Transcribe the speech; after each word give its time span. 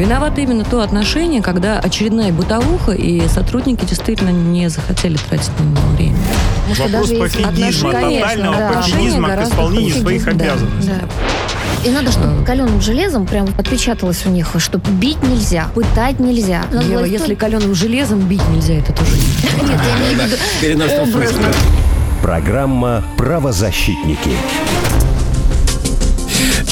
Виновато 0.00 0.40
именно 0.40 0.64
то 0.64 0.80
отношение, 0.80 1.42
когда 1.42 1.78
очередная 1.78 2.32
бытовуха, 2.32 2.92
и 2.92 3.28
сотрудники 3.28 3.84
действительно 3.84 4.30
не 4.30 4.70
захотели 4.70 5.18
тратить 5.28 5.50
на 5.58 5.64
него 5.64 5.88
время. 5.94 6.16
Вопрос 6.78 7.10
пофигизма, 7.10 7.92
тотального 7.92 8.56
да, 8.56 8.72
пофигизма 8.72 9.28
к 9.36 9.42
исполнению 9.42 9.94
своих 9.96 10.26
обязанностей. 10.26 10.88
Да, 10.88 11.06
да. 11.06 11.88
И 11.90 11.92
надо, 11.92 12.12
чтобы 12.12 12.42
каленым 12.46 12.80
железом 12.80 13.26
прям 13.26 13.48
отпечаталось 13.58 14.24
у 14.24 14.30
них, 14.30 14.48
что 14.56 14.78
бить 14.78 15.22
нельзя, 15.22 15.68
пытать 15.74 16.18
нельзя. 16.18 16.62
Ева, 16.72 17.04
если 17.04 17.34
каленым 17.34 17.74
железом 17.74 18.20
бить 18.20 18.48
нельзя, 18.48 18.76
это 18.76 18.94
тоже 18.94 19.12
Нет, 19.62 19.80
я 20.62 20.72
имею 20.72 20.88
в 20.88 20.92
виду 20.92 21.02
образно. 21.02 21.46
Программа 22.22 23.04
«Правозащитники». 23.18 24.30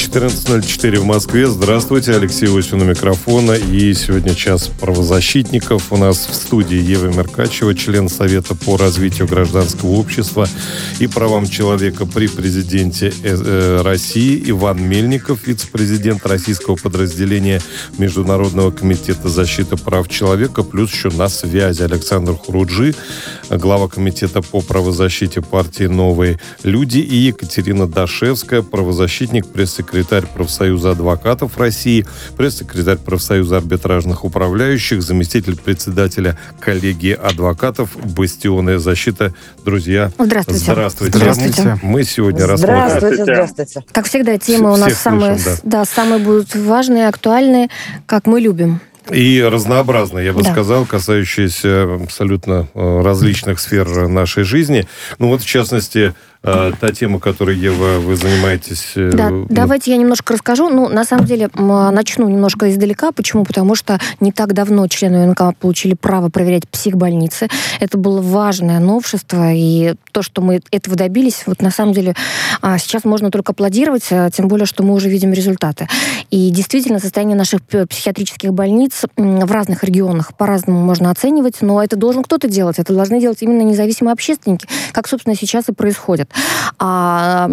14.04 0.08 1.00
в 1.00 1.04
Москве. 1.04 1.46
Здравствуйте, 1.48 2.14
Алексей 2.14 2.48
Осин 2.48 2.80
у 2.80 2.84
микрофона. 2.84 3.52
И 3.52 3.92
сегодня 3.92 4.34
час 4.34 4.70
правозащитников. 4.80 5.92
У 5.92 5.98
нас 5.98 6.26
в 6.26 6.34
студии 6.34 6.78
Ева 6.78 7.08
Меркачева, 7.08 7.74
член 7.74 8.08
Совета 8.08 8.54
по 8.54 8.78
развитию 8.78 9.28
гражданского 9.28 9.90
общества 9.90 10.48
и 10.98 11.06
правам 11.06 11.46
человека 11.46 12.06
при 12.06 12.26
президенте 12.26 13.12
э, 13.22 13.36
э, 13.36 13.82
России 13.82 14.42
Иван 14.46 14.82
Мельников, 14.82 15.46
вице-президент 15.46 16.24
российского 16.24 16.76
подразделения 16.76 17.60
Международного 17.98 18.70
комитета 18.70 19.28
защиты 19.28 19.76
прав 19.76 20.08
человека, 20.08 20.62
плюс 20.62 20.90
еще 20.90 21.10
на 21.10 21.28
связи 21.28 21.82
Александр 21.82 22.32
Хуруджи, 22.32 22.94
глава 23.50 23.88
комитета 23.88 24.40
по 24.40 24.62
правозащите 24.62 25.42
партии 25.42 25.84
«Новые 25.84 26.40
люди» 26.62 26.98
и 26.98 27.14
Екатерина 27.14 27.86
Дашевская, 27.86 28.62
правозащитник, 28.62 29.46
пресс-секретарь 29.48 29.97
секретарь 29.98 30.26
профсоюза 30.26 30.92
адвокатов 30.92 31.58
России, 31.58 32.06
пресс-секретарь 32.36 32.98
профсоюза 32.98 33.56
арбитражных 33.56 34.24
управляющих, 34.24 35.02
заместитель 35.02 35.56
председателя 35.56 36.38
коллегии 36.60 37.12
адвокатов 37.12 37.96
«Бастионная 37.96 38.78
защита». 38.78 39.34
Друзья, 39.64 40.12
здравствуйте. 40.16 40.60
Здравствуйте. 40.60 41.18
здравствуйте. 41.18 41.78
Мы 41.82 42.04
сегодня 42.04 42.46
рассмотрим... 42.46 42.90
Здравствуйте, 42.90 43.22
здравствуйте. 43.24 43.84
Как 43.90 44.06
всегда, 44.06 44.38
темы 44.38 44.72
у 44.72 44.76
нас 44.76 44.94
самые, 44.94 45.36
слышим, 45.36 45.60
да. 45.64 45.78
Да, 45.80 45.84
самые 45.84 46.20
будут 46.20 46.54
важные, 46.54 47.08
актуальные, 47.08 47.68
как 48.06 48.26
мы 48.26 48.40
любим. 48.40 48.80
И 49.10 49.42
разнообразно, 49.42 50.18
я 50.18 50.32
бы 50.32 50.42
да. 50.42 50.52
сказал, 50.52 50.84
касающиеся 50.84 51.94
абсолютно 51.94 52.68
э, 52.74 53.00
различных 53.02 53.58
сфер 53.58 54.06
нашей 54.06 54.44
жизни. 54.44 54.86
Ну 55.18 55.28
вот, 55.28 55.42
в 55.42 55.46
частности, 55.46 56.14
э, 56.54 56.72
та 56.80 56.92
тема, 56.92 57.20
которой, 57.20 57.56
Ева, 57.56 57.98
вы 57.98 58.16
занимаетесь. 58.16 58.92
Э, 58.96 59.10
да, 59.12 59.30
ну... 59.30 59.46
давайте 59.48 59.90
я 59.90 59.96
немножко 59.96 60.34
расскажу. 60.34 60.68
Ну, 60.68 60.88
на 60.88 61.04
самом 61.04 61.24
деле, 61.26 61.50
начну 61.54 62.28
немножко 62.28 62.70
издалека. 62.70 63.12
Почему? 63.12 63.44
Потому 63.44 63.74
что 63.74 63.98
не 64.20 64.32
так 64.32 64.52
давно 64.52 64.86
члены 64.88 65.28
УНК 65.28 65.56
получили 65.58 65.94
право 65.94 66.28
проверять 66.28 66.68
психбольницы. 66.68 67.48
Это 67.80 67.98
было 67.98 68.20
важное 68.20 68.80
новшество, 68.80 69.52
и 69.52 69.94
то, 70.12 70.22
что 70.22 70.42
мы 70.42 70.60
этого 70.70 70.96
добились, 70.96 71.42
вот 71.46 71.62
на 71.62 71.70
самом 71.70 71.92
деле 71.92 72.14
а, 72.60 72.78
сейчас 72.78 73.04
можно 73.04 73.30
только 73.30 73.52
аплодировать, 73.52 74.06
а, 74.10 74.30
тем 74.30 74.48
более, 74.48 74.66
что 74.66 74.82
мы 74.82 74.94
уже 74.94 75.08
видим 75.08 75.32
результаты. 75.32 75.88
И 76.30 76.50
действительно, 76.50 76.98
состояние 76.98 77.36
наших 77.36 77.62
психиатрических 77.62 78.52
больниц 78.52 79.04
в 79.16 79.52
разных 79.52 79.84
регионах 79.84 80.34
по-разному 80.34 80.80
можно 80.84 81.10
оценивать, 81.10 81.60
но 81.60 81.82
это 81.82 81.96
должен 81.96 82.22
кто-то 82.22 82.48
делать. 82.48 82.78
Это 82.78 82.92
должны 82.92 83.20
делать 83.20 83.38
именно 83.40 83.62
независимые 83.62 84.12
общественники, 84.12 84.66
как, 84.92 85.08
собственно, 85.08 85.36
сейчас 85.36 85.68
и 85.68 85.72
происходит. 85.72 86.30
А, 86.78 87.48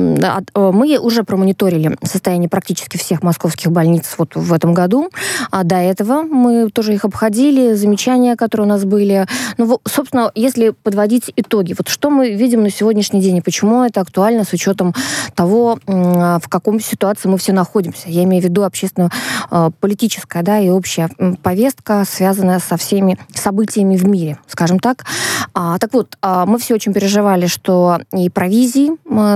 мы 0.55 0.97
уже 0.97 1.23
промониторили 1.23 1.97
состояние 2.03 2.49
практически 2.49 2.97
всех 2.97 3.23
московских 3.23 3.71
больниц 3.71 4.15
вот 4.17 4.35
в 4.35 4.53
этом 4.53 4.73
году. 4.73 5.09
А 5.51 5.63
до 5.63 5.75
этого 5.75 6.23
мы 6.23 6.69
тоже 6.69 6.93
их 6.93 7.05
обходили, 7.05 7.73
замечания, 7.73 8.35
которые 8.35 8.67
у 8.67 8.69
нас 8.69 8.85
были. 8.85 9.27
Ну, 9.57 9.79
собственно, 9.85 10.31
если 10.35 10.69
подводить 10.69 11.31
итоги, 11.35 11.75
вот 11.77 11.87
что 11.87 12.09
мы 12.09 12.31
видим 12.31 12.63
на 12.63 12.69
сегодняшний 12.69 13.21
день 13.21 13.37
и 13.37 13.41
почему 13.41 13.83
это 13.83 14.01
актуально 14.01 14.43
с 14.43 14.53
учетом 14.53 14.93
того, 15.35 15.79
в 15.85 16.47
каком 16.49 16.79
ситуации 16.79 17.27
мы 17.27 17.37
все 17.37 17.53
находимся. 17.53 18.09
Я 18.09 18.23
имею 18.23 18.41
в 18.41 18.45
виду 18.45 18.63
общественно-политическая 18.63 20.43
да, 20.43 20.59
и 20.59 20.69
общая 20.69 21.09
повестка, 21.41 22.03
связанная 22.09 22.59
со 22.59 22.77
всеми 22.77 23.17
событиями 23.33 23.97
в 23.97 24.05
мире, 24.05 24.39
скажем 24.47 24.79
так. 24.79 25.05
А, 25.53 25.77
так 25.77 25.93
вот, 25.93 26.17
а, 26.21 26.45
мы 26.45 26.59
все 26.59 26.75
очень 26.75 26.93
переживали, 26.93 27.47
что 27.47 27.99
и 28.13 28.29
провизии 28.65 28.91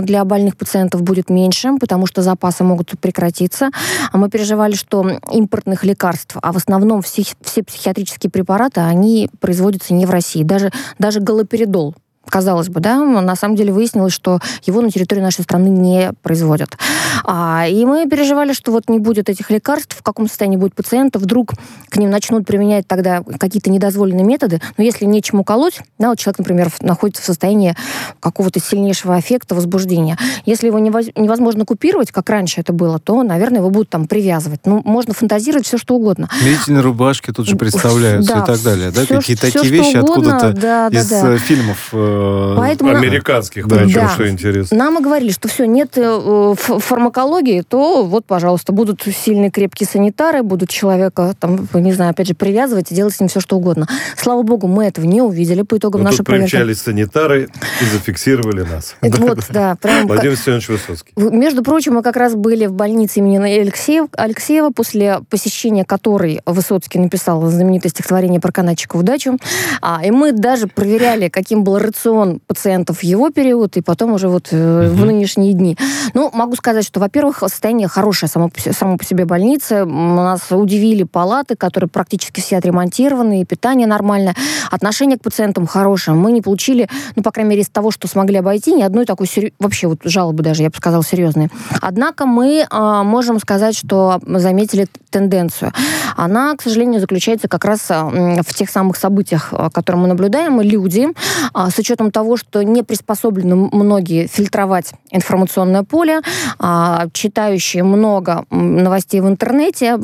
для 0.06 0.26
больных 0.26 0.58
пациентов 0.58 1.04
будет 1.04 1.30
меньше, 1.30 1.78
потому 1.80 2.08
что 2.08 2.22
запасы 2.22 2.64
могут 2.64 3.00
прекратиться. 3.00 3.70
А 4.12 4.18
мы 4.18 4.30
переживали, 4.30 4.74
что 4.74 5.20
импортных 5.32 5.84
лекарств, 5.84 6.36
а 6.42 6.52
в 6.52 6.58
основном 6.58 7.02
все, 7.02 7.24
все 7.42 7.64
психиатрические 7.64 8.32
препараты, 8.32 8.82
они 8.82 9.30
производятся 9.40 9.94
не 9.94 10.06
в 10.06 10.10
России. 10.10 10.44
Даже, 10.44 10.72
даже 10.98 11.20
галоперидол 11.20 11.96
казалось 12.30 12.70
бы, 12.70 12.80
да, 12.80 12.98
на 12.98 13.36
самом 13.36 13.56
деле 13.56 13.72
выяснилось, 13.72 14.14
что 14.14 14.40
его 14.66 14.82
на 14.82 14.92
территории 14.92 15.22
нашей 15.22 15.44
страны 15.44 15.68
не 15.68 16.12
производят. 16.22 16.78
А, 17.24 17.66
и 17.68 17.86
мы 17.86 18.08
переживали, 18.10 18.54
что 18.54 18.72
вот 18.72 18.90
не 18.90 19.00
будет 19.00 19.30
этих 19.30 19.50
лекарств, 19.50 19.96
в 19.98 20.04
каком 20.04 20.28
состоянии 20.28 20.58
будет 20.58 20.76
пациент, 20.76 21.16
вдруг 21.16 21.54
к 21.90 21.98
ним 21.98 22.10
начнут 22.10 22.46
применять 22.46 22.88
тогда 22.88 23.22
какие-то 23.40 23.70
недозволенные 23.70 24.26
методы, 24.26 24.62
но 24.78 24.84
если 24.84 25.06
нечему 25.06 25.44
колоть, 25.44 25.82
да, 25.98 26.10
вот 26.10 26.20
человек, 26.20 26.40
например, 26.40 26.72
находится 26.82 27.22
в 27.22 27.26
состоянии 27.26 27.76
какого-то 28.20 28.60
сильнейшего 28.60 29.16
аффекта, 29.16 29.56
возбуждения, 29.56 30.18
если 30.46 30.68
его 30.68 30.80
невозможно 30.80 31.66
купировать, 31.66 32.12
как 32.12 32.30
раньше 32.30 32.62
это 32.62 32.74
было, 32.74 33.00
то, 33.00 33.22
наверное, 33.24 33.60
его 33.60 33.70
будут 33.70 33.90
там 33.90 34.08
привязывать. 34.08 34.62
Ну, 34.66 34.82
можно 34.86 35.14
фантазировать 35.14 35.66
все, 35.66 35.78
что 35.78 35.96
угодно. 35.96 36.30
Мерительные 36.44 36.82
рубашки 36.82 37.32
тут 37.32 37.48
же 37.48 37.56
представляются 37.56 38.34
да, 38.34 38.44
и 38.44 38.46
так 38.46 38.62
далее, 38.62 38.92
да? 38.92 39.06
Какие-то 39.06 39.52
такие 39.52 39.72
вещи 39.72 39.98
откуда-то 39.98 40.54
да, 40.54 40.90
да, 40.90 41.00
из 41.00 41.10
да. 41.10 41.34
Э, 41.34 41.38
фильмов 41.38 41.90
э, 41.94 42.19
Поэтому 42.58 42.92
американских, 42.92 43.68
да. 43.68 43.78
причем, 43.78 44.02
да. 44.02 44.10
что 44.10 44.30
интересно. 44.30 44.78
Нам 44.78 45.00
и 45.00 45.02
говорили, 45.02 45.32
что 45.32 45.48
все, 45.48 45.66
нет 45.66 45.92
э, 45.96 46.54
фармакологии, 46.58 47.62
то 47.62 48.04
вот, 48.04 48.26
пожалуйста, 48.26 48.72
будут 48.72 49.02
сильные 49.04 49.52
крепкие 49.52 49.88
санитары, 49.88 50.44
будут 50.44 50.70
человека, 50.70 51.34
там, 51.40 51.68
не 51.74 51.94
знаю, 51.94 52.12
опять 52.12 52.28
же, 52.28 52.34
привязывать 52.34 52.92
и 52.92 52.96
делать 52.96 53.16
с 53.16 53.20
ним 53.20 53.30
все, 53.30 53.40
что 53.40 53.58
угодно. 53.58 53.88
Слава 54.18 54.44
богу, 54.44 54.68
мы 54.68 54.86
этого 54.86 55.06
не 55.06 55.22
увидели 55.22 55.62
по 55.62 55.78
итогам 55.78 56.02
Но 56.02 56.06
нашей 56.06 56.18
тут 56.18 56.28
проверки. 56.28 56.52
примчались 56.52 56.82
санитары 56.82 57.50
и 57.82 57.86
зафиксировали 57.86 58.64
нас. 58.64 58.96
Вот, 59.20 59.40
да. 59.50 59.78
Владимир 60.06 60.38
Семенович 60.38 60.70
Высоцкий. 60.70 61.12
Между 61.16 61.62
прочим, 61.62 61.96
мы 61.96 62.04
как 62.04 62.16
раз 62.16 62.36
были 62.36 62.68
в 62.68 62.74
больнице 62.74 63.20
имени 63.20 63.38
Алексеева, 63.38 64.70
после 64.70 65.20
посещения 65.30 65.84
которой 65.84 66.40
Высоцкий 66.46 67.00
написал 67.00 67.46
знаменитое 67.50 67.90
стихотворение 67.90 68.40
про 68.40 68.52
канатчика 68.52 68.96
удачу. 68.96 69.38
А, 69.82 70.02
и 70.04 70.12
мы 70.12 70.32
даже 70.32 70.68
проверяли, 70.68 71.28
каким 71.28 71.64
был 71.64 71.80
рацион 71.80 71.99
рацион 72.00 72.40
пациентов 72.48 73.00
в 73.00 73.04
его 73.04 73.30
период 73.30 73.76
и 73.78 73.82
потом 73.82 74.14
уже 74.14 74.30
вот 74.30 74.48
э, 74.52 74.90
в 74.90 75.06
нынешние 75.06 75.54
дни. 75.54 75.78
Ну, 76.14 76.30
могу 76.34 76.56
сказать, 76.56 76.86
что, 76.86 77.00
во-первых, 77.00 77.40
состояние 77.40 77.88
хорошее 77.88 78.30
само, 78.30 78.50
само 78.58 78.98
по 78.98 79.04
себе 79.04 79.26
больницы. 79.26 79.84
Нас 79.86 80.44
удивили 80.50 81.04
палаты, 81.04 81.56
которые 81.56 81.90
практически 81.90 82.40
все 82.40 82.58
отремонтированы, 82.58 83.42
и 83.42 83.46
питание 83.46 83.86
нормальное. 83.86 84.36
Отношение 84.72 85.18
к 85.18 85.22
пациентам 85.22 85.68
хорошее. 85.68 86.16
Мы 86.16 86.32
не 86.32 86.42
получили, 86.42 86.88
ну, 87.16 87.24
по 87.24 87.32
крайней 87.32 87.50
мере, 87.50 87.62
из 87.64 87.70
того, 87.70 87.92
что 87.92 88.08
смогли 88.08 88.38
обойти, 88.38 88.74
ни 88.74 88.82
одной 88.82 89.06
такой 89.06 89.28
сери... 89.28 89.54
вообще 89.60 89.88
вот 89.88 90.00
жалобы 90.04 90.42
даже, 90.42 90.64
я 90.64 90.70
бы 90.70 90.76
сказала, 90.78 91.04
серьезные. 91.04 91.50
Однако 91.82 92.26
мы 92.26 92.66
э, 92.70 93.02
можем 93.04 93.40
сказать, 93.40 93.76
что 93.76 94.22
заметили 94.26 94.88
тенденцию. 95.10 95.74
Она, 96.16 96.56
к 96.56 96.62
сожалению, 96.62 97.02
заключается 97.02 97.48
как 97.48 97.66
раз 97.66 97.90
в 97.90 98.54
тех 98.54 98.70
самых 98.70 98.96
событиях, 98.96 99.54
которые 99.74 100.02
мы 100.02 100.08
наблюдаем. 100.08 100.62
Люди 100.62 101.10
э, 101.54 101.70
с 101.70 101.80
учетом 101.90 102.12
того, 102.12 102.38
что 102.38 102.64
не 102.64 102.84
приспособлены 102.84 103.56
многие 103.56 104.28
фильтровать 104.28 104.94
информационное 105.10 105.84
поле, 105.84 106.22
а, 106.60 107.08
читающие 107.14 107.84
много 107.84 108.46
новостей 108.52 109.22
в 109.22 109.28
интернете, 109.28 109.98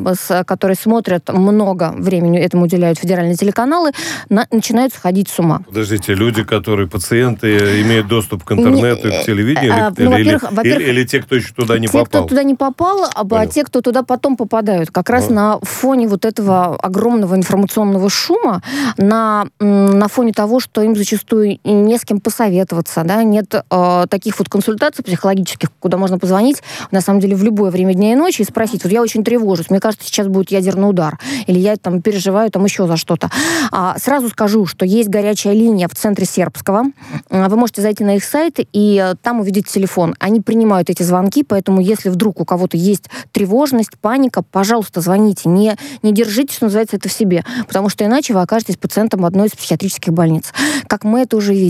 которые 0.47 0.75
смотрят 0.75 1.29
много 1.31 1.93
времени 1.95 2.39
этому 2.39 2.63
уделяют 2.63 2.97
федеральные 2.97 3.35
телеканалы, 3.35 3.91
начинают 4.29 4.93
сходить 4.93 5.29
с 5.29 5.37
ума. 5.37 5.61
Подождите, 5.67 6.15
люди, 6.15 6.43
которые 6.43 6.87
пациенты, 6.87 7.81
имеют 7.81 8.07
доступ 8.07 8.43
к 8.43 8.51
интернету, 8.51 9.09
не, 9.09 9.21
к 9.21 9.25
телевидению, 9.25 9.73
а, 9.73 9.93
или, 9.95 10.05
ну, 10.05 10.17
или, 10.17 10.39
или, 10.63 10.83
или 10.83 11.03
те, 11.03 11.21
кто 11.21 11.35
еще 11.35 11.53
туда 11.53 11.77
не 11.77 11.87
те, 11.87 11.93
попал? 11.93 12.05
Те, 12.05 12.09
кто 12.09 12.23
туда 12.23 12.43
не 12.43 12.55
попал, 12.55 13.03
а, 13.13 13.25
а 13.29 13.47
те, 13.47 13.63
кто 13.63 13.81
туда 13.81 14.01
потом 14.01 14.37
попадают. 14.37 14.89
Как 14.89 15.09
раз 15.09 15.29
а. 15.29 15.33
на 15.33 15.59
фоне 15.61 16.07
вот 16.07 16.25
этого 16.25 16.75
огромного 16.77 17.35
информационного 17.35 18.09
шума, 18.09 18.63
на, 18.97 19.45
на 19.59 20.07
фоне 20.07 20.33
того, 20.33 20.59
что 20.59 20.81
им 20.81 20.95
зачастую 20.95 21.59
не 21.83 21.97
с 21.97 22.05
кем 22.05 22.19
посоветоваться, 22.19 23.03
да, 23.03 23.23
нет 23.23 23.53
э, 23.53 24.05
таких 24.09 24.39
вот 24.39 24.49
консультаций 24.49 25.03
психологических, 25.03 25.69
куда 25.79 25.97
можно 25.97 26.17
позвонить, 26.17 26.61
на 26.91 27.01
самом 27.01 27.19
деле, 27.19 27.35
в 27.35 27.43
любое 27.43 27.71
время 27.71 27.93
дня 27.93 28.13
и 28.13 28.15
ночи 28.15 28.41
и 28.41 28.45
спросить, 28.45 28.83
вот 28.83 28.91
я 28.91 29.01
очень 29.01 29.23
тревожусь, 29.23 29.69
мне 29.69 29.79
кажется, 29.79 30.07
сейчас 30.07 30.27
будет 30.27 30.51
ядерный 30.51 30.89
удар, 30.89 31.19
или 31.47 31.59
я 31.59 31.75
там 31.75 32.01
переживаю 32.01 32.49
там 32.49 32.63
еще 32.65 32.87
за 32.87 32.97
что-то. 32.97 33.29
А, 33.71 33.97
сразу 33.99 34.29
скажу, 34.29 34.65
что 34.65 34.85
есть 34.85 35.09
горячая 35.09 35.53
линия 35.53 35.87
в 35.87 35.95
центре 35.95 36.25
Сербского, 36.25 36.85
вы 37.29 37.55
можете 37.57 37.81
зайти 37.81 38.03
на 38.03 38.15
их 38.15 38.23
сайт 38.23 38.59
и 38.71 39.01
э, 39.03 39.15
там 39.21 39.39
увидеть 39.39 39.67
телефон. 39.67 40.15
Они 40.19 40.41
принимают 40.41 40.89
эти 40.89 41.03
звонки, 41.03 41.43
поэтому 41.43 41.81
если 41.81 42.09
вдруг 42.09 42.39
у 42.39 42.45
кого-то 42.45 42.77
есть 42.77 43.09
тревожность, 43.31 43.97
паника, 43.99 44.41
пожалуйста, 44.43 45.01
звоните, 45.01 45.49
не, 45.49 45.75
не 46.03 46.13
держите, 46.13 46.53
что 46.53 46.65
называется, 46.65 46.95
это 46.95 47.09
в 47.09 47.11
себе, 47.11 47.43
потому 47.67 47.89
что 47.89 48.05
иначе 48.05 48.33
вы 48.33 48.41
окажетесь 48.41 48.77
пациентом 48.77 49.25
одной 49.25 49.47
из 49.47 49.51
психиатрических 49.51 50.13
больниц. 50.13 50.53
Как 50.87 51.03
мы 51.03 51.21
это 51.21 51.37
уже 51.37 51.53
видели. 51.53 51.64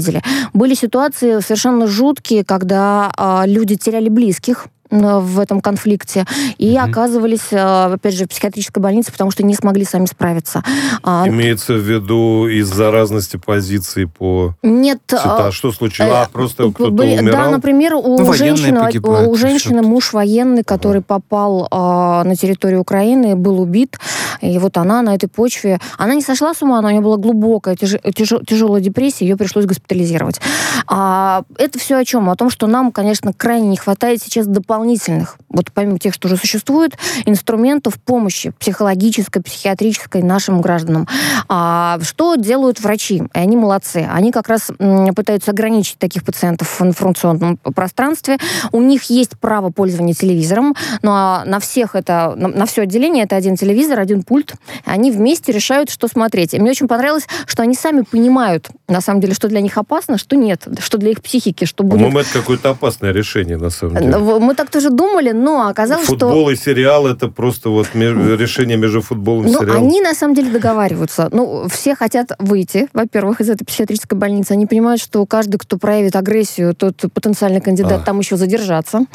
Были 0.53 0.73
ситуации 0.73 1.39
совершенно 1.39 1.87
жуткие, 1.87 2.43
когда 2.43 3.11
э, 3.17 3.43
люди 3.47 3.75
теряли 3.75 4.09
близких, 4.09 4.67
в 4.91 5.39
этом 5.39 5.61
конфликте 5.61 6.25
и 6.57 6.75
mm 6.75 6.85
оказывались, 6.85 7.51
э, 7.51 7.93
опять 7.93 8.13
же, 8.13 8.25
в 8.25 8.29
психиатрической 8.29 8.81
больнице, 8.81 9.11
потому 9.11 9.31
что 9.31 9.43
не 9.43 9.55
смогли 9.55 9.85
сами 9.85 10.05
справиться. 10.05 10.63
А, 11.03 11.27
Имеется 11.27 11.73
в 11.73 11.79
виду 11.79 12.47
из-за 12.47 12.91
разности 12.91 13.37
позиций 13.37 14.07
по... 14.07 14.53
Нет. 14.61 14.99
А 15.11 15.51
что 15.51 15.71
случилось? 15.71 16.11
Э, 16.11 16.23
а, 16.23 16.29
просто 16.31 16.69
кто-то 16.71 17.03
умирал? 17.03 17.45
Да, 17.45 17.49
например, 17.49 17.95
у 17.95 18.19
ну, 18.19 18.33
женщины, 18.33 18.79
у 19.01 19.35
женщины 19.35 19.81
муж 19.81 20.13
военный, 20.13 20.63
который 20.63 21.01
попал 21.01 21.67
а, 21.71 22.23
на 22.23 22.35
территорию 22.35 22.81
Украины, 22.81 23.35
был 23.35 23.59
убит, 23.59 23.97
и 24.41 24.57
вот 24.59 24.77
она 24.77 25.01
на 25.01 25.15
этой 25.15 25.27
почве... 25.27 25.79
Она 25.97 26.15
не 26.15 26.21
сошла 26.21 26.53
с 26.53 26.61
ума, 26.61 26.81
но 26.81 26.87
у 26.87 26.91
нее 26.91 27.01
была 27.01 27.17
глубокая, 27.17 27.75
тяж, 27.75 27.95
тяж, 28.15 28.33
тяжелая 28.47 28.81
депрессия, 28.81 29.25
ее 29.25 29.37
пришлось 29.37 29.65
госпитализировать. 29.65 30.39
А, 30.87 31.43
это 31.57 31.79
все 31.79 31.97
о 31.97 32.05
чем? 32.05 32.29
О 32.29 32.35
том, 32.35 32.49
что 32.49 32.67
нам, 32.67 32.91
конечно, 32.91 33.33
крайне 33.33 33.69
не 33.69 33.77
хватает 33.77 34.21
сейчас 34.21 34.47
дополнительных, 34.47 35.37
вот 35.49 35.71
помимо 35.73 35.99
тех, 35.99 36.13
что 36.13 36.27
уже 36.27 36.37
существует, 36.37 36.97
инструментов 37.25 37.99
помощи 38.01 38.51
психологической, 38.59 39.41
психиатрической 39.41 40.21
нашим 40.21 40.61
гражданам. 40.61 41.07
А 41.47 41.99
что 42.01 42.35
делают 42.35 42.79
врачи? 42.79 43.23
И 43.33 43.37
они 43.37 43.55
молодцы. 43.55 44.07
Они 44.11 44.31
как 44.31 44.47
раз 44.47 44.71
пытаются 45.15 45.51
ограничить 45.51 45.97
таких 45.97 46.23
пациентов 46.23 46.79
в 46.79 46.83
информационном 46.83 47.57
пространстве. 47.57 48.37
У 48.71 48.81
них 48.81 49.03
есть 49.05 49.37
право 49.39 49.69
пользования 49.69 50.13
телевизором, 50.13 50.75
но 51.01 51.43
на 51.45 51.59
всех 51.59 51.95
это, 51.95 52.33
на, 52.35 52.47
на 52.47 52.65
все 52.65 52.83
отделение 52.83 53.23
это 53.23 53.35
один 53.35 53.55
телевизор, 53.55 53.99
один 53.99 54.23
пульт. 54.25 54.53
Они 54.85 55.11
вместе 55.11 55.51
решают, 55.51 55.89
что 55.89 56.07
смотреть. 56.07 56.53
И 56.53 56.59
мне 56.59 56.71
очень 56.71 56.87
понравилось, 56.87 57.27
что 57.45 57.63
они 57.63 57.75
сами 57.75 58.01
понимают, 58.01 58.69
на 58.87 59.01
самом 59.01 59.21
деле, 59.21 59.33
что 59.33 59.47
для 59.47 59.61
них 59.61 59.77
опасно, 59.77 60.17
что 60.17 60.35
нет, 60.35 60.67
что 60.79 60.97
для 60.97 61.11
их 61.11 61.21
психики, 61.21 61.65
что 61.65 61.83
будет... 61.83 61.99
По-моему, 61.99 62.19
это 62.19 62.33
какое-то 62.33 62.69
опасное 62.69 63.11
решение, 63.11 63.57
на 63.57 63.69
самом 63.69 63.95
деле. 63.97 64.17
Мы 64.17 64.55
так 64.55 64.69
тоже 64.69 64.89
думали, 64.89 65.31
но 65.31 65.67
оказалось, 65.67 66.05
Футбол 66.05 66.29
что... 66.29 66.35
Футбол 66.35 66.49
и 66.49 66.55
сериал 66.55 67.07
это 67.07 67.27
просто 67.27 67.69
вот 67.69 67.87
решение 67.93 68.77
между 68.77 69.01
футболом 69.01 69.47
и 69.47 69.51
ну, 69.51 69.59
сериалом. 69.59 69.83
они 69.83 70.01
на 70.01 70.13
самом 70.13 70.35
деле 70.35 70.51
договариваются. 70.51 71.29
Ну, 71.31 71.67
все 71.69 71.95
хотят 71.95 72.31
выйти, 72.39 72.87
во-первых, 72.93 73.41
из 73.41 73.49
этой 73.49 73.65
психиатрической 73.65 74.17
больницы. 74.17 74.51
Они 74.51 74.65
понимают, 74.65 75.01
что 75.01 75.25
каждый, 75.25 75.57
кто 75.57 75.77
проявит 75.77 76.15
агрессию, 76.15 76.75
тот 76.75 76.95
потенциальный 77.13 77.61
кандидат 77.61 78.01
а. 78.01 78.05
там 78.05 78.19
еще 78.19 78.37
задержаться. 78.37 79.05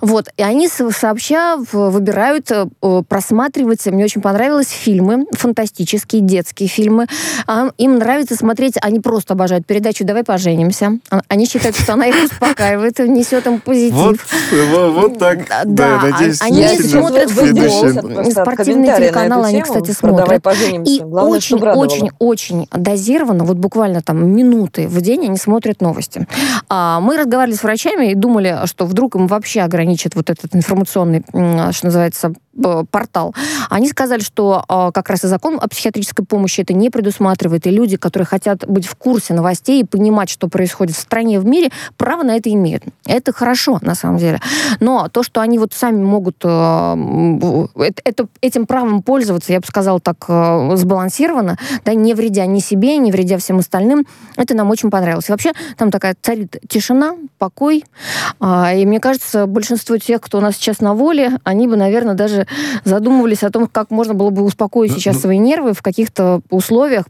Вот. 0.00 0.28
И 0.36 0.42
они 0.42 0.68
сообща 0.68 1.56
выбирают 1.72 2.50
э, 2.50 2.66
просматривать. 3.08 3.86
Мне 3.86 4.04
очень 4.04 4.20
понравилось 4.20 4.59
фильмы, 4.68 5.26
фантастические 5.32 6.22
детские 6.22 6.68
фильмы. 6.68 7.06
А, 7.46 7.70
им 7.78 7.98
нравится 7.98 8.34
смотреть, 8.34 8.74
они 8.80 9.00
просто 9.00 9.34
обожают 9.34 9.66
передачу 9.66 10.04
«Давай 10.04 10.24
поженимся». 10.24 10.98
А, 11.10 11.22
они 11.28 11.46
считают, 11.46 11.76
что 11.76 11.94
она 11.94 12.06
их 12.06 12.16
успокаивает, 12.24 12.98
несет 12.98 13.46
им 13.46 13.60
позитив. 13.60 14.26
Вот, 14.72 14.92
вот 14.92 15.18
так. 15.18 15.46
Да, 15.48 15.64
да 15.64 16.02
надеюсь, 16.10 16.40
они 16.40 16.66
смотрят 16.78 17.30
футбол. 17.30 18.30
Спортивный 18.30 18.96
телеканал 18.96 19.44
они, 19.44 19.62
кстати, 19.62 19.90
смотрят. 19.92 20.44
И 20.86 21.02
очень-очень-очень 21.02 22.68
дозированно, 22.72 23.44
вот 23.44 23.56
буквально 23.56 24.02
там 24.02 24.28
минуты 24.30 24.88
в 24.88 25.00
день 25.00 25.26
они 25.26 25.36
смотрят 25.36 25.80
новости. 25.80 26.26
А, 26.68 27.00
мы 27.00 27.16
разговаривали 27.16 27.56
с 27.56 27.62
врачами 27.62 28.12
и 28.12 28.14
думали, 28.14 28.58
что 28.64 28.86
вдруг 28.86 29.14
им 29.16 29.26
вообще 29.26 29.60
ограничат 29.60 30.14
вот 30.14 30.30
этот 30.30 30.54
информационный, 30.54 31.22
что 31.30 31.86
называется, 31.86 32.32
портал. 32.90 33.34
Они 33.68 33.88
сказали, 33.88 34.20
что 34.20 34.64
а, 34.68 34.92
как 34.92 35.08
раз 35.10 35.24
и 35.24 35.28
закон 35.28 35.58
о 35.60 35.68
психиатрической 35.68 36.24
помощи 36.24 36.60
это 36.60 36.72
не 36.74 36.90
предусматривает, 36.90 37.66
и 37.66 37.70
люди, 37.70 37.96
которые 37.96 38.26
хотят 38.26 38.66
быть 38.66 38.86
в 38.86 38.94
курсе 38.96 39.34
новостей 39.34 39.82
и 39.82 39.84
понимать, 39.84 40.30
что 40.30 40.48
происходит 40.48 40.96
в 40.96 41.00
стране 41.00 41.40
в 41.40 41.46
мире, 41.46 41.70
право 41.96 42.22
на 42.22 42.36
это 42.36 42.50
имеют. 42.50 42.84
Это 43.06 43.32
хорошо, 43.32 43.78
на 43.82 43.94
самом 43.94 44.18
деле. 44.18 44.40
Но 44.80 45.08
то, 45.08 45.22
что 45.22 45.40
они 45.40 45.58
вот 45.58 45.72
сами 45.72 46.02
могут 46.02 46.36
а, 46.44 46.96
это, 48.04 48.26
этим 48.40 48.66
правом 48.66 49.02
пользоваться, 49.02 49.52
я 49.52 49.60
бы 49.60 49.66
сказала 49.66 50.00
так, 50.00 50.16
а, 50.28 50.76
сбалансированно, 50.76 51.56
да, 51.84 51.94
не 51.94 52.14
вредя 52.14 52.46
ни 52.46 52.60
себе, 52.60 52.96
не 52.98 53.12
вредя 53.12 53.38
всем 53.38 53.58
остальным, 53.58 54.06
это 54.36 54.54
нам 54.54 54.70
очень 54.70 54.90
понравилось. 54.90 55.28
И 55.28 55.32
вообще 55.32 55.52
там 55.76 55.90
такая 55.90 56.16
царит 56.20 56.56
тишина, 56.68 57.14
покой, 57.38 57.84
и 58.42 58.84
мне 58.86 59.00
кажется, 59.00 59.46
большинство 59.46 59.96
тех, 59.96 60.20
кто 60.20 60.38
у 60.38 60.40
нас 60.40 60.56
сейчас 60.56 60.80
на 60.80 60.94
воле, 60.94 61.38
они 61.44 61.68
бы, 61.68 61.76
наверное, 61.76 62.14
даже 62.14 62.46
задумывались 62.84 63.42
о 63.42 63.50
том, 63.50 63.66
как 63.66 63.90
можно 63.90 64.14
было 64.14 64.30
бы 64.30 64.42
успокоить 64.42 64.92
ну, 64.92 64.98
сейчас 64.98 65.16
ну, 65.16 65.20
свои 65.22 65.38
нервы 65.38 65.72
в 65.72 65.82
каких-то 65.82 66.40
условиях, 66.50 67.06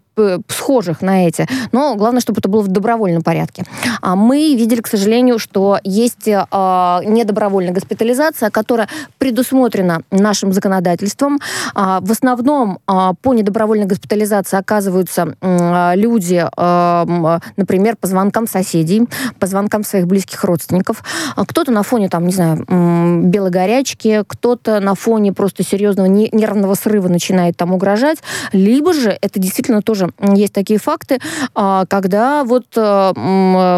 схожих 0.48 1.02
на 1.02 1.26
эти. 1.26 1.46
Но 1.72 1.94
главное, 1.96 2.20
чтобы 2.20 2.40
это 2.40 2.48
было 2.48 2.62
в 2.62 2.68
добровольном 2.68 3.22
порядке. 3.22 3.64
А 4.00 4.16
мы 4.16 4.54
видели, 4.54 4.80
к 4.80 4.86
сожалению, 4.86 5.38
что 5.38 5.78
есть 5.84 6.28
э, 6.28 6.32
недобровольная 6.32 7.72
госпитализация, 7.72 8.50
которая 8.50 8.88
предусмотрена 9.18 10.02
нашим 10.10 10.52
законодательством. 10.52 11.38
А, 11.74 12.00
в 12.00 12.10
основном 12.10 12.78
а, 12.86 13.14
по 13.14 13.34
недобровольной 13.34 13.86
госпитализации 13.86 14.56
оказываются 14.56 15.34
а, 15.40 15.94
люди, 15.94 16.44
а, 16.56 17.40
например, 17.56 17.96
по 17.96 18.06
звонкам 18.06 18.46
соседей, 18.46 19.08
по 19.38 19.46
звонкам 19.46 19.84
своих 19.84 20.06
близких 20.06 20.44
родственников. 20.44 21.02
А 21.36 21.44
кто-то 21.44 21.72
на 21.72 21.82
фоне, 21.82 22.08
там, 22.08 22.26
не 22.26 22.32
знаю, 22.32 22.64
белой 23.28 23.50
горячки, 23.50 24.22
кто-то 24.26 24.80
на 24.80 24.94
фоне 24.94 25.32
просто 25.32 25.62
серьезного 25.62 26.06
нервного 26.06 26.74
срыва 26.74 27.08
начинает 27.08 27.56
там 27.56 27.72
угрожать, 27.72 28.18
либо 28.52 28.92
же 28.92 29.16
это 29.20 29.38
действительно 29.38 29.82
тоже 29.82 29.99
есть 30.20 30.52
такие 30.52 30.78
факты, 30.78 31.18
а, 31.54 31.84
когда 31.86 32.44
вот, 32.44 32.66
э, 32.76 33.12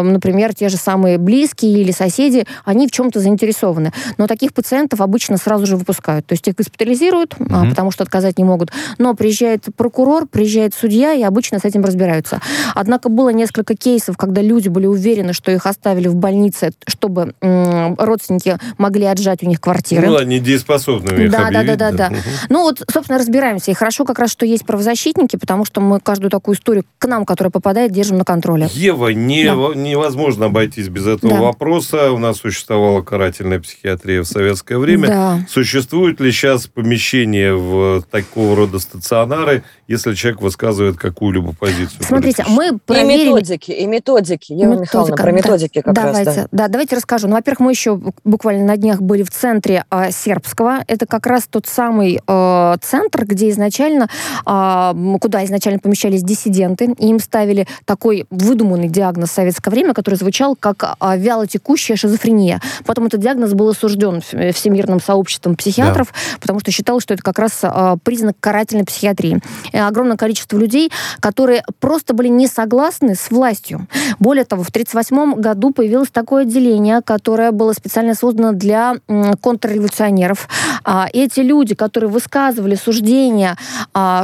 например, 0.03 0.53
те 0.53 0.69
же 0.69 0.77
самые 0.77 1.17
близкие 1.17 1.81
или 1.81 1.91
соседи, 1.91 2.45
они 2.65 2.87
в 2.87 2.91
чем-то 2.91 3.19
заинтересованы. 3.19 3.91
Но 4.17 4.27
таких 4.27 4.53
пациентов 4.53 5.01
обычно 5.01 5.37
сразу 5.37 5.65
же 5.65 5.75
выпускают. 5.75 6.25
То 6.25 6.33
есть 6.33 6.47
их 6.47 6.55
госпитализируют, 6.55 7.35
угу. 7.39 7.69
потому 7.69 7.91
что 7.91 8.03
отказать 8.03 8.37
не 8.37 8.43
могут. 8.43 8.71
Но 8.97 9.13
приезжает 9.13 9.65
прокурор, 9.75 10.27
приезжает 10.27 10.73
судья, 10.73 11.13
и 11.13 11.23
обычно 11.23 11.59
с 11.59 11.65
этим 11.65 11.83
разбираются. 11.83 12.39
Однако 12.75 13.09
было 13.09 13.29
несколько 13.29 13.75
кейсов, 13.75 14.17
когда 14.17 14.41
люди 14.41 14.69
были 14.69 14.85
уверены, 14.85 15.33
что 15.33 15.51
их 15.51 15.65
оставили 15.65 16.07
в 16.07 16.15
больнице, 16.15 16.71
чтобы 16.87 17.33
родственники 17.41 18.57
могли 18.77 19.05
отжать 19.05 19.43
у 19.43 19.47
них 19.47 19.59
квартиры. 19.59 20.07
Ну, 20.07 20.17
они 20.17 20.39
дееспособными 20.39 21.27
да, 21.27 21.49
да, 21.51 21.63
да, 21.63 21.75
да, 21.75 21.91
да. 21.91 22.07
Угу. 22.07 22.17
Ну 22.49 22.61
вот, 22.61 22.83
собственно, 22.91 23.19
разбираемся. 23.19 23.71
И 23.71 23.73
хорошо 23.73 24.05
как 24.05 24.19
раз, 24.19 24.31
что 24.31 24.45
есть 24.45 24.65
правозащитники, 24.65 25.35
потому 25.35 25.65
что 25.65 25.81
мы 25.81 25.99
каждую 26.13 26.29
такую 26.29 26.55
историю 26.55 26.85
к 26.99 27.07
нам, 27.07 27.25
которая 27.25 27.49
попадает, 27.49 27.91
держим 27.91 28.19
на 28.19 28.23
контроле. 28.23 28.69
Ева, 28.71 29.09
не, 29.09 29.45
да. 29.45 29.73
невозможно 29.73 30.45
обойтись 30.45 30.89
без 30.89 31.07
этого 31.07 31.33
да. 31.33 31.41
вопроса. 31.41 32.11
У 32.11 32.19
нас 32.19 32.37
существовала 32.37 33.01
карательная 33.01 33.59
психиатрия 33.59 34.21
в 34.21 34.25
советское 34.25 34.77
время. 34.77 35.07
Да. 35.07 35.39
Существует 35.49 36.19
ли 36.19 36.31
сейчас 36.31 36.67
помещение 36.67 37.55
в 37.55 38.03
такого 38.11 38.55
рода 38.55 38.77
стационары, 38.77 39.63
если 39.87 40.13
человек 40.13 40.41
высказывает 40.41 40.97
какую-либо 40.97 41.53
позицию? 41.53 42.03
Смотрите, 42.03 42.45
мы 42.47 42.77
проверили... 42.77 43.23
И 43.23 43.29
методики, 43.29 43.71
и 43.71 43.87
методики. 43.87 44.53
Ева 44.53 44.73
Методика, 44.73 44.81
Михайловна, 44.83 45.15
про 45.15 45.31
методики 45.31 45.79
да. 45.79 45.81
как 45.81 45.95
давайте, 45.95 46.23
раз. 46.25 46.35
Да. 46.35 46.47
да, 46.51 46.67
давайте 46.67 46.95
расскажу. 46.95 47.27
Ну, 47.27 47.33
во-первых, 47.33 47.59
мы 47.61 47.71
еще 47.71 47.99
буквально 48.23 48.65
на 48.65 48.77
днях 48.77 49.01
были 49.01 49.23
в 49.23 49.31
центре 49.31 49.83
э, 49.89 50.11
Сербского. 50.11 50.83
Это 50.87 51.07
как 51.07 51.25
раз 51.25 51.47
тот 51.49 51.65
самый 51.65 52.19
э, 52.25 52.75
центр, 52.83 53.25
где 53.25 53.49
изначально, 53.49 54.09
э, 54.45 55.17
куда 55.19 55.43
изначально 55.45 55.79
помещали 55.79 56.02
обращались 56.03 56.23
диссиденты, 56.23 56.93
и 56.97 57.07
им 57.07 57.19
ставили 57.19 57.67
такой 57.85 58.25
выдуманный 58.29 58.89
диагноз 58.89 59.29
в 59.29 59.33
советское 59.33 59.69
время, 59.69 59.93
который 59.93 60.15
звучал 60.15 60.55
как 60.55 60.95
а, 60.99 61.15
вялотекущая 61.15 61.95
шизофрения. 61.95 62.61
Потом 62.85 63.05
этот 63.05 63.21
диагноз 63.21 63.53
был 63.53 63.69
осужден 63.69 64.21
Всемирным 64.21 64.99
сообществом 64.99 65.55
психиатров, 65.55 66.07
да. 66.07 66.37
потому 66.41 66.59
что 66.59 66.71
считалось, 66.71 67.03
что 67.03 67.13
это 67.13 67.23
как 67.23 67.39
раз 67.39 67.59
а, 67.63 67.97
признак 68.03 68.35
карательной 68.39 68.83
психиатрии. 68.83 69.39
И 69.71 69.77
огромное 69.77 70.17
количество 70.17 70.57
людей, 70.57 70.91
которые 71.19 71.63
просто 71.79 72.13
были 72.13 72.27
не 72.27 72.47
согласны 72.47 73.15
с 73.15 73.31
властью. 73.31 73.87
Более 74.19 74.45
того, 74.45 74.63
в 74.63 74.69
1938 74.69 75.41
году 75.41 75.71
появилось 75.71 76.09
такое 76.09 76.43
отделение, 76.43 77.01
которое 77.01 77.51
было 77.51 77.73
специально 77.73 78.13
создано 78.13 78.51
для 78.51 78.95
контрреволюционеров. 79.41 80.49
А, 80.83 81.07
эти 81.13 81.39
люди, 81.39 81.75
которые 81.75 82.09
высказывали 82.09 82.75
суждения, 82.75 83.57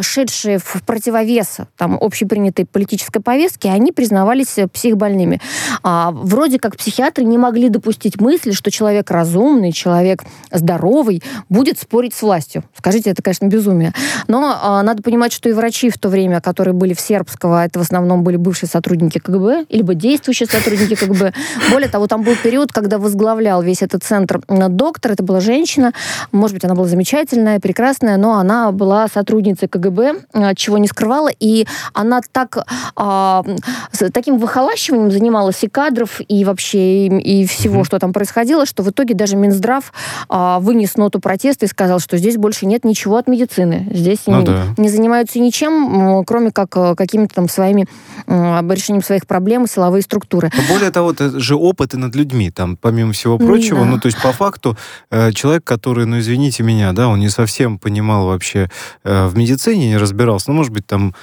шедшие 0.01 0.59
в 0.59 0.83
противовес 0.85 1.59
там 1.77 1.97
общепринятой 1.99 2.65
политической 2.65 3.21
повестки, 3.21 3.67
они 3.67 3.91
признавались 3.91 4.57
психбольными. 4.73 5.41
А, 5.83 6.11
вроде 6.11 6.59
как 6.59 6.77
психиатры 6.77 7.23
не 7.23 7.37
могли 7.37 7.69
допустить 7.69 8.19
мысли, 8.19 8.51
что 8.51 8.71
человек 8.71 9.11
разумный, 9.11 9.71
человек 9.71 10.23
здоровый 10.51 11.23
будет 11.49 11.79
спорить 11.79 12.13
с 12.13 12.21
властью. 12.21 12.63
Скажите, 12.77 13.09
это, 13.09 13.21
конечно, 13.21 13.45
безумие. 13.45 13.93
Но 14.27 14.57
а, 14.61 14.83
надо 14.83 15.03
понимать, 15.03 15.31
что 15.31 15.49
и 15.49 15.53
врачи 15.53 15.89
в 15.89 15.97
то 15.97 16.09
время, 16.09 16.41
которые 16.41 16.73
были 16.73 16.93
в 16.93 16.99
Сербского, 16.99 17.65
это 17.65 17.79
в 17.79 17.81
основном 17.81 18.23
были 18.23 18.37
бывшие 18.37 18.69
сотрудники 18.69 19.19
КГБ, 19.19 19.65
либо 19.69 19.93
действующие 19.93 20.47
сотрудники 20.47 20.95
КГБ. 20.95 21.33
Более 21.71 21.89
того, 21.89 22.07
там 22.07 22.23
был 22.23 22.35
период, 22.41 22.71
когда 22.71 22.97
возглавлял 22.97 23.61
весь 23.61 23.81
этот 23.81 24.03
центр 24.03 24.41
доктор, 24.47 25.13
это 25.13 25.23
была 25.23 25.39
женщина, 25.39 25.93
может 26.31 26.55
быть, 26.55 26.65
она 26.65 26.75
была 26.75 26.87
замечательная, 26.87 27.59
прекрасная, 27.59 28.17
но 28.17 28.33
она 28.33 28.71
была 28.71 29.07
сотрудницей 29.07 29.67
КГБ, 29.67 30.15
а, 30.33 30.55
чего 30.55 30.77
не 30.77 30.87
скрывала, 30.87 31.29
и 31.29 31.58
она 31.93 32.21
так 32.31 32.57
а, 32.95 33.43
с 33.91 34.11
таким 34.11 34.37
выхолащиванием 34.37 35.11
занималась 35.11 35.63
и 35.63 35.69
кадров, 35.69 36.21
и 36.27 36.45
вообще, 36.45 37.07
и, 37.07 37.41
и 37.41 37.45
всего, 37.45 37.81
mm-hmm. 37.81 37.85
что 37.85 37.99
там 37.99 38.13
происходило, 38.13 38.65
что 38.65 38.83
в 38.83 38.89
итоге 38.89 39.13
даже 39.13 39.35
Минздрав 39.35 39.93
а, 40.27 40.59
вынес 40.59 40.95
ноту 40.95 41.19
протеста 41.19 41.65
и 41.65 41.69
сказал, 41.69 41.99
что 41.99 42.17
здесь 42.17 42.37
больше 42.37 42.65
нет 42.65 42.85
ничего 42.85 43.17
от 43.17 43.27
медицины. 43.27 43.87
Здесь 43.91 44.19
ну, 44.27 44.39
не, 44.39 44.45
да. 44.45 44.63
не 44.77 44.89
занимаются 44.89 45.39
ничем, 45.39 46.23
кроме 46.25 46.51
как 46.51 46.75
э, 46.75 46.95
какими-то 46.95 47.35
там 47.35 47.49
своими 47.49 47.87
решением 48.27 49.03
своих 49.03 49.27
проблем, 49.27 49.67
силовые 49.67 50.01
структуры. 50.01 50.51
Более 50.69 50.91
того, 50.91 51.11
это 51.11 51.39
же 51.39 51.55
опыты 51.55 51.97
над 51.97 52.15
людьми, 52.15 52.51
там, 52.51 52.77
помимо 52.77 53.13
всего 53.13 53.37
прочего, 53.37 53.79
да. 53.79 53.85
ну, 53.85 53.99
то 53.99 54.07
есть, 54.07 54.21
по 54.21 54.31
факту, 54.31 54.77
э, 55.11 55.31
человек, 55.31 55.63
который, 55.63 56.05
ну, 56.05 56.19
извините 56.19 56.63
меня, 56.63 56.93
да, 56.93 57.07
он 57.07 57.19
не 57.19 57.29
совсем 57.29 57.77
понимал 57.77 58.25
вообще 58.27 58.69
э, 59.03 59.27
в 59.27 59.37
медицине, 59.37 59.89
не 59.89 59.97
разбирался, 59.97 60.51
ну, 60.51 60.57
может 60.57 60.71
быть, 60.71 60.85
там 60.85 61.15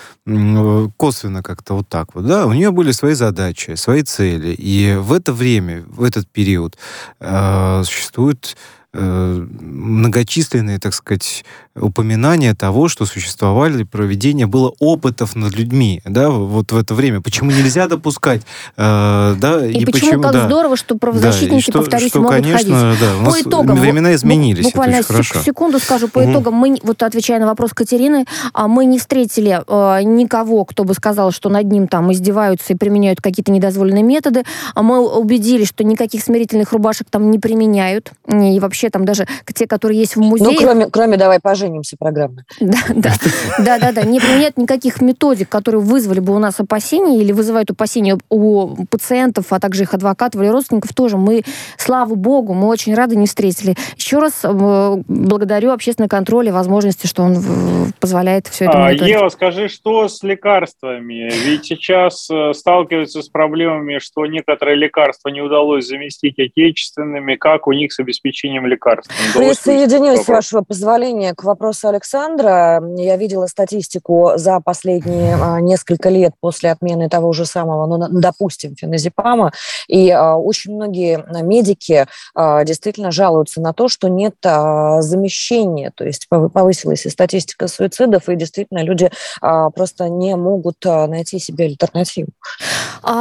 косвенно 0.97 1.43
как-то 1.43 1.75
вот 1.75 1.89
так 1.89 2.15
вот, 2.15 2.27
да, 2.27 2.47
у 2.47 2.53
нее 2.53 2.73
были 2.73 2.91
свои 2.91 3.15
задачи, 3.15 3.77
свои 3.77 4.03
цели, 4.03 4.53
и 4.59 4.97
в 4.97 5.13
это 5.13 5.33
время, 5.33 5.85
в 5.87 6.03
этот 6.03 6.29
период 6.29 6.77
э, 7.21 7.83
существует 7.85 8.57
э, 8.93 9.47
многочисленные, 9.61 10.81
так 10.81 10.95
сказать, 10.95 11.45
упоминание 11.81 12.55
того, 12.55 12.89
что 12.89 13.07
существовали 13.07 13.83
проведение 13.83 14.47
было 14.47 14.73
опытов 14.79 15.37
над 15.37 15.55
людьми, 15.57 16.01
да, 16.05 16.31
вот 16.31 16.73
в 16.73 16.77
это 16.77 16.95
время. 16.95 17.21
Почему 17.21 17.51
нельзя 17.51 17.89
допускать, 17.89 18.43
э, 18.77 19.35
да, 19.39 19.67
и, 19.67 19.73
и 19.73 19.85
почему, 19.85 19.93
почему 19.93 20.23
так 20.23 20.33
да, 20.33 20.47
здорово, 20.47 20.77
что 20.77 20.97
правозащитники, 20.97 21.67
да, 21.67 21.73
что, 21.73 21.79
повторюсь, 21.81 22.09
что, 22.09 22.21
могут 22.21 22.37
конечно, 22.37 22.59
ходить. 22.59 23.01
Да, 23.01 23.17
у 23.19 23.23
нас 23.23 23.35
по 23.35 23.49
итогам, 23.49 23.77
времена 23.77 24.15
изменились. 24.15 24.65
Буквально 24.65 24.97
это 24.97 25.09
хорошо. 25.09 25.41
секунду 25.41 25.79
скажу 25.79 26.09
по 26.09 26.21
угу. 26.21 26.31
итогам. 26.31 26.55
Мы, 26.55 26.79
вот 26.83 27.03
отвечая 27.03 27.41
на 27.41 27.47
вопрос 27.47 27.73
Катерины, 27.73 28.25
а, 28.53 28.69
мы 28.69 28.85
не 28.85 28.99
встретили 28.99 29.61
э, 29.67 30.03
никого, 30.03 30.65
кто 30.65 30.85
бы 30.85 30.95
сказал, 30.95 31.33
что 31.33 31.49
над 31.49 31.71
ним 31.71 31.89
там 31.89 32.13
издеваются 32.13 32.73
и 32.73 32.77
применяют 32.77 33.21
какие-то 33.21 33.53
недозволенные 33.53 34.03
методы. 34.03 34.45
А 34.75 34.83
мы 34.83 34.99
убедились, 35.01 35.69
что 35.69 35.85
никаких 35.85 36.23
смирительных 36.23 36.73
рубашек 36.73 37.09
там 37.11 37.31
не 37.31 37.39
применяют. 37.39 38.13
И 38.29 38.59
вообще 38.61 38.91
там 38.91 39.05
даже 39.05 39.27
те, 39.53 39.67
которые 39.67 39.99
есть 39.99 40.17
в 40.17 40.21
музее. 40.21 40.49
Ну, 40.51 40.57
кроме, 40.57 40.87
кроме 40.87 41.17
давай 41.17 41.41
пожалуйста 41.41 41.66
поженимся 41.67 41.97
программы. 41.99 42.45
Да, 42.61 42.79
да, 42.95 43.13
да, 43.59 43.79
да, 43.79 43.93
да. 43.93 44.03
Не 44.03 44.21
применять 44.21 44.57
никаких 44.57 45.01
методик, 45.01 45.49
которые 45.49 45.81
вызвали 45.81 46.21
бы 46.21 46.35
у 46.35 46.39
нас 46.39 46.61
опасения 46.61 47.21
или 47.21 47.33
вызывают 47.33 47.71
опасения 47.71 48.19
у 48.31 48.87
пациентов, 48.87 49.47
а 49.51 49.61
также 49.61 49.83
их 49.83 49.95
адвокатов 49.95 50.41
или 50.41 50.49
родственников 50.49 50.93
тоже. 50.95 51.17
Мы, 51.17 51.43
слава 51.77 52.15
богу, 52.15 52.55
мы 52.55 52.69
очень 52.69 52.95
рады 52.95 53.17
не 53.17 53.27
встретили. 53.27 53.75
Еще 53.97 54.19
раз 54.19 54.41
э, 54.45 55.03
благодарю 55.09 55.73
общественный 55.73 56.09
контроль 56.09 56.49
и 56.49 56.51
возможности, 56.51 57.07
что 57.07 57.23
он 57.23 57.93
позволяет 58.01 58.47
все 58.47 58.67
это 58.67 58.87
а, 58.87 58.93
Ева, 58.93 59.29
скажи, 59.29 59.69
что 59.69 60.09
с 60.09 60.23
лекарствами? 60.23 61.31
Ведь 61.45 61.65
сейчас 61.65 62.29
э, 62.31 62.53
сталкиваются 62.55 63.23
с 63.23 63.29
проблемами, 63.29 63.99
что 63.99 64.27
некоторые 64.27 64.77
лекарства 64.77 65.29
не 65.29 65.41
удалось 65.41 65.87
заместить 65.87 66.39
отечественными. 66.39 67.35
Как 67.37 67.67
у 67.67 67.73
них 67.73 67.93
с 67.93 67.99
обеспечением 67.99 68.67
лекарств? 68.67 69.13
Присоединюсь, 69.35 70.21
с 70.21 70.29
вашего 70.29 70.63
позволения, 70.63 71.35
к 71.35 71.45
вопросу 71.45 71.56
Александра. 71.89 72.83
Я 72.97 73.17
видела 73.17 73.47
статистику 73.47 74.33
за 74.37 74.61
последние 74.61 75.37
а, 75.37 75.61
несколько 75.61 76.09
лет 76.09 76.33
после 76.41 76.71
отмены 76.71 77.09
того 77.09 77.33
же 77.33 77.47
самого, 77.47 77.87
ну, 77.87 78.21
допустим, 78.21 78.75
феназепама, 78.77 79.53
и 79.89 80.11
а, 80.11 80.37
очень 80.37 80.75
многие 80.75 81.25
медики 81.43 82.07
а, 82.35 82.65
действительно 82.65 83.11
жалуются 83.11 83.61
на 83.61 83.73
то, 83.73 83.89
что 83.89 84.09
нет 84.09 84.35
замещения, 84.43 85.93
то 85.95 86.05
есть 86.05 86.29
повысилась 86.29 87.07
и 87.07 87.11
статистика 87.11 87.69
суицидов, 87.69 88.29
и 88.29 88.37
действительно 88.37 88.83
люди 88.83 89.11
просто 89.41 90.09
не 90.09 90.37
могут 90.37 90.85
найти 90.85 91.39
себе 91.39 91.67
альтернативу. 91.67 92.29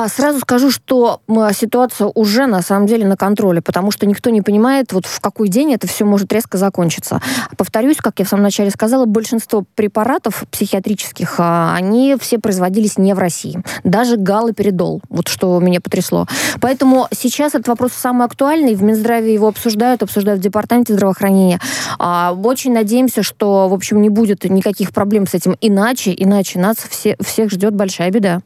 Сразу 0.08 0.40
скажу, 0.40 0.72
что 0.72 1.22
ситуация 1.54 2.12
уже 2.14 2.48
на 2.48 2.62
самом 2.62 2.88
деле 2.88 3.06
на 3.06 3.18
контроле, 3.18 3.62
потому 3.62 3.92
что 3.92 4.06
никто 4.06 4.30
не 4.30 4.42
понимает, 4.42 4.92
вот 4.94 5.06
в 5.06 5.20
какой 5.20 5.48
день 5.48 5.74
это 5.74 5.88
все 5.88 6.06
может 6.06 6.32
резко 6.34 6.58
закончиться. 6.58 7.22
Повторюсь, 7.58 7.98
как 7.98 8.20
я 8.20 8.25
в 8.26 8.30
самом 8.30 8.44
начале 8.44 8.70
сказала, 8.72 9.06
большинство 9.06 9.64
препаратов 9.76 10.44
психиатрических, 10.52 11.36
а, 11.38 11.76
они 11.76 12.16
все 12.20 12.40
производились 12.40 12.98
не 12.98 13.14
в 13.14 13.20
России. 13.20 13.62
Даже 13.84 14.18
галоперидол, 14.18 15.02
вот 15.10 15.28
что 15.28 15.60
меня 15.60 15.82
потрясло. 15.82 16.28
Поэтому 16.60 17.08
сейчас 17.12 17.56
этот 17.56 17.68
вопрос 17.68 17.94
самый 17.94 18.26
актуальный. 18.26 18.76
В 18.76 18.84
Минздраве 18.84 19.34
его 19.34 19.48
обсуждают, 19.48 20.04
обсуждают 20.04 20.42
в 20.42 20.44
Департаменте 20.44 20.94
здравоохранения. 20.94 21.60
А, 22.00 22.34
очень 22.44 22.74
надеемся, 22.74 23.24
что, 23.24 23.68
в 23.70 23.74
общем, 23.74 24.02
не 24.02 24.10
будет 24.10 24.44
никаких 24.44 24.92
проблем 24.92 25.28
с 25.28 25.34
этим. 25.34 25.56
Иначе, 25.62 26.14
иначе 26.16 26.60
нас 26.60 26.78
все, 26.78 27.16
всех 27.24 27.52
ждет 27.52 27.74
большая 27.74 28.12
беда. 28.12 28.42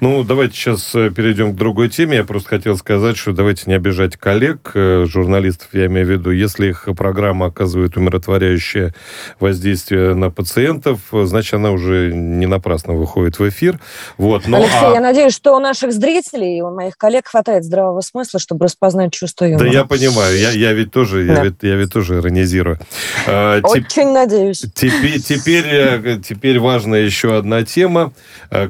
Ну, 0.00 0.24
давайте 0.24 0.54
сейчас 0.54 0.94
э, 0.94 1.10
перейдем 1.10 1.52
к 1.52 1.56
другой 1.56 1.88
теме. 1.88 2.18
Я 2.18 2.24
просто 2.24 2.48
хотел 2.48 2.76
сказать, 2.76 3.16
что 3.16 3.32
давайте 3.32 3.64
не 3.66 3.74
обижать 3.74 4.16
коллег, 4.16 4.72
э, 4.74 5.04
журналистов, 5.06 5.68
я 5.72 5.86
имею 5.86 6.06
в 6.06 6.10
виду. 6.10 6.30
Если 6.30 6.68
их 6.68 6.88
программа 6.96 7.46
оказывает 7.46 7.96
умиротворяющее 7.96 8.94
воздействие 9.40 10.14
на 10.14 10.30
пациентов, 10.30 11.00
значит, 11.12 11.54
она 11.54 11.70
уже 11.70 12.12
не 12.12 12.46
напрасно 12.46 12.94
выходит 12.94 13.38
в 13.38 13.48
эфир. 13.48 13.78
Вот. 14.16 14.46
Но, 14.46 14.58
Алексей, 14.58 14.78
а... 14.80 14.94
я 14.94 15.00
надеюсь, 15.00 15.34
что 15.34 15.56
у 15.56 15.60
наших 15.60 15.92
зрителей 15.92 16.58
и 16.58 16.60
у 16.62 16.70
моих 16.70 16.96
коллег 16.96 17.26
хватает 17.28 17.64
здравого 17.64 18.00
смысла, 18.00 18.40
чтобы 18.40 18.64
распознать 18.64 19.12
чувство 19.12 19.44
юмора. 19.44 19.66
Да 19.66 19.72
я 19.72 19.84
понимаю, 19.84 20.38
я, 20.38 20.50
я 20.50 20.72
ведь 20.72 20.90
тоже, 20.90 21.26
да. 21.26 21.34
я, 21.34 21.44
ведь, 21.44 21.56
я 21.62 21.76
ведь 21.76 21.92
тоже 21.92 22.18
иронизирую. 22.18 22.78
А, 23.26 23.60
Очень 23.62 23.84
теп... 23.86 24.04
надеюсь. 24.12 24.64
Теперь, 24.74 25.20
теперь, 25.20 25.66
э, 25.66 26.18
теперь 26.22 26.58
важная 26.58 27.02
еще 27.02 27.36
одна 27.36 27.62
тема, 27.62 28.12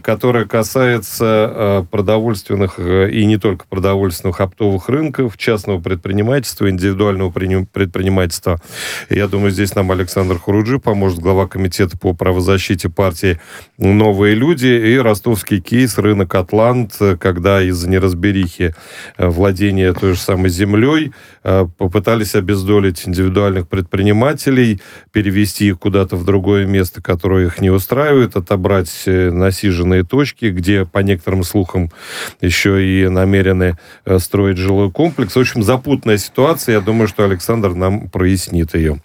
которая 0.03 0.45
касается 0.45 1.12
касается 1.13 1.53
э, 1.55 1.85
продовольственных 1.91 2.75
э, 2.79 3.11
и 3.11 3.27
не 3.27 3.37
только 3.37 3.67
продовольственных 3.69 4.41
оптовых 4.41 4.89
рынков, 4.89 5.37
частного 5.37 5.81
предпринимательства, 5.81 6.71
индивидуального 6.71 7.31
предпринимательства, 7.31 8.59
я 9.11 9.29
думаю, 9.29 9.51
здесь 9.51 9.75
нам 9.75 9.91
Александр 9.91 10.39
Хуруджи 10.39 10.79
поможет, 10.79 11.21
глава 11.21 11.47
комитета 11.47 11.99
по 11.99 12.15
правозащите 12.15 12.89
партии 12.89 13.39
«Новые 13.79 14.35
люди» 14.35 14.67
и 14.67 14.97
ростовский 14.97 15.61
кейс 15.61 15.99
«Рынок 15.99 16.35
Атлант», 16.35 16.95
когда 17.21 17.63
из-за 17.63 17.91
неразберихи 17.91 18.75
э, 19.19 19.27
владения 19.27 19.93
той 19.93 20.15
же 20.15 20.19
самой 20.19 20.49
землей 20.49 21.13
попытались 21.43 22.37
обездолить 22.37 23.03
индивидуальных 23.07 23.69
предпринимателей, 23.69 24.81
перевести 25.11 25.67
их 25.67 25.81
куда-то 25.81 26.15
в 26.15 26.25
другое 26.25 26.67
место, 26.67 27.03
которое 27.03 27.47
их 27.47 27.61
не 27.61 27.71
устраивает, 27.71 28.37
отобрать 28.37 29.03
насиженные 29.07 30.05
точки, 30.05 30.47
где, 30.47 30.87
по 30.93 30.99
некоторым 31.01 31.43
слухам, 31.43 31.91
еще 32.41 32.85
и 32.85 33.09
намерены 33.09 33.77
э, 34.05 34.19
строить 34.19 34.59
жилой 34.59 34.91
комплекс. 34.91 35.35
В 35.35 35.41
общем, 35.41 35.63
запутанная 35.63 36.19
ситуация. 36.19 36.75
Я 36.75 36.81
думаю, 36.81 37.09
что 37.09 37.25
Александр 37.25 37.75
нам 37.75 38.09
прояснит 38.09 38.75
ее. 38.75 39.01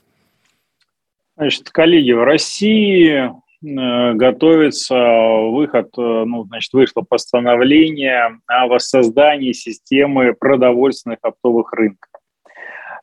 Значит, 1.37 1.69
коллеги, 1.69 2.11
в 2.11 2.23
России 2.23 3.11
э, 3.13 4.13
готовится 4.13 4.95
выход, 5.51 5.87
э, 5.97 6.23
ну, 6.25 6.45
значит, 6.45 6.73
вышло 6.73 7.01
постановление 7.01 8.39
о 8.47 8.67
воссоздании 8.67 9.53
системы 9.53 10.33
продовольственных 10.33 11.19
оптовых 11.21 11.73
рынков 11.73 12.09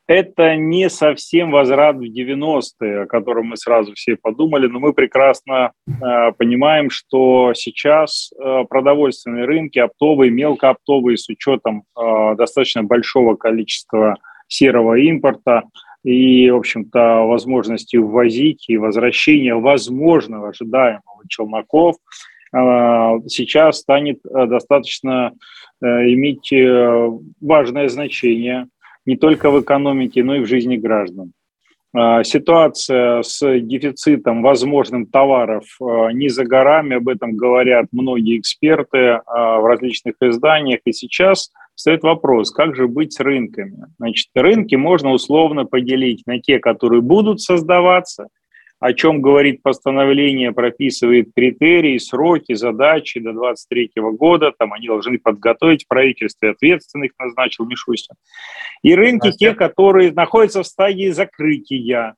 это 0.07 0.55
не 0.55 0.89
совсем 0.89 1.51
возврат 1.51 1.97
в 1.97 2.03
90-е, 2.03 3.03
о 3.03 3.05
котором 3.07 3.47
мы 3.47 3.57
сразу 3.57 3.93
все 3.93 4.15
подумали, 4.15 4.67
но 4.67 4.79
мы 4.79 4.93
прекрасно 4.93 5.71
э, 5.87 6.31
понимаем, 6.37 6.89
что 6.89 7.53
сейчас 7.55 8.31
э, 8.31 8.63
продовольственные 8.69 9.45
рынки, 9.45 9.79
оптовые, 9.79 10.31
мелкооптовые, 10.31 11.17
с 11.17 11.27
учетом 11.29 11.83
э, 11.97 12.35
достаточно 12.37 12.83
большого 12.83 13.35
количества 13.35 14.15
серого 14.47 14.95
импорта 14.95 15.63
и, 16.03 16.51
в 16.51 16.57
общем-то, 16.57 17.23
возможности 17.25 17.97
ввозить 17.97 18.65
и 18.69 18.77
возвращения 18.77 19.55
возможного, 19.55 20.49
ожидаемого 20.49 21.23
челноков, 21.27 21.95
э, 22.53 22.57
сейчас 23.27 23.79
станет 23.79 24.19
э, 24.23 24.45
достаточно 24.45 25.33
э, 25.81 25.85
иметь 26.13 26.53
важное 27.41 27.89
значение– 27.89 28.67
не 29.05 29.17
только 29.17 29.51
в 29.51 29.61
экономике, 29.61 30.23
но 30.23 30.35
и 30.35 30.39
в 30.39 30.45
жизни 30.45 30.77
граждан. 30.77 31.31
А, 31.93 32.23
ситуация 32.23 33.21
с 33.21 33.39
дефицитом 33.59 34.41
возможным 34.41 35.05
товаров 35.05 35.63
а, 35.81 36.09
не 36.09 36.27
за 36.29 36.43
горами, 36.43 36.97
об 36.97 37.07
этом 37.07 37.37
говорят 37.37 37.87
многие 37.91 38.37
эксперты 38.37 39.21
а, 39.25 39.59
в 39.59 39.65
различных 39.65 40.15
изданиях. 40.21 40.81
И 40.85 40.91
сейчас 40.91 41.51
стоит 41.75 42.03
вопрос, 42.03 42.51
как 42.51 42.75
же 42.75 42.87
быть 42.87 43.13
с 43.13 43.19
рынками? 43.21 43.85
Значит, 43.97 44.27
рынки 44.35 44.75
можно 44.75 45.11
условно 45.11 45.65
поделить 45.65 46.23
на 46.25 46.39
те, 46.39 46.59
которые 46.59 47.01
будут 47.01 47.41
создаваться– 47.41 48.27
о 48.85 48.93
чем 48.93 49.19
говорит 49.19 49.63
постановление, 49.63 50.51
прописывает 50.51 51.29
критерии, 51.35 51.97
сроки, 51.97 52.53
задачи 52.53 53.19
до 53.19 53.33
2023 53.33 53.91
года. 54.11 54.53
Там 54.55 54.73
они 54.73 54.85
должны 54.85 55.17
подготовить 55.17 55.87
правительство, 55.87 56.51
ответственных 56.51 57.13
назначил 57.17 57.65
Мишустин. 57.65 58.15
И 58.83 58.93
рынки, 58.93 59.31
те, 59.31 59.55
которые 59.55 60.11
находятся 60.11 60.61
в 60.61 60.67
стадии 60.67 61.09
закрытия. 61.09 62.13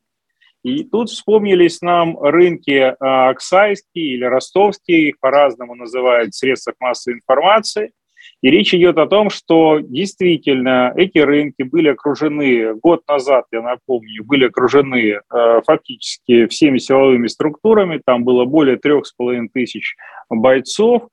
И 0.62 0.84
тут 0.84 1.10
вспомнились 1.10 1.82
нам 1.82 2.20
рынки 2.20 2.94
а, 3.00 3.30
Оксайские 3.30 4.16
или 4.16 4.26
Ростовские, 4.26 5.08
их 5.08 5.20
по-разному 5.22 5.74
называют 5.74 6.34
в 6.34 6.38
средствах 6.38 6.76
массовой 6.82 7.16
информации– 7.16 7.92
и 8.42 8.52
речь 8.52 8.74
идет 8.74 8.98
о 8.98 9.08
том, 9.08 9.30
что 9.30 9.80
действительно 9.80 10.94
эти 10.96 11.18
рынки 11.18 11.64
были 11.64 11.90
окружены 11.90 12.76
год 12.76 13.02
назад, 13.08 13.46
я 13.52 13.62
напомню, 13.62 14.24
были 14.24 14.46
окружены 14.46 15.20
э, 15.20 15.62
фактически 15.66 16.46
всеми 16.48 16.78
силовыми 16.78 17.28
структурами, 17.28 18.02
там 18.06 18.24
было 18.24 18.46
более 18.46 18.78
трех 18.78 19.08
с 19.08 19.12
половиной 19.12 19.50
тысяч 19.50 19.96
бойцов, 20.30 21.08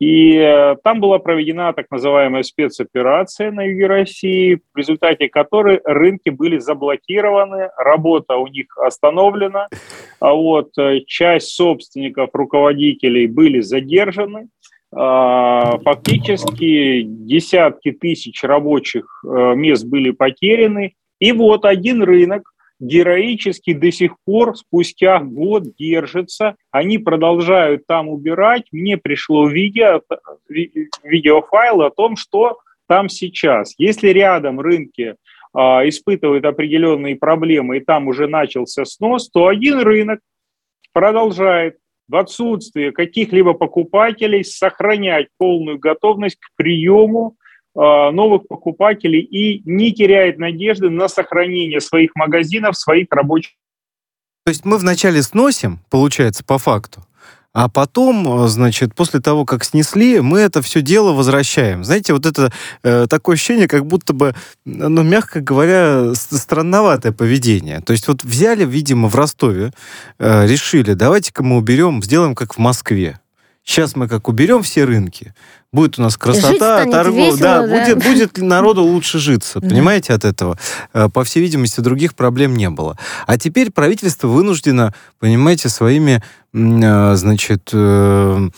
и 0.00 0.36
э, 0.36 0.76
там 0.82 1.00
была 1.00 1.18
проведена 1.18 1.72
так 1.72 1.86
называемая 1.90 2.42
спецоперация 2.42 3.52
на 3.52 3.64
юге 3.64 3.86
России, 3.86 4.60
в 4.72 4.76
результате 4.76 5.28
которой 5.28 5.80
рынки 5.84 6.30
были 6.30 6.58
заблокированы, 6.58 7.70
работа 7.76 8.36
у 8.36 8.46
них 8.46 8.66
остановлена, 8.78 9.68
а 10.18 10.34
вот 10.34 10.76
э, 10.78 11.00
часть 11.06 11.50
собственников, 11.50 12.30
руководителей 12.32 13.26
были 13.26 13.60
задержаны, 13.60 14.48
фактически 14.94 17.02
десятки 17.02 17.92
тысяч 17.92 18.44
рабочих 18.44 19.24
э, 19.24 19.54
мест 19.56 19.84
были 19.86 20.12
потеряны. 20.12 20.94
И 21.18 21.32
вот 21.32 21.64
один 21.64 22.02
рынок 22.02 22.54
героически 22.80 23.72
до 23.72 23.90
сих 23.90 24.16
пор, 24.24 24.56
спустя 24.56 25.20
год, 25.20 25.76
держится. 25.76 26.56
Они 26.70 26.98
продолжают 26.98 27.86
там 27.86 28.08
убирать. 28.08 28.64
Мне 28.72 28.96
пришло 28.96 29.48
видео, 29.48 30.02
видеофайл 30.48 31.82
о 31.82 31.90
том, 31.90 32.16
что 32.16 32.58
там 32.86 33.08
сейчас. 33.08 33.74
Если 33.78 34.08
рядом 34.08 34.60
рынки 34.60 35.16
а, 35.52 35.88
испытывают 35.88 36.44
определенные 36.44 37.16
проблемы, 37.16 37.78
и 37.78 37.84
там 37.84 38.08
уже 38.08 38.26
начался 38.26 38.84
снос, 38.84 39.30
то 39.30 39.46
один 39.46 39.80
рынок 39.80 40.20
продолжает 40.92 41.78
в 42.08 42.16
отсутствие 42.16 42.92
каких-либо 42.92 43.54
покупателей 43.54 44.44
сохранять 44.44 45.28
полную 45.38 45.78
готовность 45.78 46.36
к 46.36 46.48
приему 46.56 47.36
а, 47.76 48.12
новых 48.12 48.46
покупателей 48.46 49.20
и 49.20 49.62
не 49.68 49.92
теряет 49.92 50.38
надежды 50.38 50.90
на 50.90 51.08
сохранение 51.08 51.80
своих 51.80 52.14
магазинов, 52.14 52.76
своих 52.76 53.08
рабочих. 53.10 53.52
То 54.44 54.50
есть 54.50 54.64
мы 54.64 54.78
вначале 54.78 55.22
сносим, 55.22 55.80
получается, 55.90 56.44
по 56.44 56.58
факту, 56.58 57.00
а 57.54 57.68
потом, 57.68 58.44
э, 58.44 58.48
значит, 58.48 58.94
после 58.94 59.20
того, 59.20 59.44
как 59.46 59.64
снесли, 59.64 60.20
мы 60.20 60.40
это 60.40 60.60
все 60.60 60.82
дело 60.82 61.12
возвращаем. 61.12 61.84
Знаете, 61.84 62.12
вот 62.12 62.26
это 62.26 62.52
э, 62.82 63.06
такое 63.08 63.36
ощущение, 63.36 63.68
как 63.68 63.86
будто 63.86 64.12
бы, 64.12 64.34
ну, 64.64 65.02
мягко 65.04 65.40
говоря, 65.40 66.14
странноватое 66.14 67.12
поведение. 67.12 67.80
То 67.80 67.92
есть 67.92 68.08
вот 68.08 68.24
взяли, 68.24 68.64
видимо, 68.64 69.08
в 69.08 69.14
Ростове, 69.14 69.72
э, 70.18 70.46
решили, 70.46 70.94
давайте-ка 70.94 71.44
мы 71.44 71.56
уберем, 71.56 72.02
сделаем 72.02 72.34
как 72.34 72.54
в 72.54 72.58
Москве. 72.58 73.20
Сейчас 73.64 73.96
мы 73.96 74.08
как 74.08 74.28
уберем 74.28 74.62
все 74.62 74.84
рынки, 74.84 75.34
будет 75.72 75.98
у 75.98 76.02
нас 76.02 76.18
красота, 76.18 76.84
торговля, 76.84 77.36
да, 77.36 77.66
да, 77.66 77.84
будет, 77.84 78.04
будет 78.04 78.36
народу 78.38 78.82
лучше 78.82 79.18
житься, 79.18 79.60
понимаете, 79.60 80.12
от 80.12 80.26
этого. 80.26 80.58
Э, 80.92 81.08
по 81.08 81.24
всей 81.24 81.40
видимости, 81.40 81.80
других 81.80 82.14
проблем 82.14 82.56
не 82.56 82.68
было. 82.68 82.98
А 83.26 83.38
теперь 83.38 83.72
правительство 83.72 84.28
вынуждено, 84.28 84.92
понимаете, 85.18 85.70
своими, 85.70 86.22
э, 86.52 87.14
значит, 87.14 87.70
э, 87.72 88.48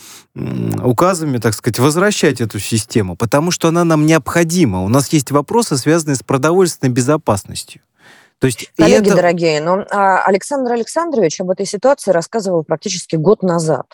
указами, 0.83 1.37
так 1.37 1.53
сказать, 1.53 1.79
возвращать 1.79 2.41
эту 2.41 2.59
систему, 2.59 3.15
потому 3.15 3.51
что 3.51 3.69
она 3.69 3.85
нам 3.85 4.05
необходима. 4.05 4.83
У 4.83 4.89
нас 4.89 5.11
есть 5.13 5.31
вопросы, 5.31 5.77
связанные 5.77 6.15
с 6.15 6.21
продовольственной 6.21 6.91
безопасностью. 6.91 7.81
То 8.39 8.45
есть 8.45 8.71
Коллеги 8.77 9.07
это... 9.07 9.15
дорогие, 9.15 9.61
но 9.61 9.85
а, 9.89 10.21
Александр 10.23 10.73
Александрович 10.73 11.41
об 11.41 11.49
этой 11.49 11.65
ситуации 11.65 12.11
рассказывал 12.11 12.63
практически 12.63 13.15
год 13.15 13.41
назад. 13.41 13.85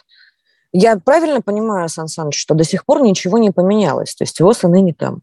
Я 0.73 0.97
правильно 0.97 1.41
понимаю, 1.41 1.87
Сан 1.87 2.07
Саныч, 2.07 2.36
что 2.36 2.55
до 2.55 2.63
сих 2.63 2.86
пор 2.86 3.01
ничего 3.01 3.38
не 3.38 3.51
поменялось, 3.51 4.15
то 4.15 4.23
есть 4.23 4.39
его 4.39 4.53
сыны 4.53 4.81
не 4.81 4.91
там? 4.91 5.21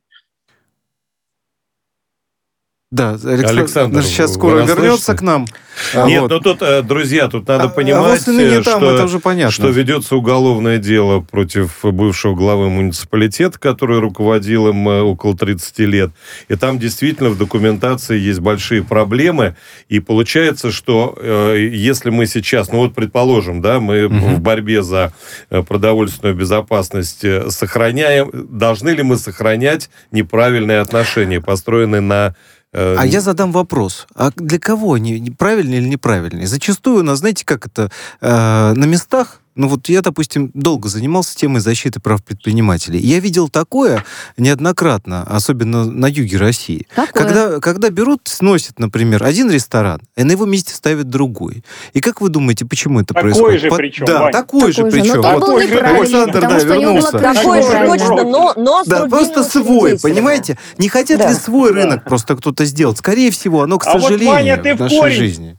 Да, 2.93 3.11
Александр, 3.11 3.61
Александр 3.61 4.03
сейчас 4.03 4.35
скоро 4.35 4.63
вернется 4.63 5.05
слышите? 5.05 5.17
к 5.19 5.23
нам. 5.23 5.47
А, 5.95 6.09
Нет, 6.09 6.23
вот. 6.23 6.31
ну 6.33 6.41
тут, 6.41 6.61
э, 6.61 6.83
друзья, 6.83 7.29
тут 7.29 7.47
надо 7.47 7.65
а, 7.65 7.67
а 7.67 7.69
понимать, 7.69 8.27
а 8.27 8.33
не 8.33 8.61
там, 8.63 8.81
что, 8.81 8.91
это 8.93 9.05
уже 9.05 9.21
понятно. 9.21 9.53
что 9.53 9.69
ведется 9.69 10.17
уголовное 10.17 10.79
дело 10.79 11.21
против 11.21 11.85
бывшего 11.85 12.35
главы 12.35 12.69
муниципалитета, 12.69 13.61
который 13.61 14.01
руководил 14.01 14.67
им 14.67 14.89
э, 14.89 15.03
около 15.03 15.37
30 15.37 15.79
лет. 15.79 16.11
И 16.49 16.57
там 16.57 16.81
действительно 16.81 17.31
в 17.31 17.39
документации 17.39 18.19
есть 18.19 18.41
большие 18.41 18.83
проблемы. 18.83 19.55
И 19.89 20.01
получается, 20.01 20.73
что 20.73 21.17
если 21.55 22.11
мы 22.11 22.27
сейчас, 22.27 22.73
ну 22.73 22.79
вот 22.79 22.95
предположим, 22.97 23.63
да, 23.63 23.79
мы 23.79 24.07
угу. 24.07 24.17
в 24.17 24.41
борьбе 24.41 24.83
за 24.83 25.13
продовольственную 25.49 26.35
безопасность 26.35 27.25
сохраняем, 27.51 28.31
должны 28.33 28.91
ли 28.91 29.05
мы 29.05 29.17
сохранять 29.17 29.91
неправильные 30.11 30.81
отношения, 30.81 31.41
построенные 31.41 32.01
на 32.01 32.35
а 32.73 33.05
я 33.05 33.21
задам 33.21 33.53
вопрос. 33.53 34.07
А 34.15 34.31
для 34.37 34.59
кого 34.59 34.95
они, 34.95 35.31
правильные 35.31 35.81
или 35.81 35.89
неправильные? 35.89 36.47
Зачастую 36.47 37.01
у 37.01 37.03
нас, 37.03 37.19
знаете, 37.19 37.45
как 37.45 37.67
это, 37.67 37.91
э, 38.21 38.73
на 38.75 38.85
местах 38.85 39.41
ну 39.57 39.69
вот 39.69 39.89
я, 39.89 40.01
допустим, 40.01 40.51
долго 40.55 40.89
занимался 40.89 41.37
темой 41.37 41.61
защиты 41.61 42.01
прав 42.01 42.23
предпринимателей. 42.23 43.01
Я 43.01 43.19
видел 43.19 43.49
такое 43.49 44.05
неоднократно, 44.37 45.23
особенно 45.25 45.85
на 45.85 46.07
юге 46.07 46.37
России. 46.39 46.87
Такое? 46.95 47.23
Когда, 47.23 47.61
когда 47.61 47.91
берут, 47.91 48.23
сносят, 48.25 48.79
например, 48.79 49.25
один 49.25 49.51
ресторан, 49.51 50.01
и 50.17 50.23
на 50.23 50.33
его 50.33 50.47
месте 50.47 50.75
ставят 50.75 51.09
другой. 51.09 51.65
И 51.93 52.01
как 52.01 52.21
вы 52.21 52.29
думаете, 52.29 52.65
почему 52.65 53.01
это 53.01 53.13
такой 53.13 53.31
происходит? 53.31 53.61
Же 53.63 53.69
По... 53.71 53.77
причем, 53.77 54.07
да, 54.07 54.23
Вань. 54.23 54.33
такой, 54.33 54.73
же 54.73 54.85
причем. 54.85 55.17
Ну, 55.17 55.23
вот. 55.23 55.41
Такой 55.41 55.67
же 55.67 55.81
Александр, 55.81 56.41
да, 56.41 56.59
вернулся. 56.59 57.19
Такой 57.19 57.63
же 57.63 57.69
точно, 57.69 58.25
но, 58.25 58.55
но 58.57 58.83
Да, 58.87 59.07
просто 59.07 59.43
свой, 59.43 59.99
понимаете? 59.99 60.59
Не 60.79 60.89
хотят 60.89 61.19
да. 61.19 61.31
ли 61.31 61.35
свой 61.35 61.73
рынок 61.73 62.05
просто 62.05 62.37
кто-то 62.37 62.65
сделать? 62.65 62.99
Скорее 62.99 63.31
всего, 63.31 63.63
оно, 63.63 63.79
к 63.79 63.87
а 63.87 63.93
сожалению, 63.93 64.27
вот, 64.27 64.35
Ваня, 64.35 64.57
ты 64.59 64.75
в 64.75 64.81
нашей 64.81 64.99
корень. 64.99 65.17
жизни. 65.17 65.59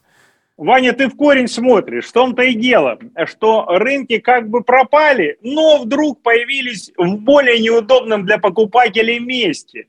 Ваня, 0.62 0.94
ты 0.94 1.08
в 1.08 1.16
корень 1.16 1.48
смотришь. 1.48 2.06
В 2.06 2.12
том-то 2.12 2.44
и 2.44 2.54
дело, 2.54 3.00
что 3.26 3.66
рынки 3.68 4.20
как 4.20 4.48
бы 4.48 4.64
пропали, 4.64 5.40
но 5.42 5.82
вдруг 5.82 6.22
появились 6.22 6.92
в 6.96 7.16
более 7.16 7.58
неудобном 7.60 8.28
для 8.28 8.38
покупателей 8.38 9.18
месте. 9.18 9.88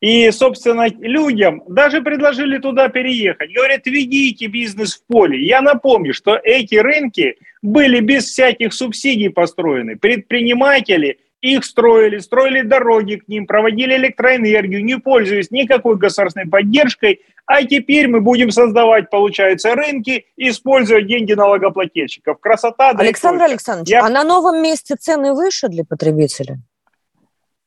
И, 0.00 0.30
собственно, 0.30 0.86
людям 1.00 1.64
даже 1.68 2.02
предложили 2.02 2.58
туда 2.58 2.88
переехать. 2.88 3.52
Говорят, 3.52 3.86
ведите 3.86 4.46
бизнес 4.46 4.94
в 4.94 5.04
поле. 5.08 5.44
Я 5.44 5.60
напомню, 5.60 6.14
что 6.14 6.38
эти 6.40 6.76
рынки 6.76 7.38
были 7.60 7.98
без 7.98 8.26
всяких 8.26 8.74
субсидий 8.74 9.30
построены. 9.30 9.96
Предприниматели 9.96 11.18
их 11.40 11.64
строили, 11.64 12.18
строили 12.18 12.62
дороги 12.62 13.16
к 13.16 13.28
ним, 13.28 13.46
проводили 13.46 13.96
электроэнергию, 13.96 14.84
не 14.84 14.98
пользуясь 14.98 15.50
никакой 15.50 15.96
государственной 15.96 16.48
поддержкой, 16.48 17.20
а 17.46 17.62
теперь 17.62 18.08
мы 18.08 18.20
будем 18.20 18.50
создавать, 18.50 19.10
получается, 19.10 19.74
рынки, 19.74 20.26
используя 20.36 21.02
деньги 21.02 21.32
налогоплательщиков. 21.32 22.40
Красота. 22.40 22.90
Александр 22.90 23.44
Александрович, 23.44 23.90
Я... 23.90 24.04
а 24.04 24.08
на 24.08 24.24
новом 24.24 24.62
месте 24.62 24.96
цены 24.96 25.34
выше 25.34 25.68
для 25.68 25.84
потребителя? 25.84 26.58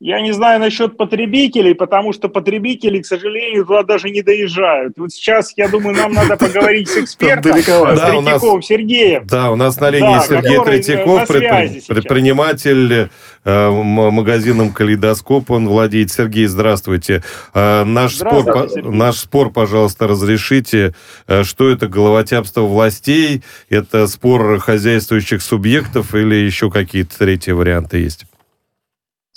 Я 0.01 0.21
не 0.21 0.31
знаю 0.31 0.62
насчет 0.62 0.95
потребителей, 0.95 1.75
потому 1.75 2.13
что 2.13 2.29
потребители, 2.29 3.01
к 3.01 3.05
сожалению, 3.05 3.65
туда 3.65 3.83
даже 3.83 4.09
не 4.09 4.21
доезжают. 4.21 4.93
Вот 4.95 5.12
сейчас, 5.12 5.51
я 5.57 5.67
думаю, 5.67 5.93
нам 5.93 6.13
надо 6.13 6.38
поговорить 6.38 6.88
с 6.88 6.97
экспертом, 6.99 7.51
с 7.51 7.65
Третьяковым 7.65 8.62
Сергеем. 8.62 9.27
Да, 9.27 9.51
у 9.51 9.57
нас 9.57 9.77
на 9.81 9.89
линии 9.89 10.25
Сергей 10.25 10.63
Третьяков, 10.63 11.27
предпри... 11.27 11.81
предприниматель 11.85 13.09
э, 13.43 13.69
магазином 13.69 14.71
«Калейдоскоп», 14.71 15.51
он 15.51 15.67
владеет. 15.67 16.12
Сергей, 16.12 16.45
здравствуйте. 16.45 17.21
Э, 17.53 17.83
наш, 17.83 18.15
спор, 18.15 18.69
наш 18.81 19.17
спор, 19.17 19.51
пожалуйста, 19.51 20.07
разрешите. 20.07 20.95
Э, 21.27 21.43
что 21.43 21.69
это 21.69 21.89
головотяпство 21.89 22.62
властей? 22.62 23.43
Это 23.67 24.07
спор 24.07 24.59
хозяйствующих 24.59 25.41
субъектов 25.41 26.15
или 26.15 26.35
еще 26.35 26.71
какие-то 26.71 27.17
третьи 27.19 27.51
варианты 27.51 27.97
есть? 27.97 28.29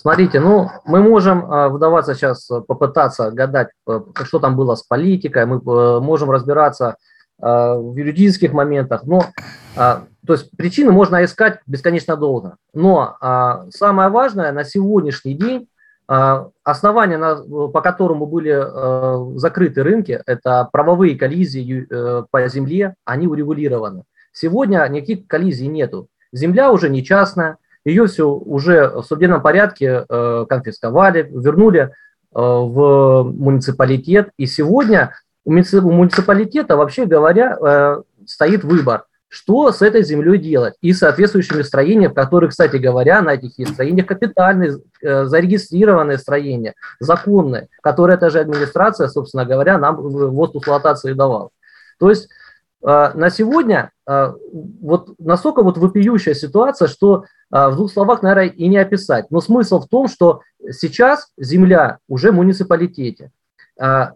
Смотрите, 0.03 0.41
ну, 0.41 0.69
мы 0.85 1.01
можем 1.01 1.45
э, 1.45 1.69
вдаваться 1.69 2.17
сейчас, 2.17 2.51
э, 2.51 2.61
попытаться 2.61 3.31
гадать, 3.31 3.69
э, 3.87 4.01
что 4.25 4.41
там 4.41 4.57
было 4.57 4.75
с 4.75 4.83
политикой, 4.83 5.47
мы 5.47 5.61
можем 6.01 6.31
разбираться 6.31 6.97
в 7.39 7.97
юридических 7.97 8.53
моментах. 8.53 9.03
Но, 9.05 9.25
то 9.75 10.07
есть 10.29 10.57
причины 10.57 10.93
можно 10.93 11.25
искать 11.25 11.59
бесконечно 11.67 12.17
долго. 12.17 12.57
Но 12.73 13.17
самое 13.71 14.11
важное 14.11 14.53
на 14.53 14.63
сегодняшний 14.63 15.35
день 15.35 15.67
Основания, 16.07 17.19
по 17.69 17.81
которому 17.81 18.27
были 18.27 19.39
закрыты 19.41 19.83
рынки, 19.83 20.23
это 20.25 20.69
правовые 20.71 21.19
коллизии 21.19 21.89
по 22.31 22.47
земле, 22.47 22.95
они 23.05 23.27
урегулированы. 23.27 24.05
Сегодня 24.33 24.87
никаких 24.87 25.27
коллизий 25.27 25.67
нету. 25.67 26.07
Земля 26.33 26.71
уже 26.71 26.91
не 26.91 27.03
частная, 27.03 27.57
ее 27.85 28.07
все 28.07 28.29
уже 28.29 28.89
в 28.89 29.03
судебном 29.03 29.43
порядке 29.43 30.05
э, 30.09 30.47
конфисковали, 30.49 31.29
вернули 31.33 31.81
э, 31.81 31.91
в 32.33 33.25
муниципалитет. 33.25 34.31
И 34.37 34.47
сегодня 34.47 35.15
у 35.45 35.53
муниципалитета, 35.53 36.77
вообще 36.77 37.07
говоря, 37.07 37.57
э, 37.61 38.03
стоит 38.27 38.63
выбор, 38.63 39.05
что 39.29 39.73
с 39.73 39.83
этой 39.83 40.05
землей 40.05 40.39
делать. 40.39 40.75
И 40.81 40.93
соответствующими 40.93 41.63
строениями, 41.63 42.13
которые, 42.13 42.51
кстати 42.51 42.77
говоря, 42.77 43.23
на 43.23 43.35
этих 43.35 43.59
есть 43.59 43.73
строения 43.73 44.05
капитальные, 44.05 44.79
зарегистрированные 45.01 46.19
строения, 46.19 46.75
законные, 47.01 47.69
которые 47.83 48.17
эта 48.17 48.31
же 48.31 48.41
администрация, 48.41 49.09
собственно 49.09 49.45
говоря, 49.45 49.79
нам 49.79 49.97
в 49.97 50.47
эксплуатации 50.47 51.15
давала. 51.15 51.49
То 51.99 52.11
есть 52.11 52.29
на 52.83 53.31
сегодня 53.31 53.93
вот 54.07 55.15
настолько 55.19 55.63
вот 55.63 55.79
вопиющая 55.79 56.35
ситуация, 56.35 56.89
что 56.89 57.25
а, 57.53 57.69
в 57.69 57.77
двух 57.77 57.93
словах, 57.93 58.23
наверное, 58.23 58.47
и 58.47 58.67
не 58.67 58.79
описать. 58.79 59.27
Но 59.31 59.41
смысл 59.41 59.81
в 59.81 59.89
том, 59.89 60.09
что 60.09 60.41
сейчас 60.71 61.29
земля 61.37 61.99
уже 62.09 62.33
в 62.33 62.35
муниципалитете. 62.35 63.31
А, 63.79 64.15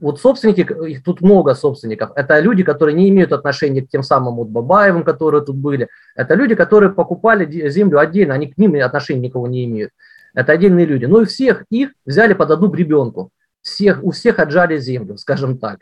вот 0.00 0.20
собственники, 0.20 0.66
их 0.88 1.02
тут 1.02 1.22
много 1.22 1.54
собственников, 1.54 2.10
это 2.14 2.38
люди, 2.40 2.62
которые 2.62 2.94
не 2.94 3.08
имеют 3.08 3.32
отношения 3.32 3.82
к 3.82 3.88
тем 3.88 4.02
самым 4.02 4.36
вот 4.36 4.48
Бабаевым, 4.48 5.02
которые 5.02 5.42
тут 5.42 5.56
были. 5.56 5.88
Это 6.14 6.34
люди, 6.34 6.54
которые 6.54 6.92
покупали 6.92 7.68
землю 7.68 7.98
отдельно, 7.98 8.34
они 8.34 8.48
к 8.48 8.58
ним 8.58 8.74
отношения 8.82 9.28
никого 9.28 9.46
не 9.46 9.64
имеют. 9.64 9.92
Это 10.34 10.52
отдельные 10.52 10.84
люди. 10.84 11.06
Ну 11.06 11.22
и 11.22 11.26
всех 11.26 11.64
их 11.70 11.90
взяли 12.04 12.34
под 12.34 12.50
одну 12.50 12.68
гребенку. 12.68 13.30
Всех, 13.62 14.02
у 14.02 14.10
всех 14.10 14.38
отжали 14.40 14.78
землю, 14.78 15.16
скажем 15.16 15.58
так. 15.58 15.78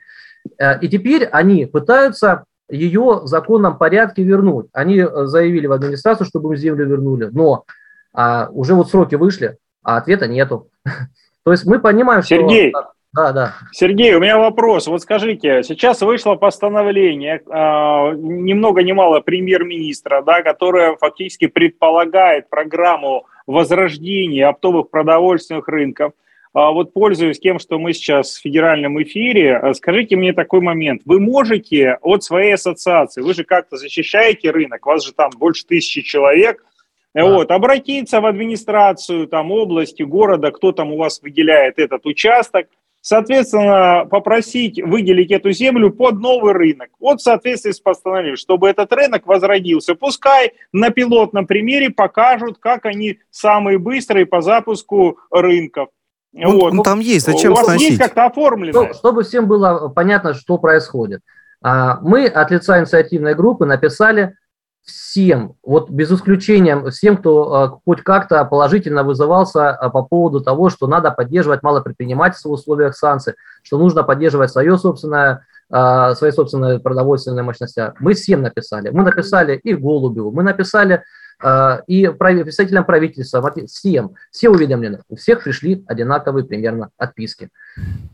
Э, 0.59 0.79
и 0.81 0.89
теперь 0.89 1.25
они 1.25 1.67
пытаются 1.67 2.45
ее 2.69 3.21
в 3.23 3.27
законном 3.27 3.77
порядке 3.79 4.23
вернуть. 4.23 4.67
Они 4.73 4.99
э, 4.99 5.27
заявили 5.27 5.67
в 5.67 5.73
администрацию, 5.73 6.27
чтобы 6.27 6.51
им 6.51 6.57
землю 6.57 6.87
вернули, 6.87 7.29
но 7.33 7.65
а, 8.15 8.49
уже 8.51 8.75
вот 8.75 8.91
сроки 8.91 9.15
вышли, 9.15 9.57
а 9.83 9.97
ответа 9.97 10.27
нету. 10.27 10.69
То 11.45 11.53
есть 11.53 11.65
мы 11.65 11.81
понимаем, 11.81 12.23
что... 12.23 12.37
Сергей, 12.37 12.73
да, 13.15 13.33
да. 13.33 13.55
Сергей, 13.73 14.15
у 14.15 14.21
меня 14.21 14.39
вопрос. 14.39 14.87
Вот 14.87 15.03
скажите, 15.03 15.63
сейчас 15.63 16.01
вышло 16.01 16.37
постановление, 16.37 17.43
э, 17.45 18.17
ни 18.17 18.55
много 18.55 18.83
ни 18.83 18.93
мало 18.93 19.21
премьер-министра, 19.21 20.23
да, 20.23 20.43
которое 20.43 20.97
фактически 20.97 21.47
предполагает 21.47 22.49
программу 22.49 23.27
возрождения 23.47 24.49
оптовых 24.49 24.89
продовольственных 24.89 25.69
рынков. 25.69 26.13
А 26.55 26.71
вот 26.71 26.93
пользуясь 26.93 27.41
тем, 27.41 27.59
что 27.59 27.79
мы 27.79 27.95
сейчас 27.95 28.37
в 28.37 28.43
федеральном 28.43 29.03
эфире, 29.03 29.59
э, 29.63 29.73
скажите 29.73 30.17
мне 30.17 30.35
такой 30.35 30.61
момент. 30.61 31.03
Вы 31.07 31.19
можете 31.19 31.99
от 32.03 32.23
своей 32.23 32.55
ассоциации, 32.55 33.23
вы 33.23 33.33
же 33.33 33.45
как-то 33.45 33.79
защищаете 33.79 34.51
рынок, 34.51 34.85
вас 34.85 35.05
же 35.05 35.13
там 35.13 35.31
больше 35.39 35.65
тысячи 35.65 36.03
человек, 36.03 36.63
да. 37.15 37.25
вот, 37.25 37.51
обратиться 37.51 38.21
в 38.21 38.27
администрацию 38.27 39.29
там, 39.29 39.51
области, 39.51 40.03
города, 40.03 40.51
кто 40.51 40.73
там 40.73 40.93
у 40.93 40.99
вас 40.99 41.23
выделяет 41.23 41.79
этот 41.79 42.05
участок, 42.05 42.67
соответственно, 43.01 44.07
попросить 44.11 44.79
выделить 44.83 45.31
эту 45.31 45.53
землю 45.53 45.91
под 45.91 46.21
новый 46.21 46.53
рынок. 46.53 46.91
Вот 47.01 47.21
в 47.21 47.23
соответствии 47.23 47.71
с 47.71 47.81
постановлением, 47.81 48.37
чтобы 48.37 48.69
этот 48.69 48.93
рынок 48.93 49.27
возродился. 49.27 49.95
Пускай 49.95 50.53
на 50.71 50.91
пилотном 50.91 51.47
примере 51.47 51.89
покажут, 51.89 52.59
как 52.59 52.85
они 52.85 53.21
самые 53.31 53.79
быстрые 53.79 54.27
по 54.27 54.43
запуску 54.43 55.19
рынков. 55.31 55.89
Он, 56.35 56.59
вот. 56.59 56.73
он 56.73 56.83
там 56.83 57.01
есть, 57.01 57.27
зачем 57.27 57.53
У 57.53 57.57
вас 57.57 57.67
сносить? 57.67 57.91
есть 57.91 58.01
как-то 58.01 58.27
оформлено? 58.27 58.73
Чтобы, 58.73 58.95
чтобы 58.95 59.23
всем 59.23 59.47
было 59.47 59.89
понятно, 59.89 60.35
что 60.35 60.59
происходит. 60.59 61.21
А, 61.63 61.99
мы 62.01 62.27
от 62.27 62.51
лица 62.51 62.81
инициативной 62.81 63.35
группы 63.35 63.67
написали 63.67 64.37
всем, 64.83 65.55
вот 65.63 65.91
без 65.91 66.11
исключения 66.11 66.91
всем, 66.91 67.17
кто 67.17 67.55
а, 67.55 67.81
хоть 67.85 68.03
как-то 68.03 68.45
положительно 68.45 69.05
вызывался 69.05 69.71
а, 69.71 69.91
по 69.91 70.03
поводу 70.03 70.41
того, 70.41 70.71
что 70.71 70.87
надо 70.87 71.11
поддерживать 71.11 71.63
малопредпринимательство 71.63 72.49
в 72.49 72.53
условиях 72.53 72.97
санкций, 72.97 73.35
что 73.63 73.79
нужно 73.79 74.03
поддерживать 74.03 74.51
свое 74.51 74.77
собственное 74.79 75.47
свои 75.71 76.31
собственные 76.33 76.81
продовольственные 76.81 77.43
мощности. 77.45 77.95
Мы 77.99 78.13
всем 78.13 78.43
написали. 78.43 78.91
Мы 78.91 79.05
написали 79.05 79.57
и 79.57 79.73
Голубеву, 79.73 80.31
мы 80.31 80.43
написали 80.43 81.03
и 81.87 82.07
представителям 82.09 82.85
правительства, 82.85 83.53
всем, 83.67 84.15
все 84.31 84.49
уведомлены, 84.49 85.01
у 85.09 85.17
всех 85.17 85.45
пришли 85.45 85.85
одинаковые 85.87 86.45
примерно 86.45 86.91
отписки. 86.97 87.49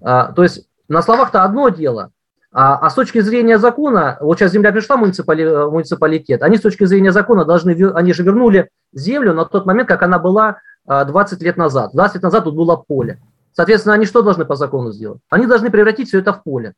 А, 0.00 0.32
то 0.32 0.42
есть 0.42 0.66
на 0.88 1.02
словах-то 1.02 1.42
одно 1.42 1.68
дело, 1.68 2.10
а, 2.50 2.78
а 2.78 2.90
с 2.90 2.94
точки 2.94 3.20
зрения 3.20 3.58
закона, 3.58 4.16
вот 4.20 4.38
сейчас 4.38 4.52
земля 4.52 4.72
пришла 4.72 4.96
в 4.96 5.00
муниципалитет, 5.00 6.42
они 6.42 6.56
с 6.56 6.62
точки 6.62 6.84
зрения 6.84 7.12
закона 7.12 7.44
должны, 7.44 7.72
они 7.92 8.12
же 8.12 8.22
вернули 8.22 8.70
землю 8.92 9.34
на 9.34 9.44
тот 9.44 9.66
момент, 9.66 9.88
как 9.88 10.02
она 10.02 10.18
была 10.18 10.58
20 10.86 11.42
лет 11.42 11.56
назад. 11.58 11.90
20 11.92 12.14
лет 12.14 12.22
назад 12.22 12.44
тут 12.44 12.54
было 12.54 12.76
поле. 12.76 13.20
Соответственно, 13.52 13.94
они 13.94 14.06
что 14.06 14.22
должны 14.22 14.44
по 14.44 14.56
закону 14.56 14.92
сделать? 14.92 15.20
Они 15.28 15.46
должны 15.46 15.70
превратить 15.70 16.08
все 16.08 16.20
это 16.20 16.32
в 16.32 16.42
поле. 16.42 16.74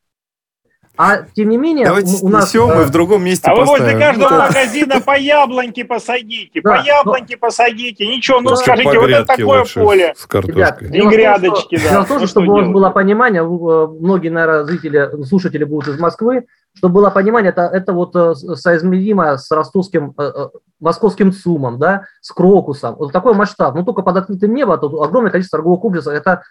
А 0.97 1.23
тем 1.35 1.49
не 1.49 1.57
менее, 1.57 1.87
Давайте 1.87 2.19
у 2.23 2.29
нас... 2.29 2.53
мы 2.55 2.85
в 2.85 2.91
другом 2.91 3.25
месте 3.25 3.51
А 3.51 3.57
поставим. 3.57 3.73
вы 3.73 3.79
возле 3.79 3.99
каждого 3.99 4.31
да. 4.31 4.47
магазина 4.49 5.01
по 5.01 5.19
яблоньке 5.19 5.85
посадите, 5.85 6.61
да, 6.63 6.77
по 6.77 6.87
яблоньке 6.87 7.37
но... 7.37 7.47
посадите. 7.47 8.07
Ничего, 8.07 8.41
ну 8.41 8.55
скажите, 8.57 8.99
вот 8.99 9.09
это 9.09 9.25
такое 9.25 9.65
поле. 9.65 10.15
С 10.17 10.27
картошкой. 10.27 10.57
Ребят, 10.57 10.83
и 10.83 11.01
грядочки, 11.09 11.77
да. 11.83 11.91
Дело 11.91 12.05
в 12.05 12.09
том, 12.09 12.21
ну, 12.21 12.27
чтобы 12.27 12.49
у 12.49 12.57
вас 12.57 12.69
было 12.69 12.91
понимание, 12.91 13.43
э, 13.43 13.45
многие, 13.45 14.29
наверное, 14.29 14.65
зрители, 14.65 15.25
слушатели 15.25 15.65
будут 15.65 15.89
из 15.89 15.99
Москвы, 15.99 16.47
чтобы 16.75 16.95
было 16.95 17.11
понимание, 17.11 17.51
это, 17.51 17.63
это 17.63 17.93
вот 17.93 18.15
э, 18.15 18.35
соизмеримо 18.35 19.39
с 19.39 19.51
ростовским, 19.51 20.15
э, 20.19 20.49
московским 20.81 21.33
ЦУМом, 21.33 21.79
да, 21.79 22.05
с 22.21 22.31
Крокусом. 22.31 22.97
Вот 22.97 23.13
такой 23.13 23.35
масштаб. 23.35 23.75
Ну, 23.75 23.85
только 23.85 24.03
под 24.03 24.19
открытым 24.19 24.55
небом, 24.55 24.79
тут 24.79 25.01
огромное 25.03 25.31
количество 25.31 25.59
торговых 25.59 25.81
комплексов. 25.81 26.13
Это 26.13 26.43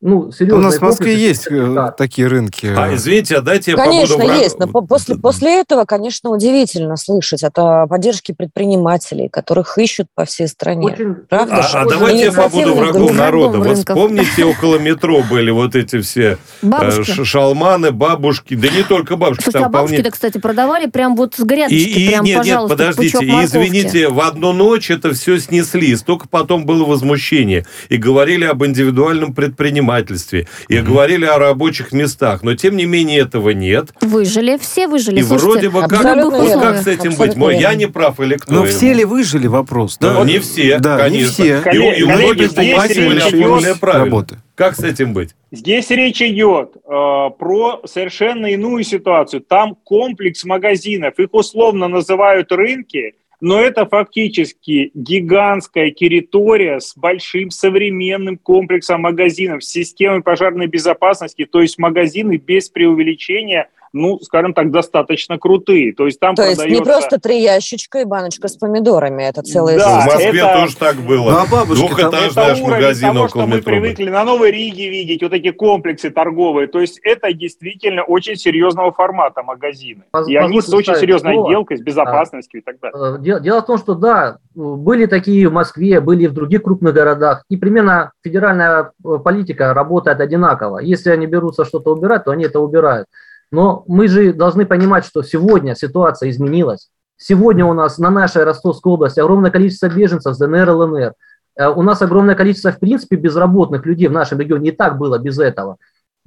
ну, 0.00 0.30
серьезно. 0.30 0.60
У 0.60 0.62
нас 0.62 0.76
в 0.76 0.80
Москве 0.80 1.16
есть 1.16 1.48
э, 1.50 1.74
да. 1.74 1.90
такие 1.90 2.28
рынки. 2.28 2.66
А, 2.66 2.94
извините, 2.94 3.36
а 3.36 3.40
дайте 3.40 3.72
я 3.72 3.76
Конечно, 3.76 4.16
побуду... 4.16 4.32
есть, 4.32 4.58
но 4.60 4.68
после, 4.68 5.16
после 5.16 5.60
этого, 5.60 5.86
конечно, 5.86 6.30
удивительно 6.30 6.96
слышать 6.96 7.42
о 7.42 7.86
поддержке 7.88 8.32
предпринимателей, 8.32 9.28
которых 9.28 9.76
ищут 9.76 10.06
по 10.14 10.24
всей 10.24 10.46
стране. 10.46 10.92
Очень... 10.92 11.14
Правда 11.28 11.56
а, 11.56 11.62
же? 11.62 11.78
А 11.78 11.84
давайте 11.84 12.24
я 12.26 12.32
побуду 12.32 12.76
врагом 12.76 13.16
народа. 13.16 13.58
Вот 13.58 13.76
вспомните, 13.76 14.44
около 14.44 14.78
метро 14.78 15.24
были 15.28 15.50
вот 15.50 15.74
эти 15.74 16.00
все 16.00 16.22
э, 16.22 16.36
бабушки. 16.62 17.24
шалманы, 17.24 17.90
бабушки, 17.90 18.54
да 18.54 18.68
не 18.68 18.84
только 18.84 19.16
бабушки. 19.16 19.42
Слушайте, 19.42 19.64
там 19.64 19.68
а 19.68 19.72
бабушки-то, 19.80 20.10
кстати, 20.12 20.38
продавали 20.38 20.86
прям 20.86 21.16
вот 21.16 21.34
с 21.34 21.42
грядочки, 21.42 21.74
и, 21.74 22.04
и, 22.04 22.08
прям, 22.10 22.24
нет, 22.24 22.38
пожалуйста, 22.38 22.84
нет, 22.84 22.94
подождите, 22.94 23.24
и, 23.24 23.44
извините, 23.44 24.08
в 24.10 24.20
одну 24.20 24.52
ночь 24.52 24.92
это 24.92 25.12
все 25.12 25.40
снесли, 25.40 25.96
столько 25.96 26.28
потом 26.28 26.66
было 26.66 26.84
возмущение, 26.84 27.66
и 27.88 27.96
говорили 27.96 28.44
об 28.44 28.64
индивидуальном 28.64 29.34
предпринимательстве 29.34 29.87
предпринимательстве 29.88 30.46
и 30.68 30.76
mm 30.76 30.88
говорили 30.88 31.26
о 31.26 31.38
рабочих 31.38 31.92
местах, 31.92 32.42
но 32.42 32.54
тем 32.54 32.76
не 32.76 32.86
менее 32.86 33.20
этого 33.20 33.50
нет. 33.50 33.90
Выжили, 34.00 34.56
все 34.56 34.88
выжили. 34.88 35.20
И 35.20 35.22
Слушайте, 35.22 35.68
вроде 35.68 35.70
бы 35.70 35.80
как, 35.82 36.16
вот 36.24 36.60
как 36.60 36.76
с 36.78 36.86
этим 36.86 37.14
быть? 37.14 37.36
Мой, 37.36 37.58
я 37.58 37.74
не 37.74 37.86
прав 37.86 38.18
или 38.20 38.36
кто? 38.36 38.52
Но 38.52 38.64
все 38.64 38.94
ли 38.94 39.04
выжили 39.04 39.46
вопрос? 39.46 39.98
Да, 40.00 40.14
да? 40.14 40.24
не 40.24 40.38
все, 40.38 40.78
да, 40.78 40.96
конечно. 40.96 41.42
Не 41.42 41.60
все. 41.60 41.70
И, 41.72 42.00
и 42.00 42.02
у 42.04 42.08
многих 42.08 42.54
покупателей 42.54 43.18
определенное 43.18 43.74
правило. 43.74 44.26
Как 44.54 44.76
с 44.76 44.82
этим 44.82 45.12
быть? 45.12 45.34
Здесь 45.52 45.90
речь 45.90 46.22
идет 46.22 46.76
э, 46.76 46.80
про 46.86 47.82
совершенно 47.84 48.46
иную 48.46 48.82
ситуацию. 48.82 49.40
Там 49.40 49.76
комплекс 49.84 50.44
магазинов, 50.44 51.18
их 51.18 51.28
условно 51.32 51.88
называют 51.88 52.50
рынки, 52.50 53.14
но 53.40 53.60
это 53.60 53.86
фактически 53.86 54.90
гигантская 54.94 55.90
территория 55.90 56.80
с 56.80 56.96
большим 56.96 57.50
современным 57.50 58.36
комплексом 58.36 59.02
магазинов, 59.02 59.64
системой 59.64 60.22
пожарной 60.22 60.66
безопасности, 60.66 61.44
то 61.44 61.60
есть 61.60 61.78
магазины 61.78 62.36
без 62.36 62.68
преувеличения 62.68 63.68
ну, 63.92 64.18
скажем 64.20 64.54
так, 64.54 64.70
достаточно 64.70 65.38
крутые. 65.38 65.94
То 65.94 66.06
есть 66.06 66.20
там 66.20 66.34
То 66.34 66.42
продается... 66.42 66.66
есть 66.66 66.78
не 66.78 66.84
просто 66.84 67.18
три 67.18 67.42
ящичка 67.42 68.00
и 68.00 68.04
баночка 68.04 68.48
с 68.48 68.56
помидорами, 68.56 69.22
это 69.24 69.42
целая 69.42 69.78
Да, 69.78 70.00
в 70.00 70.06
Москве 70.06 70.40
это... 70.40 70.60
тоже 70.60 70.76
так 70.76 70.96
было. 70.96 71.30
Ну, 71.30 71.38
а 71.38 71.46
бабушки, 71.46 71.80
Двухэтажный 71.80 72.42
аж 72.44 72.60
магазин 72.60 73.08
того, 73.12 73.24
около 73.24 73.44
что 73.44 73.56
метро. 73.56 73.74
мы 73.74 73.80
привыкли 73.80 74.10
на 74.10 74.24
Новой 74.24 74.50
Риге 74.50 74.88
видеть, 74.90 75.22
вот 75.22 75.32
эти 75.32 75.50
комплексы 75.50 76.10
торговые. 76.10 76.68
То 76.68 76.80
есть 76.80 77.00
это 77.02 77.32
действительно 77.32 78.02
очень 78.02 78.36
серьезного 78.36 78.92
формата 78.92 79.42
магазины. 79.42 80.04
Поз- 80.10 80.28
и 80.28 80.36
они 80.36 80.60
с 80.60 80.72
очень 80.72 80.94
серьезной 80.96 81.34
слово. 81.34 81.48
отделкой, 81.48 81.78
с 81.78 81.80
безопасностью 81.80 82.62
да. 82.64 82.72
и 82.72 82.74
так 82.74 82.80
далее. 82.80 83.16
Э, 83.16 83.22
дело, 83.22 83.40
дело 83.40 83.62
в 83.62 83.66
том, 83.66 83.78
что 83.78 83.94
да, 83.94 84.38
были 84.54 85.06
такие 85.06 85.48
в 85.48 85.52
Москве, 85.52 86.00
были 86.00 86.26
в 86.26 86.32
других 86.32 86.62
крупных 86.62 86.94
городах, 86.94 87.44
и 87.48 87.56
примерно 87.56 88.12
федеральная 88.22 88.92
э, 89.04 89.18
политика 89.22 89.74
работает 89.74 90.20
одинаково. 90.20 90.78
Если 90.78 91.10
они 91.10 91.26
берутся 91.26 91.64
что-то 91.64 91.94
убирать, 91.94 92.24
то 92.24 92.30
они 92.30 92.44
это 92.44 92.60
убирают. 92.60 93.06
Но 93.50 93.84
мы 93.86 94.08
же 94.08 94.32
должны 94.32 94.66
понимать, 94.66 95.04
что 95.04 95.22
сегодня 95.22 95.74
ситуация 95.74 96.30
изменилась. 96.30 96.90
Сегодня 97.16 97.64
у 97.64 97.72
нас 97.72 97.98
на 97.98 98.10
нашей 98.10 98.44
Ростовской 98.44 98.92
области 98.92 99.20
огромное 99.20 99.50
количество 99.50 99.88
беженцев 99.88 100.34
с 100.34 100.38
ДНР, 100.38 100.70
ЛНР. 100.70 101.12
Э, 101.56 101.68
у 101.68 101.82
нас 101.82 102.00
огромное 102.02 102.34
количество, 102.34 102.72
в 102.72 102.78
принципе, 102.78 103.16
безработных 103.16 103.86
людей 103.86 104.08
в 104.08 104.12
нашем 104.12 104.38
регионе. 104.38 104.64
Не 104.64 104.72
так 104.72 104.98
было 104.98 105.18
без 105.18 105.38
этого. 105.38 105.76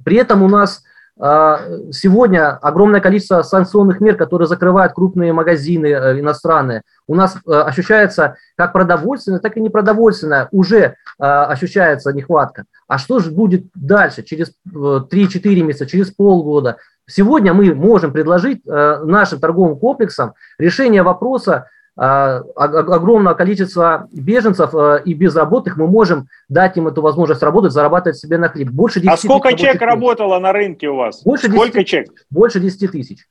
При 0.04 0.16
этом 0.16 0.42
у 0.42 0.48
нас 0.48 0.82
а, 1.20 1.60
сегодня 1.92 2.56
огромное 2.56 3.00
количество 3.00 3.42
санкционных 3.42 4.00
мер, 4.00 4.16
которые 4.16 4.48
закрывают 4.48 4.94
крупные 4.94 5.32
магазины 5.32 5.86
э, 5.86 6.20
иностранные. 6.20 6.82
У 7.06 7.14
нас 7.14 7.36
э, 7.36 7.52
ощущается 7.52 8.36
как 8.56 8.72
продовольственная, 8.72 9.38
так 9.38 9.56
и 9.56 9.60
непродовольственная 9.60 10.48
уже 10.50 10.96
ощущается 11.18 12.12
нехватка. 12.12 12.64
А 12.88 12.98
что 12.98 13.20
же 13.20 13.30
будет 13.30 13.66
дальше, 13.74 14.24
через 14.24 14.52
3-4 14.66 15.62
месяца, 15.62 15.86
через 15.86 16.10
полгода? 16.10 16.78
Сегодня 17.12 17.52
мы 17.52 17.74
можем 17.74 18.12
предложить 18.12 18.64
нашим 18.64 19.38
торговым 19.38 19.78
комплексам 19.78 20.32
решение 20.58 21.02
вопроса 21.02 21.68
а, 21.94 22.38
огромного 22.56 23.34
количества 23.34 24.08
беженцев 24.12 24.74
э, 24.74 25.02
и 25.04 25.12
безработных, 25.12 25.76
мы 25.76 25.86
можем 25.86 26.28
дать 26.48 26.74
им 26.78 26.88
эту 26.88 27.02
возможность 27.02 27.42
работать, 27.42 27.72
зарабатывать 27.72 28.16
себе 28.16 28.38
на 28.38 28.48
хлеб. 28.48 28.70
Больше 28.70 28.98
10 29.00 29.12
а 29.12 29.16
сколько 29.18 29.52
человек 29.52 29.82
работало 29.82 30.38
на 30.38 30.54
рынке 30.54 30.88
у 30.88 30.96
вас? 30.96 31.22
Больше 31.22 31.48
сколько 31.48 31.80
10, 31.80 31.86
человек? 31.86 32.10
Больше 32.30 32.60
10 32.60 32.92
тысяч. 32.92 33.26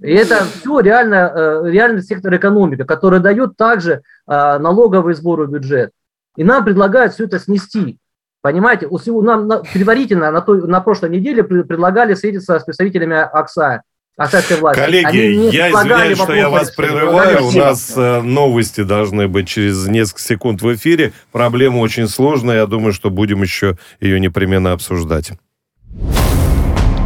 И 0.00 0.12
это 0.12 0.44
все 0.46 0.80
реально, 0.80 1.32
э, 1.32 1.70
реальный 1.70 2.02
сектор 2.02 2.34
экономики, 2.34 2.82
который 2.82 3.20
дает 3.20 3.56
также 3.56 4.02
э, 4.26 4.58
налоговый 4.58 5.14
сбор 5.14 5.42
в 5.42 5.50
бюджет. 5.52 5.92
И 6.36 6.42
нам 6.42 6.64
предлагают 6.64 7.14
все 7.14 7.26
это 7.26 7.38
снести. 7.38 7.98
Понимаете, 8.46 8.86
нам 9.22 9.48
предварительно 9.72 10.30
на, 10.30 10.40
той, 10.40 10.64
на 10.68 10.80
прошлой 10.80 11.10
неделе 11.10 11.42
предлагали 11.42 12.14
встретиться 12.14 12.60
с 12.60 12.62
представителями 12.62 13.16
АКСА 13.16 13.82
оставьте 14.16 14.54
власть. 14.54 14.78
Коллеги, 14.78 15.52
я 15.52 15.68
извиняюсь, 15.68 16.16
что 16.16 16.32
я 16.32 16.48
вас 16.48 16.70
прерываю. 16.70 17.44
У 17.44 17.50
нас 17.50 17.94
э, 17.96 18.20
новости 18.22 18.84
должны 18.84 19.26
быть 19.26 19.48
через 19.48 19.88
несколько 19.88 20.20
секунд 20.20 20.62
в 20.62 20.72
эфире. 20.76 21.12
Проблема 21.32 21.78
очень 21.78 22.06
сложная. 22.06 22.58
Я 22.58 22.66
думаю, 22.66 22.92
что 22.92 23.10
будем 23.10 23.42
еще 23.42 23.78
ее 23.98 24.20
непременно 24.20 24.70
обсуждать. 24.70 25.32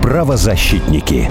Правозащитники. 0.03 1.31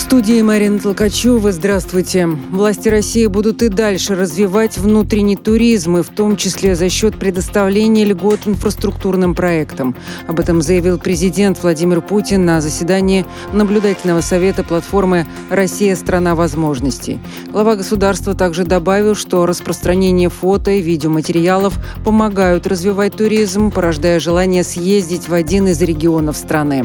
студии 0.00 0.40
Марина 0.42 0.78
Толкачева. 0.78 1.50
Здравствуйте. 1.50 2.26
Власти 2.26 2.88
России 2.88 3.26
будут 3.26 3.62
и 3.62 3.68
дальше 3.68 4.14
развивать 4.14 4.78
внутренний 4.78 5.34
туризм, 5.34 5.96
и 5.96 6.02
в 6.02 6.08
том 6.08 6.36
числе 6.36 6.76
за 6.76 6.88
счет 6.88 7.18
предоставления 7.18 8.04
льгот 8.04 8.40
инфраструктурным 8.46 9.34
проектам. 9.34 9.96
Об 10.28 10.38
этом 10.38 10.62
заявил 10.62 10.98
президент 10.98 11.62
Владимир 11.62 12.00
Путин 12.00 12.44
на 12.44 12.60
заседании 12.60 13.26
наблюдательного 13.52 14.20
совета 14.20 14.62
платформы 14.62 15.26
«Россия– 15.50 15.96
страна 15.96 16.34
возможностей». 16.34 17.18
Глава 17.50 17.74
государства 17.74 18.34
также 18.34 18.64
добавил, 18.64 19.16
что 19.16 19.46
распространение 19.46 20.28
фото 20.28 20.70
и 20.70 20.80
видеоматериалов 20.80 21.74
помогают 22.04 22.66
развивать 22.66 23.16
туризм, 23.16 23.72
порождая 23.72 24.20
желание 24.20 24.62
съездить 24.62 25.28
в 25.28 25.34
один 25.34 25.66
из 25.66 25.82
регионов 25.82 26.36
страны. 26.36 26.84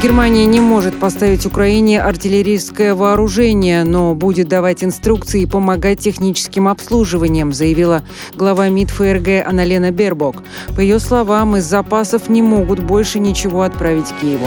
Германия 0.00 0.46
не 0.46 0.60
может 0.60 1.00
поставить 1.00 1.44
Украине 1.44 2.00
артиллерийское 2.00 2.94
вооружение, 2.94 3.82
но 3.82 4.14
будет 4.14 4.46
давать 4.46 4.84
инструкции 4.84 5.42
и 5.42 5.46
помогать 5.46 5.98
техническим 5.98 6.68
обслуживанием, 6.68 7.52
заявила 7.52 8.04
глава 8.36 8.68
МИД 8.68 8.90
ФРГ 8.90 9.44
Аналена 9.44 9.90
Бербок. 9.90 10.44
По 10.76 10.80
ее 10.80 11.00
словам, 11.00 11.56
из 11.56 11.64
запасов 11.64 12.28
не 12.28 12.42
могут 12.42 12.78
больше 12.78 13.18
ничего 13.18 13.62
отправить 13.62 14.14
Киеву. 14.20 14.46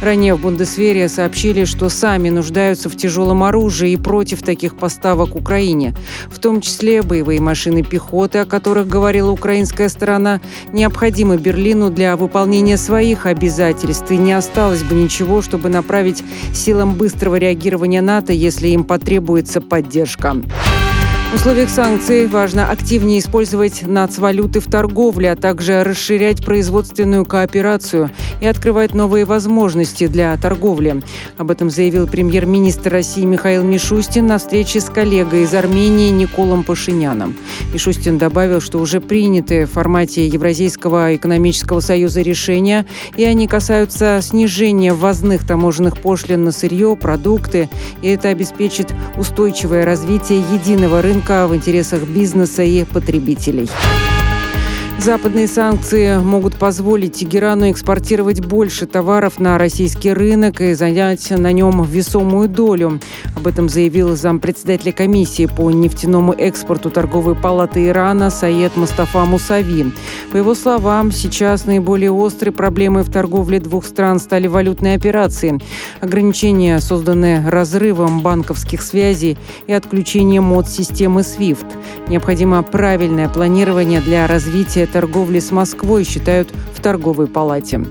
Ранее 0.00 0.36
в 0.36 0.40
Бундесвере 0.40 1.08
сообщили, 1.08 1.64
что 1.64 1.88
сами 1.88 2.30
нуждаются 2.30 2.88
в 2.88 2.96
тяжелом 2.96 3.42
оружии 3.42 3.90
и 3.90 3.96
против 3.96 4.42
таких 4.42 4.76
поставок 4.76 5.34
Украине. 5.34 5.96
В 6.30 6.38
том 6.38 6.60
числе 6.60 7.02
боевые 7.02 7.40
машины 7.40 7.82
пехоты, 7.82 8.38
о 8.38 8.44
которых 8.44 8.86
говорила 8.86 9.32
украинская 9.32 9.88
сторона, 9.88 10.40
необходимы 10.72 11.38
Берлину 11.38 11.90
для 11.90 12.16
выполнения 12.16 12.76
своих 12.76 13.26
обязательств 13.26 14.08
и 14.12 14.16
не 14.16 14.32
осталось 14.32 14.84
бы 14.84 14.91
бы 14.92 15.00
ничего, 15.00 15.42
чтобы 15.42 15.68
направить 15.68 16.22
силам 16.52 16.94
быстрого 16.94 17.36
реагирования 17.36 18.02
НАТО, 18.02 18.32
если 18.32 18.68
им 18.68 18.84
потребуется 18.84 19.60
поддержка. 19.60 20.36
В 21.32 21.36
условиях 21.36 21.70
санкций 21.70 22.26
важно 22.26 22.70
активнее 22.70 23.18
использовать 23.18 23.86
нацвалюты 23.86 24.60
в 24.60 24.66
торговле, 24.66 25.32
а 25.32 25.34
также 25.34 25.82
расширять 25.82 26.44
производственную 26.44 27.24
кооперацию 27.24 28.10
и 28.42 28.46
открывать 28.46 28.92
новые 28.92 29.24
возможности 29.24 30.08
для 30.08 30.36
торговли. 30.36 31.02
Об 31.38 31.50
этом 31.50 31.70
заявил 31.70 32.06
премьер-министр 32.06 32.92
России 32.92 33.24
Михаил 33.24 33.64
Мишустин 33.64 34.26
на 34.26 34.36
встрече 34.36 34.80
с 34.80 34.90
коллегой 34.90 35.44
из 35.44 35.54
Армении 35.54 36.10
Николом 36.10 36.64
Пашиняном. 36.64 37.34
Мишустин 37.72 38.18
добавил, 38.18 38.60
что 38.60 38.78
уже 38.78 39.00
приняты 39.00 39.64
в 39.64 39.70
формате 39.70 40.26
Евразийского 40.26 41.16
экономического 41.16 41.80
союза 41.80 42.20
решения, 42.20 42.84
и 43.16 43.24
они 43.24 43.48
касаются 43.48 44.20
снижения 44.20 44.92
ввозных 44.92 45.46
таможенных 45.46 45.96
пошлин 45.96 46.44
на 46.44 46.52
сырье, 46.52 46.94
продукты, 46.94 47.70
и 48.02 48.08
это 48.08 48.28
обеспечит 48.28 48.92
устойчивое 49.16 49.86
развитие 49.86 50.44
единого 50.52 51.00
рынка 51.00 51.21
рынка 51.22 51.46
в 51.46 51.54
интересах 51.54 52.02
бизнеса 52.02 52.62
и 52.62 52.84
потребителей. 52.84 53.68
Западные 54.98 55.48
санкции 55.48 56.18
могут 56.18 56.56
позволить 56.56 57.14
Тегерану 57.14 57.70
экспортировать 57.72 58.44
больше 58.44 58.86
товаров 58.86 59.40
на 59.40 59.58
российский 59.58 60.12
рынок 60.12 60.60
и 60.60 60.74
занять 60.74 61.28
на 61.30 61.50
нем 61.50 61.82
весомую 61.82 62.48
долю. 62.48 63.00
Об 63.34 63.48
этом 63.48 63.68
заявил 63.68 64.14
зампредседателя 64.14 64.92
комиссии 64.92 65.46
по 65.46 65.72
нефтяному 65.72 66.32
экспорту 66.34 66.88
торговой 66.88 67.34
палаты 67.34 67.88
Ирана 67.88 68.30
Саед 68.30 68.76
Мустафа 68.76 69.24
Мусави. 69.24 69.92
По 70.30 70.36
его 70.36 70.54
словам, 70.54 71.10
сейчас 71.10 71.66
наиболее 71.66 72.12
острой 72.12 72.52
проблемой 72.52 73.02
в 73.02 73.10
торговле 73.10 73.58
двух 73.58 73.84
стран 73.84 74.20
стали 74.20 74.46
валютные 74.46 74.94
операции. 74.94 75.58
Ограничения 76.00 76.78
созданы 76.78 77.42
разрывом 77.48 78.20
банковских 78.20 78.82
связей 78.82 79.36
и 79.66 79.72
отключением 79.72 80.52
от 80.52 80.68
системы 80.68 81.22
SWIFT. 81.22 81.66
Необходимо 82.06 82.62
правильное 82.62 83.28
планирование 83.28 84.00
для 84.00 84.28
развития 84.28 84.81
торговли 84.86 85.40
с 85.40 85.50
Москвой, 85.50 86.04
считают 86.04 86.52
в 86.74 86.80
торговой 86.80 87.26
палате. 87.26 87.84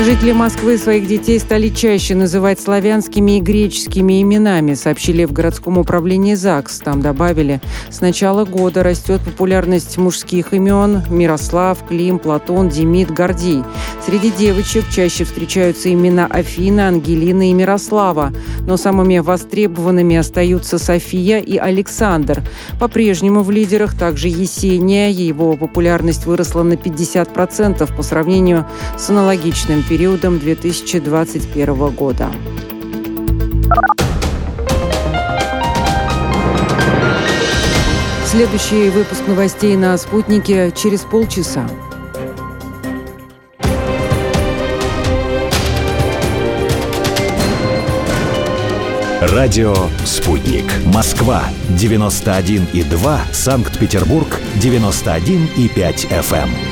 Жители 0.00 0.32
Москвы 0.32 0.78
своих 0.78 1.06
детей 1.06 1.38
стали 1.38 1.68
чаще 1.68 2.14
называть 2.14 2.58
славянскими 2.58 3.36
и 3.36 3.40
греческими 3.40 4.22
именами, 4.22 4.72
сообщили 4.72 5.26
в 5.26 5.32
городском 5.32 5.76
управлении 5.76 6.34
ЗАГС. 6.34 6.78
Там 6.78 7.02
добавили, 7.02 7.60
с 7.90 8.00
начала 8.00 8.46
года 8.46 8.82
растет 8.82 9.20
популярность 9.20 9.98
мужских 9.98 10.54
имен 10.54 11.02
Мирослав, 11.10 11.86
Клим, 11.86 12.18
Платон, 12.18 12.70
Демид, 12.70 13.10
Гордей. 13.10 13.62
Среди 14.04 14.30
девочек 14.30 14.84
чаще 14.90 15.24
встречаются 15.24 15.92
имена 15.92 16.26
Афина, 16.26 16.88
Ангелина 16.88 17.50
и 17.50 17.52
Мирослава, 17.52 18.32
но 18.66 18.78
самыми 18.78 19.18
востребованными 19.18 20.16
остаются 20.16 20.78
София 20.78 21.38
и 21.38 21.58
Александр. 21.58 22.42
По-прежнему 22.80 23.42
в 23.42 23.50
лидерах 23.50 23.96
также 23.96 24.28
Есения, 24.28 25.10
его 25.10 25.54
популярность 25.56 26.24
выросла 26.24 26.62
на 26.62 26.72
50% 26.72 27.94
по 27.94 28.02
сравнению 28.02 28.66
с 28.98 29.10
аналогичным 29.10 29.81
периодом 29.82 30.38
2021 30.38 31.90
года. 31.90 32.28
Следующий 38.26 38.88
выпуск 38.88 39.22
новостей 39.26 39.76
на 39.76 39.98
«Спутнике» 39.98 40.72
через 40.74 41.00
полчаса. 41.00 41.68
Радио 49.20 49.74
«Спутник». 50.04 50.64
Москва, 50.86 51.44
91,2. 51.70 53.20
Санкт-Петербург, 53.32 54.40
91,5 54.60 56.08
FM. 56.08 56.71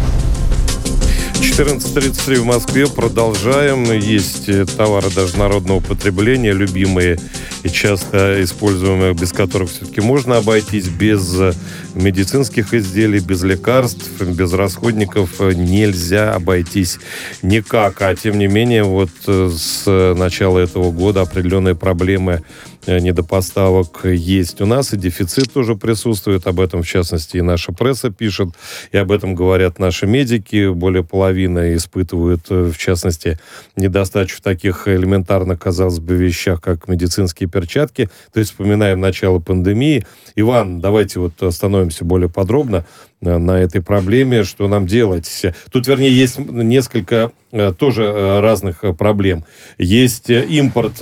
14.33 1.41 2.35
в 2.35 2.45
Москве. 2.45 2.85
Продолжаем. 2.87 3.91
Есть 3.91 4.47
э, 4.47 4.65
товары 4.65 5.09
даже 5.09 5.37
народного 5.37 5.79
потребления, 5.79 6.53
любимые 6.53 7.19
и 7.63 7.69
часто 7.69 8.43
используемые, 8.43 9.13
без 9.15 9.31
которых 9.31 9.71
все-таки 9.71 10.01
можно 10.01 10.37
обойтись, 10.37 10.87
без 10.87 11.33
э, 11.39 11.53
медицинских 11.95 12.75
изделий, 12.75 13.19
без 13.19 13.41
лекарств, 13.41 14.21
без 14.21 14.53
расходников 14.53 15.41
э, 15.41 15.53
нельзя 15.53 16.35
обойтись 16.35 16.99
никак. 17.41 17.99
А 18.03 18.15
тем 18.15 18.37
не 18.37 18.45
менее, 18.45 18.83
вот 18.83 19.09
с 19.25 20.13
начала 20.15 20.59
этого 20.59 20.91
года 20.91 21.21
определенные 21.21 21.73
проблемы 21.73 22.43
недопоставок 22.87 24.05
есть 24.05 24.61
у 24.61 24.65
нас, 24.65 24.93
и 24.93 24.97
дефицит 24.97 25.53
тоже 25.53 25.75
присутствует. 25.75 26.47
Об 26.47 26.59
этом, 26.59 26.83
в 26.83 26.87
частности, 26.87 27.37
и 27.37 27.41
наша 27.41 27.71
пресса 27.71 28.09
пишет, 28.09 28.49
и 28.91 28.97
об 28.97 29.11
этом 29.11 29.35
говорят 29.35 29.79
наши 29.79 30.07
медики. 30.07 30.69
Более 30.69 31.03
половины 31.03 31.75
испытывают, 31.75 32.45
э, 32.49 32.71
в 32.73 32.77
частности, 32.77 33.39
недостачу 33.75 34.37
в 34.37 34.41
таких 34.41 34.87
элементарно, 34.87 35.57
казалось 35.57 35.99
бы, 35.99 36.15
вещах, 36.15 36.61
как 36.61 36.87
медицинские 36.87 37.49
перчатки. 37.49 38.09
То 38.33 38.39
есть 38.39 38.51
вспоминаем 38.51 38.99
начало 38.99 39.39
пандемии. 39.39 40.05
Иван, 40.35 40.79
давайте 40.81 41.19
вот 41.19 41.41
остановимся 41.43 42.05
более 42.05 42.29
подробно 42.29 42.85
э, 43.21 43.37
на 43.37 43.59
этой 43.59 43.81
проблеме, 43.81 44.43
что 44.43 44.67
нам 44.67 44.87
делать. 44.87 45.45
Тут, 45.71 45.87
вернее, 45.87 46.11
есть 46.11 46.39
несколько 46.39 47.31
тоже 47.77 48.39
разных 48.41 48.83
проблем. 48.97 49.43
Есть 49.77 50.29
импорт 50.29 51.01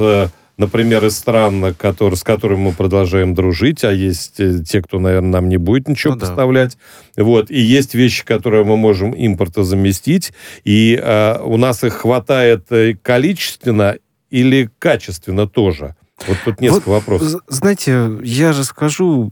например, 0.60 1.06
из 1.06 1.18
стран, 1.18 1.74
которые, 1.74 2.18
с 2.18 2.24
которыми 2.24 2.60
мы 2.60 2.72
продолжаем 2.74 3.34
дружить, 3.34 3.84
а 3.86 3.92
есть 3.92 4.40
э, 4.40 4.60
те, 4.60 4.82
кто, 4.82 5.00
наверное, 5.00 5.32
нам 5.32 5.50
не 5.50 5.58
будет 5.58 5.88
ничего 5.88 6.14
ну, 6.14 6.20
поставлять. 6.20 6.78
Да. 7.16 7.24
Вот. 7.24 7.50
И 7.50 7.60
есть 7.60 7.96
вещи, 7.96 8.26
которые 8.26 8.66
мы 8.66 8.76
можем 8.76 9.12
импорта 9.12 9.64
заместить, 9.64 10.34
и 10.66 11.00
э, 11.02 11.40
у 11.42 11.58
нас 11.58 11.84
их 11.84 11.94
хватает 11.94 12.66
э, 12.72 12.94
количественно 13.02 13.96
или 14.30 14.70
качественно 14.80 15.48
тоже. 15.48 15.96
Вот 16.28 16.38
тут 16.44 16.60
несколько 16.60 16.90
вот, 16.90 16.96
вопросов. 16.96 17.42
Знаете, 17.48 18.20
я 18.22 18.52
же 18.52 18.66
скажу, 18.66 19.32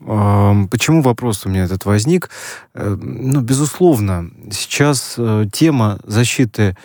почему 0.72 1.02
вопрос 1.02 1.46
у 1.46 1.50
меня 1.50 1.66
этот 1.66 1.84
возник. 1.84 2.30
Э, 2.74 2.96
ну, 2.98 3.42
безусловно, 3.42 4.32
сейчас 4.50 5.20
тема 5.52 6.00
защиты 6.06 6.78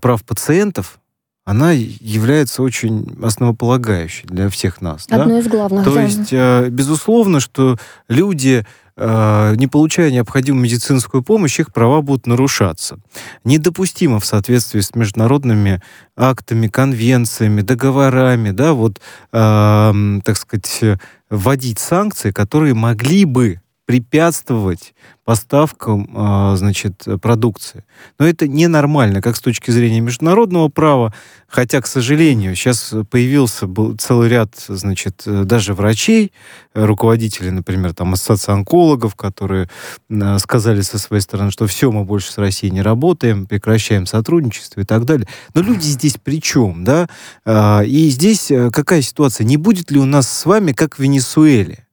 прав 0.00 0.24
пациентов 0.24 0.98
она 1.44 1.72
является 1.72 2.62
очень 2.62 3.16
основополагающей 3.22 4.26
для 4.26 4.48
всех 4.48 4.80
нас. 4.80 5.06
Одно 5.10 5.34
да? 5.34 5.38
из 5.38 5.46
главных. 5.46 5.84
То 5.84 5.94
да. 5.94 6.02
есть, 6.02 6.32
э, 6.32 6.68
безусловно, 6.70 7.38
что 7.40 7.76
люди, 8.08 8.64
э, 8.96 9.54
не 9.56 9.66
получая 9.66 10.10
необходимую 10.10 10.64
медицинскую 10.64 11.22
помощь, 11.22 11.60
их 11.60 11.72
права 11.72 12.00
будут 12.00 12.26
нарушаться. 12.26 12.98
Недопустимо 13.44 14.20
в 14.20 14.24
соответствии 14.24 14.80
с 14.80 14.94
международными 14.94 15.82
актами, 16.16 16.68
конвенциями, 16.68 17.60
договорами, 17.60 18.50
да, 18.50 18.72
вот, 18.72 19.00
э, 19.32 19.92
так 20.24 20.36
сказать, 20.38 20.98
вводить 21.28 21.78
санкции, 21.78 22.30
которые 22.30 22.72
могли 22.72 23.26
бы 23.26 23.60
препятствовать 23.86 24.94
поставкам, 25.24 26.10
а, 26.14 26.56
значит, 26.56 27.06
продукции. 27.20 27.84
Но 28.18 28.26
это 28.26 28.46
ненормально, 28.46 29.22
как 29.22 29.36
с 29.36 29.40
точки 29.40 29.70
зрения 29.70 30.00
международного 30.00 30.68
права, 30.68 31.14
хотя, 31.46 31.80
к 31.80 31.86
сожалению, 31.86 32.54
сейчас 32.56 32.94
появился 33.10 33.66
был 33.66 33.96
целый 33.96 34.28
ряд, 34.28 34.54
значит, 34.68 35.22
даже 35.26 35.74
врачей, 35.74 36.32
руководителей, 36.74 37.50
например, 37.50 37.94
там, 37.94 38.12
ассоциации 38.12 38.52
онкологов, 38.52 39.14
которые 39.14 39.68
а, 40.10 40.38
сказали 40.38 40.80
со 40.80 40.98
своей 40.98 41.22
стороны, 41.22 41.50
что 41.50 41.66
все, 41.66 41.90
мы 41.90 42.04
больше 42.04 42.32
с 42.32 42.38
Россией 42.38 42.72
не 42.72 42.82
работаем, 42.82 43.46
прекращаем 43.46 44.06
сотрудничество 44.06 44.80
и 44.80 44.84
так 44.84 45.04
далее. 45.04 45.26
Но 45.54 45.62
люди 45.62 45.84
здесь 45.84 46.16
при 46.22 46.40
чем, 46.40 46.84
да? 46.84 47.08
А, 47.44 47.82
и 47.82 48.08
здесь 48.08 48.50
э, 48.50 48.70
какая 48.70 49.02
ситуация? 49.02 49.44
Не 49.44 49.56
будет 49.56 49.90
ли 49.90 49.98
у 49.98 50.04
нас 50.04 50.28
с 50.28 50.46
вами, 50.46 50.72
как 50.72 50.96
в 50.96 50.98
Венесуэле? 51.00 51.84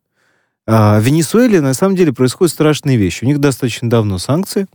А, 0.74 1.02
в 1.02 1.04
Венесуэле 1.04 1.60
на 1.60 1.74
самом 1.74 1.98
деле 1.98 2.14
происходят 2.14 2.54
страшные 2.54 2.96
вещи. 2.96 3.26
У 3.26 3.28
них 3.28 3.40
достаточно 3.40 3.90
давно 3.90 4.18
санкции. 4.18 4.68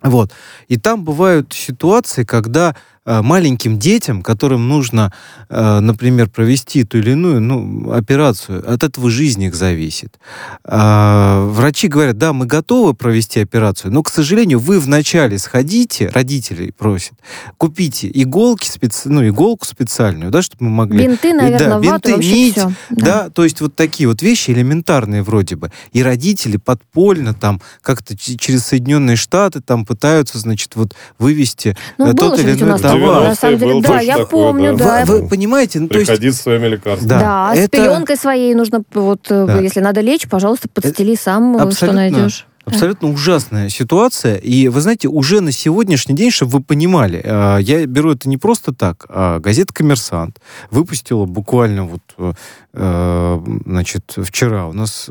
Вот. 0.00 0.32
И 0.68 0.78
там 0.78 1.04
бывают 1.04 1.52
ситуации, 1.52 2.24
когда 2.24 2.74
маленьким 3.22 3.78
детям, 3.78 4.22
которым 4.22 4.68
нужно, 4.68 5.12
э, 5.48 5.80
например, 5.80 6.28
провести 6.28 6.84
ту 6.84 6.98
или 6.98 7.12
иную 7.12 7.40
ну, 7.40 7.92
операцию, 7.92 8.62
от 8.70 8.82
этого 8.82 9.10
жизнь 9.10 9.42
их 9.42 9.54
зависит. 9.54 10.18
А, 10.64 11.44
врачи 11.46 11.88
говорят, 11.88 12.18
да, 12.18 12.32
мы 12.32 12.46
готовы 12.46 12.94
провести 12.94 13.40
операцию, 13.40 13.92
но, 13.92 14.02
к 14.02 14.10
сожалению, 14.10 14.58
вы 14.58 14.78
вначале 14.80 15.38
сходите, 15.38 16.08
родители 16.08 16.70
просят, 16.70 17.14
купите 17.56 18.10
иголки, 18.12 18.68
специ... 18.68 19.08
ну, 19.08 19.26
иголку 19.26 19.64
специальную, 19.64 20.30
да, 20.30 20.42
чтобы 20.42 20.64
мы 20.64 20.70
могли... 20.70 21.06
Бинты, 21.06 21.32
наверное, 21.32 21.68
да, 21.68 21.78
бинты, 21.80 22.12
вату, 22.12 22.20
нить, 22.20 22.52
все. 22.52 22.72
Да. 22.90 23.06
да, 23.06 23.30
то 23.30 23.44
есть 23.44 23.60
вот 23.60 23.74
такие 23.74 24.08
вот 24.08 24.22
вещи 24.22 24.50
элементарные 24.50 25.22
вроде 25.22 25.56
бы. 25.56 25.72
И 25.92 26.02
родители 26.02 26.56
подпольно 26.56 27.34
там 27.34 27.60
как-то 27.80 28.16
через 28.16 28.66
Соединенные 28.66 29.16
Штаты 29.16 29.60
там 29.60 29.84
пытаются, 29.84 30.38
значит, 30.38 30.76
вот 30.76 30.94
вывести 31.18 31.76
ну, 31.96 32.14
тот 32.14 32.38
или 32.38 32.52
иной 32.52 32.78
товар. 33.00 33.28
На 33.28 33.34
самом 33.34 33.58
деле, 33.58 33.80
да, 33.80 34.00
я 34.00 34.16
такое, 34.18 34.26
помню, 34.26 34.76
да. 34.76 35.04
Вы, 35.04 35.22
вы 35.22 35.28
понимаете, 35.28 35.80
ну, 35.80 35.88
то 35.88 35.98
есть... 35.98 36.08
Приходи 36.08 36.30
с 36.30 36.40
своими 36.40 36.68
лекарствами. 36.68 37.08
Да, 37.08 37.18
да 37.18 37.54
это... 37.54 37.66
с 37.66 37.68
пеленкой 37.70 38.16
своей 38.16 38.54
нужно, 38.54 38.82
вот, 38.92 39.26
э, 39.30 39.46
да. 39.46 39.60
если 39.60 39.80
надо 39.80 40.00
лечь, 40.00 40.28
пожалуйста, 40.28 40.68
подстели 40.68 41.14
сам, 41.14 41.56
Абсолютно. 41.56 41.74
что 41.74 41.92
найдешь. 41.92 42.46
Абсолютно 42.68 43.08
ужасная 43.08 43.68
ситуация. 43.68 44.36
И 44.36 44.68
вы 44.68 44.80
знаете, 44.80 45.08
уже 45.08 45.40
на 45.40 45.52
сегодняшний 45.52 46.14
день, 46.14 46.30
чтобы 46.30 46.52
вы 46.52 46.62
понимали, 46.62 47.20
э, 47.22 47.58
я 47.62 47.86
беру 47.86 48.12
это 48.12 48.28
не 48.28 48.36
просто 48.36 48.72
так. 48.72 49.06
А 49.08 49.38
газета 49.40 49.74
«Коммерсант» 49.74 50.40
выпустила 50.70 51.26
буквально 51.26 51.84
вот, 51.84 52.34
э, 52.72 53.40
значит, 53.66 54.14
вчера 54.16 54.66
у 54.68 54.72
нас 54.72 55.08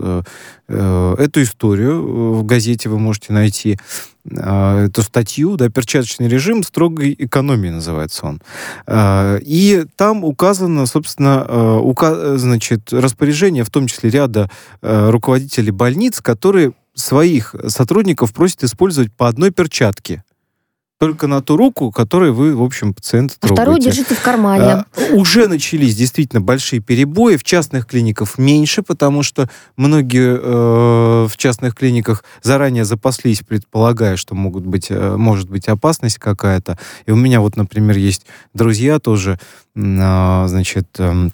эту 0.69 1.41
историю 1.41 2.33
в 2.33 2.45
газете 2.45 2.89
вы 2.89 2.99
можете 2.99 3.31
найти 3.31 3.79
эту 4.29 5.01
статью, 5.01 5.55
да, 5.55 5.69
перчаточный 5.69 6.27
режим 6.27 6.63
строгой 6.63 7.15
экономии 7.17 7.69
называется 7.69 8.25
он. 8.25 8.41
И 9.41 9.85
там 9.95 10.25
указано, 10.25 10.85
собственно, 10.85 11.79
ука 11.79 12.37
значит, 12.37 12.91
распоряжение, 12.91 13.63
в 13.63 13.69
том 13.69 13.87
числе 13.87 14.09
ряда 14.09 14.49
руководителей 14.81 15.71
больниц, 15.71 16.19
которые 16.19 16.73
своих 16.97 17.55
сотрудников 17.67 18.33
просят 18.33 18.63
использовать 18.63 19.13
по 19.13 19.27
одной 19.27 19.51
перчатке 19.51 20.23
только 20.99 21.27
на 21.27 21.41
ту 21.41 21.57
руку, 21.57 21.91
которой 21.91 22.31
вы, 22.31 22.55
в 22.55 22.63
общем, 22.63 22.93
пациента 22.93 23.35
а 23.37 23.47
трогаете. 23.47 23.61
Вторую 23.61 23.81
держите 23.81 24.15
в 24.15 24.21
кармане. 24.21 24.63
А, 24.63 24.85
уже 25.13 25.47
начались 25.47 25.95
действительно 25.95 26.41
большие 26.41 26.79
перебои. 26.79 27.35
В 27.35 27.43
частных 27.43 27.85
клиниках 27.85 28.37
меньше, 28.37 28.81
потому 28.81 29.21
что 29.21 29.47
многие 29.75 30.39
э, 30.39 31.27
в 31.27 31.37
частных 31.37 31.75
клиниках 31.75 32.23
заранее 32.41 32.83
запаслись, 32.83 33.41
предполагая, 33.47 34.15
что 34.17 34.33
могут 34.33 34.65
быть, 34.65 34.87
э, 34.89 35.15
может 35.17 35.49
быть 35.49 35.67
опасность 35.67 36.17
какая-то. 36.17 36.79
И 37.05 37.11
у 37.11 37.15
меня 37.15 37.41
вот, 37.41 37.57
например, 37.57 37.95
есть 37.97 38.25
друзья 38.53 38.99
тоже, 38.99 39.39
э, 39.75 40.45
значит... 40.47 40.87
Э, 40.97 41.29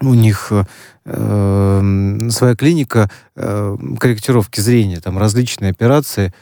у 0.00 0.14
них 0.14 0.52
э, 1.04 2.28
своя 2.30 2.54
клиника 2.54 3.10
э, 3.36 3.76
корректировки 3.98 4.60
зрения, 4.60 5.00
там 5.00 5.18
различные 5.18 5.70
операции 5.70 6.32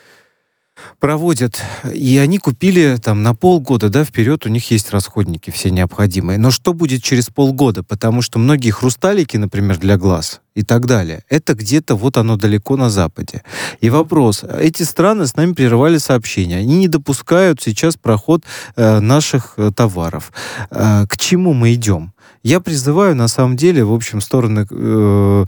проводят. 0.99 1.63
И 1.93 2.19
они 2.19 2.39
купили 2.39 2.97
там 3.03 3.23
на 3.23 3.35
полгода, 3.35 3.89
да, 3.89 4.05
вперед 4.05 4.47
у 4.47 4.49
них 4.49 4.71
есть 4.71 4.91
расходники 4.91 5.51
все 5.51 5.71
необходимые. 5.71 6.39
Но 6.39 6.51
что 6.51 6.73
будет 6.73 7.03
через 7.03 7.29
полгода? 7.29 7.83
Потому 7.83 8.23
что 8.23 8.39
многие 8.39 8.71
хрусталики, 8.71 9.37
например, 9.37 9.79
для 9.79 9.97
глаз 9.97 10.41
и 10.55 10.63
так 10.63 10.87
далее, 10.87 11.23
это 11.29 11.55
где-то 11.55 11.97
вот 11.97 12.17
оно 12.17 12.37
далеко 12.37 12.77
на 12.77 12.91
Западе. 12.91 13.43
И 13.81 13.91
вопрос. 13.91 14.45
Эти 14.45 14.83
страны 14.83 15.27
с 15.27 15.37
нами 15.37 15.53
прерывали 15.53 15.99
сообщения. 15.99 16.59
Они 16.59 16.79
не 16.79 16.89
допускают 16.89 17.61
сейчас 17.63 17.97
проход 17.97 18.45
э, 18.77 19.01
наших 19.01 19.55
э, 19.57 19.71
товаров. 19.75 20.33
Э, 20.71 21.07
к 21.07 21.17
чему 21.17 21.53
мы 21.53 21.75
идем? 21.75 22.13
Я 22.47 22.61
призываю, 22.61 23.17
на 23.17 23.27
самом 23.27 23.57
деле, 23.57 23.83
в 23.83 23.93
общем, 23.93 24.21
стороны, 24.21 24.65
э, 24.71 25.45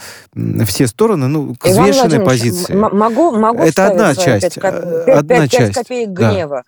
все 0.64 0.88
стороны, 0.88 1.28
ну, 1.28 1.54
к 1.54 1.64
Иван 1.68 1.90
взвешенной 1.90 2.24
позиции. 2.24 2.74
Могу, 2.74 3.30
могу 3.30 3.62
Это 3.62 3.86
одна 3.86 4.16
часть. 4.16 4.56
5, 4.56 4.64
э, 4.64 5.12
одна 5.12 5.36
5, 5.36 5.50
5 5.50 5.50
часть. 5.50 5.74
копеек 5.74 6.08
гнева. 6.08 6.64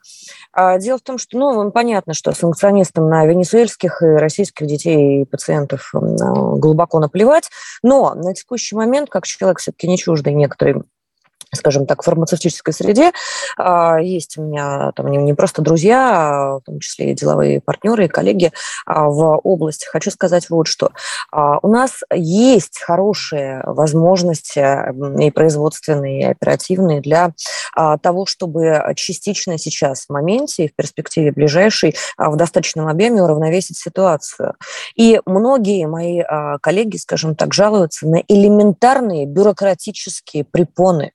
Да. 0.55 0.79
Дело 0.79 0.99
в 0.99 1.01
том, 1.01 1.19
что, 1.19 1.37
ну, 1.37 1.73
понятно, 1.73 2.15
что 2.15 2.33
санкционистам 2.33 3.09
на 3.09 3.27
венесуэльских 3.27 4.03
и 4.03 4.07
российских 4.07 4.69
детей 4.69 5.23
и 5.23 5.25
пациентов 5.25 5.91
глубоко 5.93 7.01
наплевать, 7.01 7.51
но 7.83 8.15
на 8.15 8.33
текущий 8.33 8.77
момент, 8.77 9.11
как 9.11 9.27
человек 9.27 9.59
все-таки 9.59 9.89
не 9.89 9.99
чуждый 9.99 10.33
некоторым 10.35 10.85
скажем 11.55 11.87
так, 11.87 12.03
фармацевтической 12.03 12.73
среде. 12.73 13.13
А, 13.57 13.99
есть 14.01 14.39
у 14.39 14.43
меня 14.43 14.93
там 14.95 15.11
не 15.11 15.35
просто 15.35 15.63
друзья, 15.63 16.11
а 16.11 16.59
в 16.59 16.63
том 16.63 16.81
числе 16.81 17.11
и 17.11 17.15
деловые 17.15 17.61
партнеры, 17.61 18.07
и 18.07 18.09
коллеги 18.09 18.53
а, 18.87 19.09
в 19.09 19.39
области. 19.43 19.87
Хочу 19.87 20.11
сказать 20.11 20.49
вот 20.51 20.67
что. 20.67 20.91
У 21.33 21.69
нас 21.69 22.01
есть 22.13 22.81
хорошие 22.81 23.63
возможности 23.65 24.61
и 25.23 25.31
производственные, 25.31 26.21
и 26.21 26.25
оперативные 26.25 27.01
для 27.01 27.33
того, 28.03 28.27
чтобы 28.27 28.83
частично 28.97 29.59
сейчас 29.59 30.07
в 30.07 30.11
моменте 30.11 30.65
и 30.65 30.69
в 30.69 30.75
перспективе 30.75 31.33
ближайшей 31.33 31.97
в 32.17 32.37
достаточном 32.37 32.89
объеме 32.89 33.23
уравновесить 33.23 33.77
ситуацию. 33.77 34.55
И 34.97 35.21
многие 35.25 35.87
мои 35.87 36.23
коллеги, 36.61 36.97
скажем 36.97 37.35
так, 37.35 37.55
жалуются 37.55 38.07
на 38.07 38.23
элементарные 38.29 39.27
бюрократические 39.27 40.45
препоны 40.45 41.13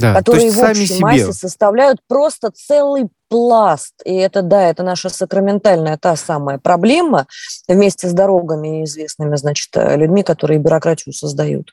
да, 0.00 0.14
которые 0.14 0.50
в 0.50 0.58
общей 0.58 0.86
себе. 0.86 1.00
массе 1.00 1.32
составляют 1.32 2.00
просто 2.08 2.50
целый 2.50 3.08
пласт. 3.28 3.94
И 4.04 4.14
это, 4.14 4.42
да, 4.42 4.68
это 4.68 4.82
наша 4.82 5.08
сакраментальная 5.08 5.96
та 5.96 6.16
самая 6.16 6.58
проблема 6.58 7.26
вместе 7.68 8.08
с 8.08 8.12
дорогами 8.12 8.80
и 8.80 8.84
известными, 8.84 9.36
значит, 9.36 9.68
э, 9.74 9.96
людьми, 9.96 10.22
которые 10.22 10.58
бюрократию 10.58 11.12
создают. 11.12 11.72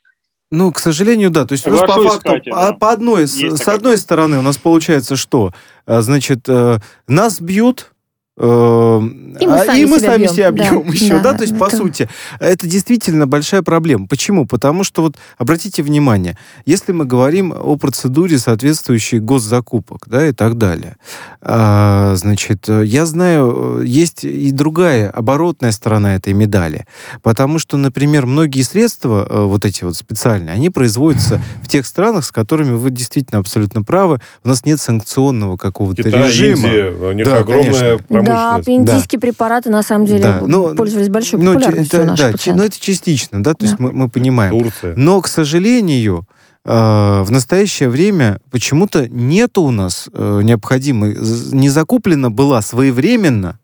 Ну, 0.49 0.71
к 0.71 0.79
сожалению, 0.79 1.29
да. 1.29 1.45
То 1.45 1.53
есть 1.53 1.65
по 1.65 1.75
факту, 1.75 2.09
кстати, 2.09 2.49
да. 2.49 2.73
по 2.73 2.91
одной, 2.91 3.27
с, 3.27 3.35
с 3.35 3.67
одной 3.67 3.97
стороны, 3.97 4.37
у 4.37 4.41
нас 4.41 4.57
получается, 4.57 5.15
что, 5.15 5.51
э, 5.85 6.01
значит, 6.01 6.47
э, 6.47 6.77
нас 7.07 7.41
бьют, 7.41 7.91
и 8.39 9.47
мы 9.47 9.59
а, 9.59 9.65
сами, 9.65 9.79
и 9.79 9.85
мы 9.85 9.97
себя, 9.97 10.11
сами 10.11 10.23
бьем. 10.23 10.33
себя 10.33 10.51
бьем 10.51 10.83
да, 10.83 10.91
еще, 10.91 11.09
да, 11.09 11.19
да, 11.19 11.33
то 11.33 11.41
есть, 11.41 11.53
это... 11.53 11.65
по 11.65 11.75
сути, 11.75 12.07
это 12.39 12.67
действительно 12.67 13.25
большая 13.25 13.63
проблема. 13.63 14.05
Почему? 14.07 14.45
Потому 14.45 14.83
что, 14.83 15.01
вот, 15.01 15.15
обратите 15.39 15.81
внимание, 15.81 16.37
если 16.65 16.91
мы 16.91 17.05
говорим 17.05 17.51
о 17.51 17.77
процедуре, 17.77 18.37
соответствующей 18.37 19.17
госзакупок, 19.17 20.03
да, 20.07 20.27
и 20.27 20.33
так 20.33 20.57
далее, 20.59 20.97
а, 21.41 22.13
значит, 22.15 22.67
я 22.67 23.07
знаю, 23.07 23.81
есть 23.83 24.23
и 24.23 24.51
другая, 24.51 25.09
оборотная 25.09 25.71
сторона 25.71 26.15
этой 26.15 26.33
медали, 26.33 26.85
потому 27.23 27.57
что, 27.57 27.77
например, 27.77 28.27
многие 28.27 28.61
средства, 28.61 29.25
э, 29.27 29.43
вот 29.45 29.65
эти 29.65 29.83
вот 29.83 29.95
специальные, 29.95 30.53
они 30.53 30.69
производятся 30.69 31.41
в 31.63 31.67
тех 31.67 31.87
странах, 31.87 32.23
с 32.23 32.31
которыми 32.31 32.75
вы 32.75 32.91
действительно 32.91 33.39
абсолютно 33.39 33.81
правы, 33.81 34.19
у 34.43 34.47
нас 34.47 34.63
нет 34.63 34.79
санкционного 34.79 35.57
какого-то 35.57 36.03
Китай, 36.03 36.27
режима. 36.27 36.67
Индия, 36.67 36.91
у 36.91 37.11
них 37.13 37.25
да, 37.25 37.37
огромная 37.37 37.97
промышленность 37.97 38.26
да, 38.27 38.61
пензийские 38.63 39.19
да. 39.19 39.27
препараты 39.27 39.69
на 39.69 39.83
самом 39.83 40.05
деле 40.05 40.23
да. 40.23 40.41
ну, 40.45 40.75
пользовались 40.75 41.09
большой 41.09 41.39
ну, 41.39 41.53
популярностью 41.53 41.99
это, 42.01 42.15
да, 42.15 42.53
Но 42.53 42.63
это 42.63 42.79
частично, 42.79 43.43
да, 43.43 43.53
то 43.53 43.59
да. 43.59 43.65
есть 43.65 43.79
мы, 43.79 43.91
мы 43.91 44.09
понимаем. 44.09 44.57
Турция. 44.57 44.95
Но, 44.95 45.21
к 45.21 45.27
сожалению, 45.27 46.27
э, 46.65 46.69
в 46.69 47.31
настоящее 47.31 47.89
время 47.89 48.39
почему-то 48.51 49.07
нет 49.07 49.57
у 49.57 49.71
нас 49.71 50.09
э, 50.11 50.41
необходимой, 50.43 51.17
не 51.51 51.69
закуплена 51.69 52.29
была 52.29 52.61
своевременно 52.61 53.59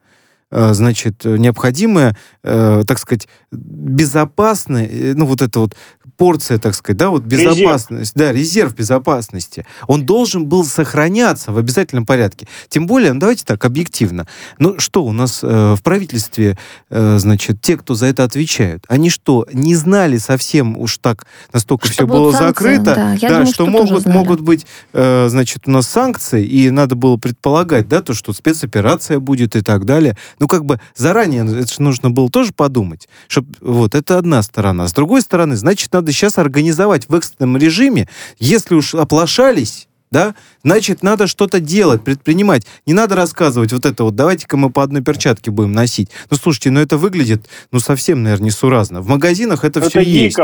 Э, 0.55 0.74
значит, 0.74 1.26
необходимая, 1.26 2.16
так 2.43 2.99
сказать, 2.99 3.28
безопасная, 3.51 5.16
ну, 5.16 5.26
вот 5.26 5.41
эта 5.41 5.59
вот 5.59 5.76
порция, 6.18 6.57
так 6.57 6.76
сказать, 6.76 6.97
да, 6.97 7.09
вот 7.09 7.24
безопасность, 7.24 8.16
резерв. 8.16 8.32
да, 8.32 8.32
резерв 8.32 8.76
безопасности, 8.76 9.66
он 9.88 10.05
должен 10.05 10.45
был 10.45 10.66
сохраняться 10.66 11.51
в 11.51 11.57
обязательном 11.57 12.05
порядке. 12.05 12.47
Тем 12.70 12.88
более, 12.88 13.14
ну, 13.14 13.20
давайте 13.20 13.45
так, 13.45 13.64
объективно. 13.66 14.28
Ну, 14.59 14.80
что 14.80 15.03
у 15.03 15.11
нас 15.11 15.39
э, 15.43 15.76
в 15.78 15.82
правительстве, 15.84 16.57
э, 16.89 17.18
значит, 17.20 17.61
те, 17.61 17.78
кто 17.78 17.95
за 17.95 18.07
это 18.07 18.24
отвечают, 18.24 18.86
они 18.88 19.09
что, 19.09 19.45
не 19.51 19.76
знали 19.76 20.18
совсем 20.18 20.78
уж 20.78 20.97
так, 20.97 21.26
настолько 21.51 21.88
что 21.88 21.93
все 21.93 22.07
было 22.07 22.32
санкции, 22.32 22.47
закрыто, 22.47 22.95
да, 22.95 23.18
да 23.20 23.28
думаю, 23.30 23.45
что, 23.45 23.53
что 23.53 23.66
могут, 23.68 24.05
могут 24.05 24.41
быть, 24.41 24.66
э, 24.93 25.28
значит, 25.30 25.68
у 25.68 25.72
нас 25.72 25.88
санкции, 25.88 26.45
и 26.45 26.70
надо 26.70 26.95
было 26.95 27.18
предполагать, 27.18 27.88
да, 27.88 28.01
то, 28.01 28.14
что 28.14 28.34
спецоперация 28.34 29.20
будет 29.20 29.55
и 29.55 29.61
так 29.61 29.86
далее. 29.86 30.18
Ну, 30.39 30.47
как 30.47 30.66
бы 30.66 30.80
заранее 30.95 31.43
это 31.59 31.74
же 31.74 31.82
нужно 31.82 32.11
было 32.11 32.30
тоже 32.30 32.53
подумать, 32.53 33.07
чтобы 33.28 33.53
вот 33.61 33.95
это 33.95 34.18
одна 34.18 34.41
сторона. 34.41 34.88
С 34.88 34.93
другой 34.93 35.22
стороны, 35.22 35.55
значит, 35.55 35.91
надо 35.93 36.11
сейчас 36.14 36.38
организовать 36.38 37.09
в 37.09 37.16
экстренном 37.16 37.57
режиме, 37.57 38.07
если 38.39 38.76
уж 38.76 38.95
оплошались, 38.95 39.88
да, 40.14 40.36
значит, 40.64 41.01
надо 41.01 41.26
что-то 41.26 41.59
делать, 41.59 42.03
предпринимать. 42.03 42.68
Не 42.86 42.93
надо 42.93 43.16
рассказывать 43.16 43.74
вот 43.74 43.84
это 43.84 44.03
вот, 44.03 44.16
давайте-ка 44.16 44.57
мы 44.57 44.70
по 44.70 44.84
одной 44.84 45.01
перчатке 45.01 45.49
будем 45.49 45.72
носить. 45.72 46.11
Ну, 46.30 46.38
слушайте, 46.38 46.70
ну 46.70 46.80
это 46.82 46.97
выглядит, 46.97 47.49
ну, 47.72 47.80
совсем, 47.80 48.22
наверное, 48.22 48.45
несуразно. 48.45 49.01
В 49.01 49.07
магазинах 49.07 49.66
это, 49.66 49.80
это 49.80 49.89
все 49.89 50.05
дико, 50.05 50.20
есть. 50.20 50.38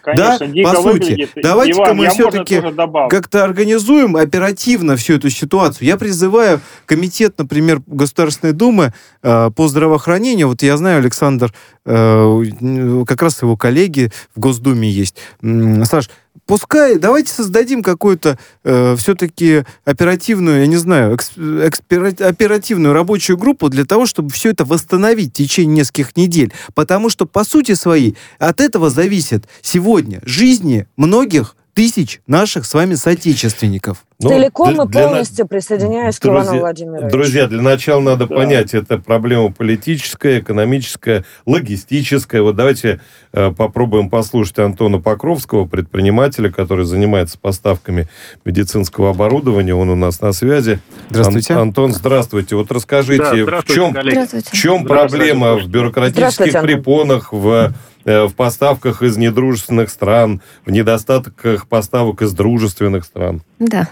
Конечно, 0.00 0.38
да, 0.38 0.46
дико 0.46 0.72
по 0.72 0.82
сути. 0.82 1.28
Давайте-ка 1.42 1.94
мы 1.94 2.08
все-таки 2.10 2.62
как-то 3.10 3.42
организуем 3.42 4.14
оперативно 4.14 4.94
всю 4.94 5.14
эту 5.14 5.28
ситуацию. 5.28 5.88
Я 5.88 5.96
призываю 5.96 6.60
комитет, 6.84 7.34
например, 7.36 7.82
Государственной 7.88 8.52
Думы 8.52 8.92
э, 9.24 9.50
по 9.50 9.66
здравоохранению, 9.66 10.46
вот 10.46 10.62
я 10.62 10.76
знаю, 10.76 10.98
Александр, 10.98 11.52
как 11.86 13.22
раз 13.22 13.42
его 13.42 13.56
коллеги 13.56 14.10
в 14.34 14.40
Госдуме 14.40 14.90
есть. 14.90 15.16
Саш, 15.40 16.10
пускай, 16.46 16.98
давайте 16.98 17.32
создадим 17.32 17.82
какую-то 17.82 18.38
э, 18.64 18.96
все-таки 18.96 19.64
оперативную, 19.84 20.60
я 20.60 20.66
не 20.66 20.76
знаю, 20.76 21.14
экспер, 21.16 22.14
оперативную 22.20 22.92
рабочую 22.92 23.36
группу 23.36 23.68
для 23.68 23.84
того, 23.84 24.06
чтобы 24.06 24.30
все 24.30 24.50
это 24.50 24.64
восстановить 24.64 25.30
в 25.30 25.34
течение 25.34 25.76
нескольких 25.76 26.16
недель. 26.16 26.52
Потому 26.74 27.08
что, 27.08 27.26
по 27.26 27.44
сути 27.44 27.74
своей, 27.74 28.16
от 28.38 28.60
этого 28.60 28.90
зависит 28.90 29.46
сегодня 29.62 30.20
жизни 30.24 30.86
многих 30.96 31.56
тысяч 31.76 32.22
наших 32.26 32.64
с 32.64 32.72
вами 32.72 32.94
соотечественников. 32.94 34.06
Ну, 34.18 34.30
Целиком 34.30 34.72
для, 34.72 34.84
и 34.84 34.86
полностью 34.88 35.36
для... 35.36 35.44
присоединяюсь 35.44 36.18
друзья, 36.18 36.40
к 36.40 36.46
Ивану 36.46 36.60
Владимировичу. 36.60 37.10
Друзья, 37.10 37.46
для 37.46 37.60
начала 37.60 38.00
надо 38.00 38.26
да. 38.26 38.34
понять, 38.34 38.72
это 38.72 38.96
проблема 38.96 39.52
политическая, 39.52 40.38
экономическая, 40.40 41.26
логистическая. 41.44 42.40
Вот 42.40 42.56
давайте 42.56 43.02
э, 43.34 43.52
попробуем 43.52 44.08
послушать 44.08 44.58
Антона 44.58 45.00
Покровского, 45.00 45.66
предпринимателя, 45.66 46.50
который 46.50 46.86
занимается 46.86 47.38
поставками 47.38 48.08
медицинского 48.46 49.10
оборудования. 49.10 49.74
Он 49.74 49.90
у 49.90 49.96
нас 49.96 50.22
на 50.22 50.32
связи. 50.32 50.80
Здравствуйте. 51.10 51.52
Ан- 51.52 51.60
Антон, 51.60 51.92
здравствуйте. 51.92 52.56
Вот 52.56 52.72
расскажите, 52.72 53.44
да, 53.44 53.60
в 53.60 53.66
чем, 53.66 53.92
в 53.92 54.52
чем 54.52 54.86
проблема 54.86 55.56
в 55.56 55.66
бюрократических 55.68 56.58
препонах, 56.62 57.34
в 57.34 57.46
Э, 57.66 57.72
в 58.06 58.34
поставках 58.34 59.02
из 59.02 59.16
недружественных 59.16 59.90
стран, 59.90 60.40
в 60.64 60.70
недостатках 60.70 61.68
поставок 61.68 62.22
из 62.22 62.32
дружественных 62.32 63.04
стран? 63.04 63.42
Да. 63.58 63.90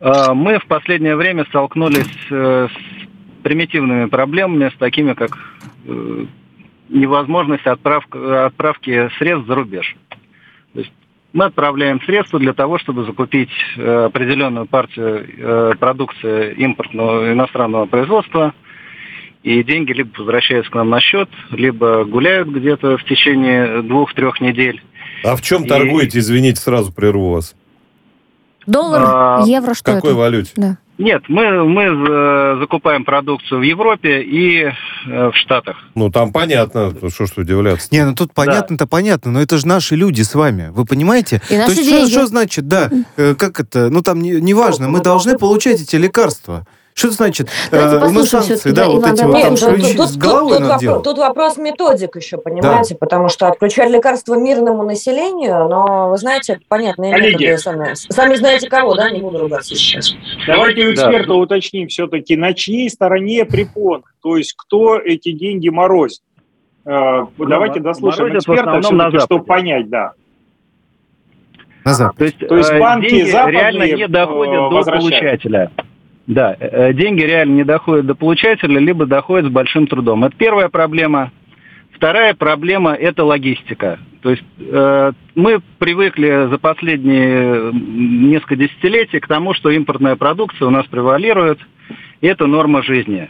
А, 0.00 0.34
мы 0.34 0.58
в 0.58 0.66
последнее 0.66 1.16
время 1.16 1.44
столкнулись 1.46 2.14
э, 2.30 2.68
с 2.68 3.42
примитивными 3.42 4.06
проблемами, 4.06 4.68
с 4.68 4.78
такими 4.78 5.14
как 5.14 5.38
э, 5.86 6.26
невозможность 6.90 7.66
отправки, 7.66 8.18
отправки 8.46 9.10
средств 9.18 9.48
за 9.48 9.54
рубеж. 9.54 9.96
То 10.74 10.80
есть 10.80 10.92
мы 11.32 11.46
отправляем 11.46 12.02
средства 12.02 12.38
для 12.38 12.52
того, 12.52 12.78
чтобы 12.78 13.04
закупить 13.04 13.52
определенную 13.78 14.66
партию 14.66 15.78
продукции 15.78 16.52
импортного 16.56 17.32
иностранного 17.32 17.86
производства– 17.86 18.52
и 19.42 19.62
деньги 19.62 19.92
либо 19.92 20.10
возвращаются 20.18 20.70
к 20.70 20.74
нам 20.74 20.90
на 20.90 21.00
счет, 21.00 21.28
либо 21.50 22.04
гуляют 22.04 22.48
где-то 22.48 22.96
в 22.96 23.04
течение 23.04 23.82
двух-трех 23.82 24.40
недель. 24.40 24.82
А 25.24 25.36
в 25.36 25.42
чем 25.42 25.64
и... 25.64 25.68
торгуете, 25.68 26.18
извините, 26.18 26.60
сразу 26.60 26.92
прерву 26.92 27.32
вас? 27.32 27.54
Доллар, 28.66 29.02
а, 29.04 29.42
евро, 29.44 29.74
что 29.74 29.94
какой 29.94 30.10
это? 30.10 30.18
валюте? 30.18 30.52
Да. 30.56 30.78
Нет, 30.98 31.24
мы, 31.26 31.64
мы 31.64 32.58
закупаем 32.60 33.04
продукцию 33.04 33.58
в 33.58 33.62
Европе 33.62 34.22
и 34.22 34.64
э, 34.64 34.70
в 35.06 35.32
Штатах. 35.34 35.76
Ну, 35.96 36.10
там 36.10 36.32
понятно, 36.32 36.92
что 37.10 37.26
ж 37.26 37.32
удивляться. 37.38 37.88
Не, 37.90 38.04
ну 38.04 38.14
тут 38.14 38.32
понятно-то 38.32 38.84
да. 38.84 38.86
понятно, 38.86 39.32
но 39.32 39.42
это 39.42 39.58
же 39.58 39.66
наши 39.66 39.96
люди 39.96 40.22
с 40.22 40.34
вами, 40.34 40.70
вы 40.70 40.84
понимаете? 40.84 41.40
И 41.50 41.56
наши 41.56 41.74
То 41.74 41.80
есть 41.80 41.90
деньги. 41.90 42.10
Что, 42.10 42.20
что 42.20 42.26
значит, 42.28 42.68
да, 42.68 42.90
э, 43.16 43.34
как 43.34 43.58
это, 43.58 43.90
ну 43.90 44.02
там 44.02 44.20
неважно, 44.20 44.84
не, 44.84 44.90
не 44.90 44.92
мы 44.92 45.02
должны 45.02 45.36
получать 45.38 45.80
эти 45.80 45.96
лекарства. 45.96 46.66
Что 46.94 47.08
это 47.08 47.16
значит? 47.16 47.48
Давайте 47.70 47.96
э, 47.96 48.08
у 48.08 48.10
нас 48.10 48.28
санкции, 48.28 48.70
да, 48.70 48.88
вот 48.88 49.06
эти 49.06 49.22
вот 49.22 49.40
там, 49.40 49.56
тут, 49.56 49.96
тут, 49.96 49.96
тут, 49.96 50.20
тут, 50.20 50.60
вопрос, 50.60 51.02
тут 51.04 51.18
вопрос 51.18 51.56
методик 51.56 52.16
еще, 52.16 52.36
понимаете, 52.36 52.94
да. 52.94 52.98
потому 53.00 53.28
что 53.28 53.48
отключать 53.48 53.90
лекарства 53.90 54.34
мирному 54.34 54.82
населению, 54.82 55.68
но, 55.68 56.10
вы 56.10 56.18
знаете, 56.18 56.60
понятные 56.68 57.12
Коллеги, 57.12 57.44
методы 57.44 57.58
сами. 57.58 57.94
Сами 57.94 58.34
знаете 58.34 58.68
кого, 58.68 58.94
да, 58.94 59.10
не 59.10 59.20
буду 59.20 59.38
ругаться 59.38 59.74
сейчас. 59.74 60.14
Давайте 60.46 60.86
у 60.86 60.92
эксперта 60.92 61.28
да. 61.28 61.34
уточним 61.34 61.88
все-таки, 61.88 62.36
на 62.36 62.52
чьей 62.52 62.90
стороне 62.90 63.44
препон, 63.46 64.04
то 64.22 64.36
есть 64.36 64.54
кто 64.56 64.98
эти 64.98 65.32
деньги 65.32 65.70
морозит. 65.70 66.22
Э, 66.84 67.26
ну, 67.36 67.46
давайте 67.46 67.80
дослушаем 67.80 68.36
эксперта, 68.36 68.82
чтобы 69.20 69.44
понять, 69.44 69.88
да. 69.88 70.12
На 71.84 71.94
Запад. 71.94 72.16
То 72.16 72.24
есть, 72.24 72.38
то 72.38 72.56
есть 72.56 72.70
э, 72.70 72.78
банки 72.78 73.08
деньги 73.08 73.50
реально 73.50 73.92
не 73.92 74.08
доходят 74.08 74.70
до 74.70 74.90
получателя. 74.90 75.70
Да, 76.26 76.56
э, 76.58 76.92
деньги 76.92 77.22
реально 77.22 77.54
не 77.54 77.64
доходят 77.64 78.06
до 78.06 78.14
получателя, 78.14 78.78
либо 78.78 79.06
доходят 79.06 79.46
с 79.46 79.52
большим 79.52 79.86
трудом. 79.86 80.24
Это 80.24 80.36
первая 80.36 80.68
проблема. 80.68 81.32
Вторая 81.94 82.34
проблема– 82.34 82.94
это 82.94 83.24
логистика. 83.24 83.98
То 84.22 84.30
есть 84.30 84.44
э, 84.58 85.12
мы 85.34 85.60
привыкли 85.78 86.48
за 86.48 86.58
последние 86.58 87.72
несколько 87.72 88.56
десятилетий 88.56 89.20
к 89.20 89.26
тому, 89.26 89.52
что 89.54 89.70
импортная 89.70 90.16
продукция 90.16 90.68
у 90.68 90.70
нас 90.70 90.86
превалирует, 90.86 91.58
и 92.20 92.26
это 92.26 92.46
норма 92.46 92.82
жизни. 92.82 93.28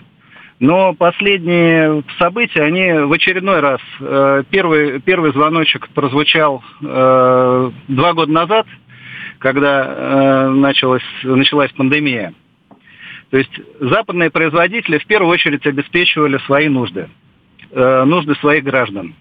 Но 0.60 0.94
последние 0.94 2.04
события, 2.18 2.62
они 2.62 2.92
в 2.92 3.12
очередной 3.12 3.60
раз, 3.60 3.80
э, 4.00 4.44
первый, 4.50 5.00
первый 5.00 5.32
звоночек 5.32 5.88
прозвучал 5.88 6.62
э, 6.82 7.70
два 7.88 8.12
года 8.12 8.30
назад, 8.30 8.66
когда 9.38 9.84
э, 9.84 10.48
началась, 10.50 11.02
началась 11.24 11.72
пандемия. 11.72 12.32
То 13.32 13.38
есть 13.38 13.60
западные 13.80 14.30
производители 14.30 14.98
в 14.98 15.06
первую 15.06 15.32
очередь 15.32 15.66
обеспечивали 15.66 16.36
свои 16.44 16.68
нужды, 16.68 17.08
э, 17.70 18.04
нужды 18.04 18.34
своих 18.34 18.62
граждан. 18.62 19.14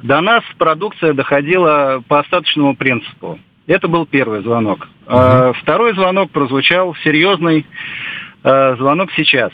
До 0.00 0.20
нас 0.20 0.42
продукция 0.58 1.14
доходила 1.14 2.02
по 2.08 2.18
остаточному 2.18 2.74
принципу. 2.74 3.38
Это 3.68 3.86
был 3.86 4.06
первый 4.06 4.42
звонок. 4.42 4.88
Угу. 5.06 5.52
Второй 5.60 5.94
звонок 5.94 6.32
прозвучал 6.32 6.96
серьезный 7.04 7.64
э, 8.42 8.76
звонок 8.78 9.10
сейчас. 9.14 9.52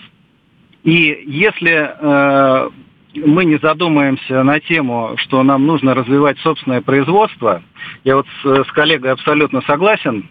И 0.83 1.25
если 1.27 1.91
э, 1.93 2.71
мы 3.17 3.45
не 3.45 3.59
задумаемся 3.59 4.45
на 4.45 4.61
тему, 4.61 5.13
что 5.19 5.43
нам 5.43 5.67
нужно 5.67 5.93
развивать 5.93 6.39
собственное 6.39 6.81
производство, 6.81 7.63
я 8.05 8.17
вот 8.17 8.27
с, 8.43 8.65
с 8.65 8.73
коллегой 8.73 9.13
абсолютно 9.13 9.61
согласен, 9.67 10.31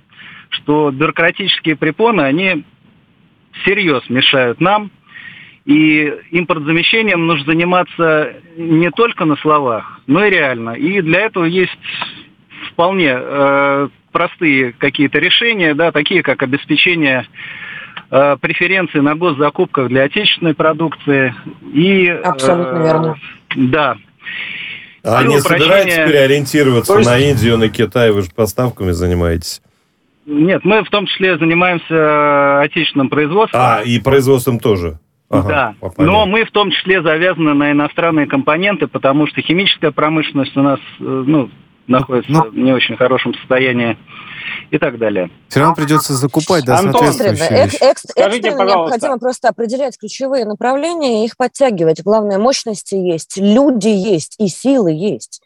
что 0.50 0.90
бюрократические 0.90 1.76
препоны, 1.76 2.22
они 2.22 2.64
всерьез 3.62 4.04
мешают 4.10 4.60
нам, 4.62 4.92
и 5.66 6.14
импортзамещением 6.32 7.28
нужно 7.28 7.46
заниматься 7.46 8.34
не 8.56 8.90
только 8.90 9.26
на 9.26 9.36
словах, 9.36 10.00
но 10.08 10.24
и 10.24 10.30
реально. 10.30 10.72
И 10.72 11.02
для 11.02 11.22
этого 11.22 11.44
есть 11.44 11.78
вполне 12.72 13.14
э, 13.14 13.90
простые 14.14 14.72
какие-то 14.74 15.20
решения, 15.20 15.74
да, 15.74 15.92
такие 15.92 16.24
как 16.24 16.42
обеспечение 16.42 17.28
э, 18.10 18.38
преференций 18.40 19.02
на 19.02 19.16
госзакупках 19.16 19.90
для 19.90 20.04
отечественной 20.04 20.56
продукции. 20.56 21.36
И, 21.74 22.08
Абсолютно 22.08 22.78
э, 22.78 22.84
верно. 22.84 23.18
Да. 23.56 23.98
А 25.04 25.24
не 25.24 25.40
собираетесь 25.40 25.96
переориентироваться 25.96 26.98
есть... 26.98 27.10
на 27.10 27.18
Индию, 27.18 27.58
на 27.58 27.70
Китай? 27.70 28.12
Вы 28.12 28.22
же 28.22 28.30
поставками 28.34 28.92
занимаетесь. 28.92 29.62
Нет, 30.28 30.66
мы 30.66 30.84
в 30.84 30.90
том 30.90 31.06
числе 31.08 31.38
занимаемся 31.38 32.60
отечественным 32.60 33.10
производством. 33.10 33.62
А, 33.64 33.82
и 33.82 33.98
производством 33.98 34.60
тоже. 34.60 35.00
Ага, 35.30 35.76
да, 35.82 35.92
но 35.98 36.26
мы 36.26 36.46
в 36.46 36.52
том 36.52 36.70
числе 36.72 37.02
завязаны 37.02 37.54
на 37.54 37.72
иностранные 37.72 38.28
компоненты, 38.28 38.88
потому 38.88 39.28
что 39.28 39.42
химическая 39.42 39.92
промышленность 39.92 40.56
у 40.56 40.62
нас 40.62 40.80
э, 41.00 41.04
ну, 41.04 41.50
находится 41.88 42.32
но... 42.32 42.44
Ну. 42.46 42.52
в 42.52 42.58
не 42.58 42.74
очень 42.74 42.96
хорошем 42.96 43.34
состоянии 43.36 43.98
и 44.72 44.78
так 44.78 44.98
далее. 44.98 45.30
Все 45.48 45.62
равно 45.62 45.76
придется 45.76 46.14
закупать, 46.14 46.66
да, 46.66 46.78
Антон, 46.78 47.12
соответствующие 47.12 47.66
экс, 47.66 47.82
экс, 47.82 48.04
Скажите, 48.10 48.52
пожалуйста. 48.52 48.96
необходимо 48.96 49.20
просто 49.20 49.50
определять 49.50 49.98
ключевые 49.98 50.46
направления 50.46 51.24
и 51.24 51.26
их 51.26 51.36
подтягивать. 51.38 52.04
Главное, 52.04 52.38
мощности 52.38 52.96
есть, 52.96 53.38
люди 53.38 53.90
есть 53.90 54.36
и 54.40 54.48
силы 54.48 54.92
есть 54.92 55.42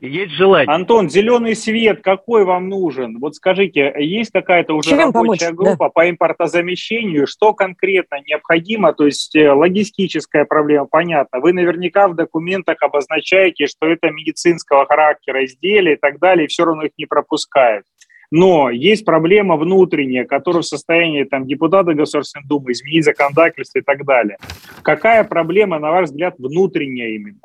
есть 0.00 0.32
желание. 0.32 0.74
Антон, 0.74 1.10
зеленый 1.10 1.54
свет 1.54 2.02
какой 2.02 2.44
вам 2.44 2.68
нужен? 2.68 3.18
Вот 3.18 3.34
скажите, 3.34 3.94
есть 3.98 4.30
какая-то 4.30 4.74
уже 4.74 4.90
Чем 4.90 4.98
рабочая 4.98 5.50
помочь? 5.50 5.56
группа 5.56 5.86
да. 5.86 5.90
по 5.90 6.10
импортозамещению? 6.10 7.26
Что 7.26 7.52
конкретно 7.52 8.18
необходимо? 8.26 8.92
То 8.92 9.06
есть 9.06 9.36
э, 9.36 9.52
логистическая 9.52 10.44
проблема, 10.44 10.86
понятно. 10.86 11.40
Вы 11.40 11.52
наверняка 11.52 12.08
в 12.08 12.14
документах 12.14 12.82
обозначаете, 12.82 13.66
что 13.66 13.86
это 13.86 14.10
медицинского 14.10 14.86
характера 14.86 15.44
изделия 15.44 15.94
и 15.94 15.98
так 15.98 16.18
далее, 16.18 16.46
и 16.46 16.48
все 16.48 16.64
равно 16.64 16.84
их 16.84 16.92
не 16.96 17.06
пропускают. 17.06 17.84
Но 18.30 18.70
есть 18.70 19.04
проблема 19.04 19.56
внутренняя, 19.56 20.24
которая 20.24 20.62
в 20.62 20.66
состоянии 20.66 21.24
там, 21.24 21.46
депутата 21.46 21.94
Государственной 21.94 22.46
Думы 22.46 22.72
изменить 22.72 23.04
законодательство 23.04 23.80
и 23.80 23.82
так 23.82 24.04
далее. 24.04 24.38
Какая 24.82 25.24
проблема, 25.24 25.78
на 25.80 25.90
ваш 25.90 26.06
взгляд, 26.06 26.36
внутренняя 26.38 27.08
именно? 27.08 27.40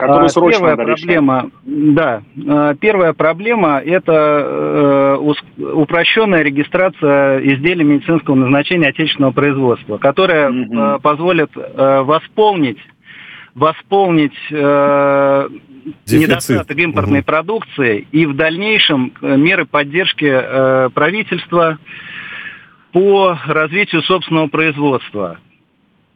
Которую 0.00 0.26
а, 0.26 0.28
срочно 0.28 0.58
Первая 0.58 0.76
надо 0.76 0.92
проблема, 0.94 1.50
решать. 1.64 1.94
да, 1.94 2.22
а, 2.48 2.74
первая 2.74 3.12
проблема– 3.12 3.80
это 3.84 4.12
э, 4.12 5.62
упрощенная 5.74 6.42
регистрация 6.42 7.40
изделий 7.40 7.84
медицинского 7.84 8.34
назначения 8.34 8.88
отечественного 8.88 9.32
производства, 9.32 9.98
которая 9.98 10.50
угу. 10.50 11.00
позволит 11.00 11.50
э, 11.56 12.00
восполнить 12.02 12.78
восполнить 13.54 14.36
э, 14.50 15.48
недостаток 16.06 16.78
импортной 16.78 17.20
угу. 17.20 17.26
продукции 17.26 18.06
и 18.12 18.26
в 18.26 18.36
дальнейшем 18.36 19.12
меры 19.20 19.66
поддержки 19.66 20.24
э, 20.24 20.90
правительства 20.90 21.78
по 22.92 23.38
развитию 23.46 24.02
собственного 24.02 24.48
производства. 24.48 25.38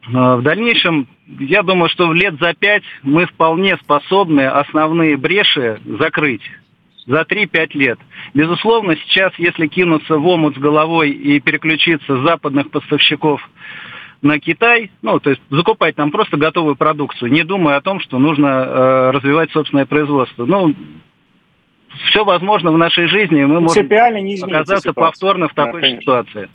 В 0.07 0.41
дальнейшем 0.41 1.07
я 1.39 1.63
думаю, 1.63 1.89
что 1.89 2.13
лет 2.13 2.35
за 2.39 2.53
пять 2.53 2.83
мы 3.01 3.25
вполне 3.25 3.77
способны 3.77 4.41
основные 4.41 5.17
бреши 5.17 5.79
закрыть 5.85 6.43
за 7.07 7.21
3-5 7.21 7.69
лет. 7.73 7.99
Безусловно, 8.33 8.95
сейчас, 8.95 9.33
если 9.37 9.67
кинуться 9.67 10.17
в 10.17 10.27
омут 10.27 10.55
с 10.55 10.59
головой 10.59 11.11
и 11.11 11.39
переключиться 11.39 12.17
с 12.17 12.25
западных 12.25 12.69
поставщиков 12.69 13.41
на 14.21 14.39
Китай, 14.39 14.91
ну, 15.01 15.19
то 15.19 15.31
есть 15.31 15.41
закупать 15.49 15.95
там 15.95 16.11
просто 16.11 16.37
готовую 16.37 16.75
продукцию, 16.75 17.31
не 17.31 17.43
думая 17.43 17.77
о 17.77 17.81
том, 17.81 17.99
что 17.99 18.17
нужно 18.17 18.47
э, 18.47 19.11
развивать 19.11 19.51
собственное 19.51 19.85
производство. 19.85 20.45
Ну, 20.45 20.73
все 22.09 22.23
возможно 22.23 22.71
в 22.71 22.77
нашей 22.77 23.07
жизни, 23.07 23.41
и 23.41 23.45
мы 23.45 23.61
можем 23.61 23.87
не 23.87 24.41
оказаться 24.41 24.93
повторно 24.93 25.47
в 25.47 25.53
такой 25.53 25.81
да, 25.81 25.99
ситуации. 25.99 26.49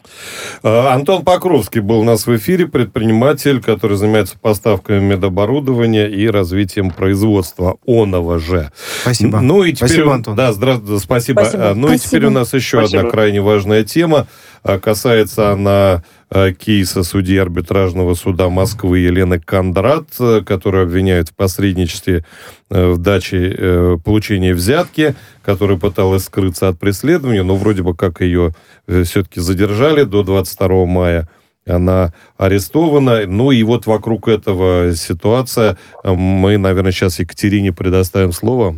А, 0.62 0.95
Антон 0.95 1.24
Покровский 1.24 1.80
был 1.80 2.01
у 2.01 2.05
нас 2.05 2.26
в 2.26 2.36
эфире, 2.36 2.66
предприниматель, 2.66 3.61
который 3.61 3.97
занимается 3.97 4.38
поставками 4.38 5.01
медоборудования 5.01 6.07
и 6.07 6.28
развитием 6.28 6.91
производства 6.91 7.76
оного 7.86 8.38
же. 8.38 8.70
Спасибо. 9.03 9.41
Ну 9.41 9.64
и 9.64 9.72
теперь, 9.72 9.88
спасибо, 9.88 10.14
Антон. 10.14 10.36
Да, 10.36 10.53
здравствуйте, 10.53 11.03
спасибо. 11.03 11.41
спасибо. 11.41 11.74
Ну 11.74 11.88
спасибо. 11.88 11.95
и 11.95 11.99
теперь 11.99 12.24
у 12.26 12.30
нас 12.30 12.53
еще 12.55 12.78
спасибо. 12.78 13.01
одна 13.01 13.11
крайне 13.11 13.41
важная 13.41 13.84
тема. 13.84 14.26
А, 14.63 14.79
касается 14.79 15.51
она 15.53 16.03
а, 16.29 16.53
кейса 16.53 17.03
судьи 17.03 17.37
арбитражного 17.39 18.15
суда 18.15 18.49
Москвы 18.51 18.99
Елены 18.99 19.41
Кондрат, 19.41 20.09
а, 20.19 20.43
которую 20.43 20.85
обвиняют 20.85 21.31
в 21.31 21.35
посредничестве 21.35 22.25
в 22.69 22.99
даче 22.99 23.53
э, 23.57 23.97
получения 24.05 24.55
взятки, 24.55 25.17
которая 25.43 25.77
пыталась 25.77 26.25
скрыться 26.25 26.69
от 26.69 26.79
преследования, 26.79 27.43
но 27.43 27.57
вроде 27.57 27.83
бы 27.83 27.97
как 27.97 28.21
ее 28.21 28.55
э, 28.87 29.03
все-таки 29.03 29.41
задержали 29.41 30.05
до 30.05 30.23
22 30.23 30.87
мая 30.87 31.29
она 31.67 32.13
арестована. 32.37 33.27
Ну 33.27 33.51
и 33.51 33.63
вот 33.63 33.87
вокруг 33.87 34.29
этого 34.29 34.95
ситуация. 34.95 35.79
Мы, 36.05 36.59
наверное, 36.59 36.93
сейчас 36.93 37.19
Екатерине 37.19 37.73
предоставим 37.73 38.33
слово. 38.33 38.77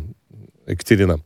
Екатерина. 0.67 1.19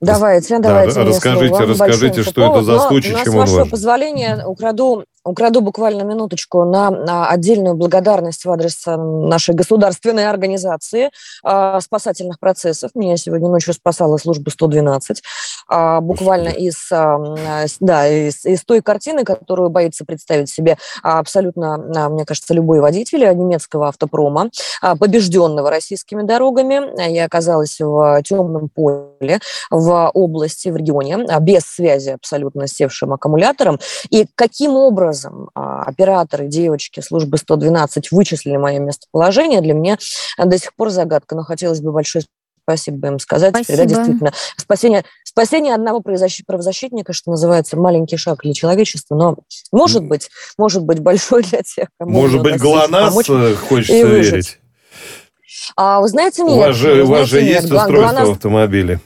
Давайте, 0.00 0.58
давайте. 0.60 0.94
Да, 0.94 1.04
расскажите, 1.04 1.64
расскажите, 1.64 2.22
что 2.22 2.50
это 2.50 2.62
за 2.62 2.78
случай, 2.80 3.14
чем 3.22 3.34
он 3.34 3.40
важен. 3.40 3.46
С 3.46 3.50
вашего 3.52 3.70
позволения 3.70 4.44
украду 4.46 5.04
Украду 5.22 5.60
буквально 5.60 6.02
минуточку 6.02 6.64
на, 6.64 6.90
на 6.90 7.28
отдельную 7.28 7.74
благодарность 7.74 8.46
в 8.46 8.50
адрес 8.50 8.86
э, 8.86 8.96
нашей 8.96 9.54
государственной 9.54 10.30
организации 10.30 11.10
э, 11.44 11.80
спасательных 11.82 12.40
процессов. 12.40 12.92
Меня 12.94 13.18
сегодня 13.18 13.50
ночью 13.50 13.74
спасала 13.74 14.16
служба 14.16 14.48
112. 14.48 15.18
Э, 15.18 15.22
а, 15.68 16.00
буквально 16.00 16.48
из, 16.48 16.90
э, 16.90 17.66
да, 17.80 18.08
из, 18.08 18.46
из 18.46 18.64
той 18.64 18.80
картины, 18.80 19.24
которую 19.24 19.68
боится 19.68 20.06
представить 20.06 20.48
себе 20.48 20.78
абсолютно, 21.02 21.78
э, 21.94 22.08
мне 22.08 22.24
кажется, 22.24 22.54
любой 22.54 22.80
водитель 22.80 23.20
немецкого 23.36 23.88
автопрома, 23.88 24.48
э, 24.82 24.94
побежденного 24.96 25.68
российскими 25.68 26.22
дорогами. 26.22 26.98
Я 27.10 27.26
оказалась 27.26 27.78
в 27.78 28.22
темном 28.22 28.70
поле, 28.70 29.40
в 29.70 30.10
области, 30.14 30.70
в 30.70 30.76
регионе, 30.76 31.26
без 31.40 31.64
связи 31.64 32.08
абсолютно 32.08 32.66
с 32.66 32.72
севшим 32.72 33.12
аккумулятором. 33.12 33.78
И 34.08 34.26
каким 34.34 34.76
образом 34.76 35.09
образом 35.10 35.50
а, 35.54 35.82
операторы, 35.82 36.46
девочки 36.46 37.00
службы 37.00 37.36
112 37.36 38.12
вычислили 38.12 38.56
мое 38.56 38.78
местоположение, 38.78 39.60
для 39.60 39.74
меня 39.74 39.98
до 40.38 40.58
сих 40.58 40.74
пор 40.74 40.90
загадка, 40.90 41.34
но 41.34 41.42
хотелось 41.42 41.80
бы 41.80 41.92
большое 41.92 42.24
спасибо 42.62 43.08
им 43.08 43.18
сказать. 43.18 43.50
Спасибо. 43.50 43.64
Теперь, 43.64 43.88
да, 43.88 43.94
действительно, 43.94 44.32
спасение, 44.56 45.04
спасение 45.24 45.74
одного 45.74 46.00
правозащитника, 46.00 47.12
что 47.12 47.32
называется, 47.32 47.76
маленький 47.76 48.16
шаг 48.16 48.42
для 48.44 48.52
человечества, 48.52 49.16
но 49.16 49.38
может 49.72 50.04
быть, 50.04 50.30
может 50.56 50.84
быть 50.84 51.00
большой 51.00 51.42
для 51.50 51.62
тех, 51.62 51.88
кому 51.98 52.12
Может 52.12 52.42
быть, 52.42 52.60
ГЛОНАСС 52.60 53.28
э, 53.28 53.54
хочется 53.56 54.06
верить. 54.06 54.58
А, 55.76 56.00
вы 56.00 56.08
знаете, 56.08 56.42
нет. 56.42 56.52
У 56.52 56.58
вас 56.58 56.76
же, 56.76 57.02
у 57.02 57.06
вас 57.06 57.28
же 57.28 57.40
есть 57.40 57.64
нет. 57.64 57.64
устройство 57.64 57.92
ГЛОНАСС, 57.92 58.28
в 58.28 58.32
автомобиле. 58.32 59.00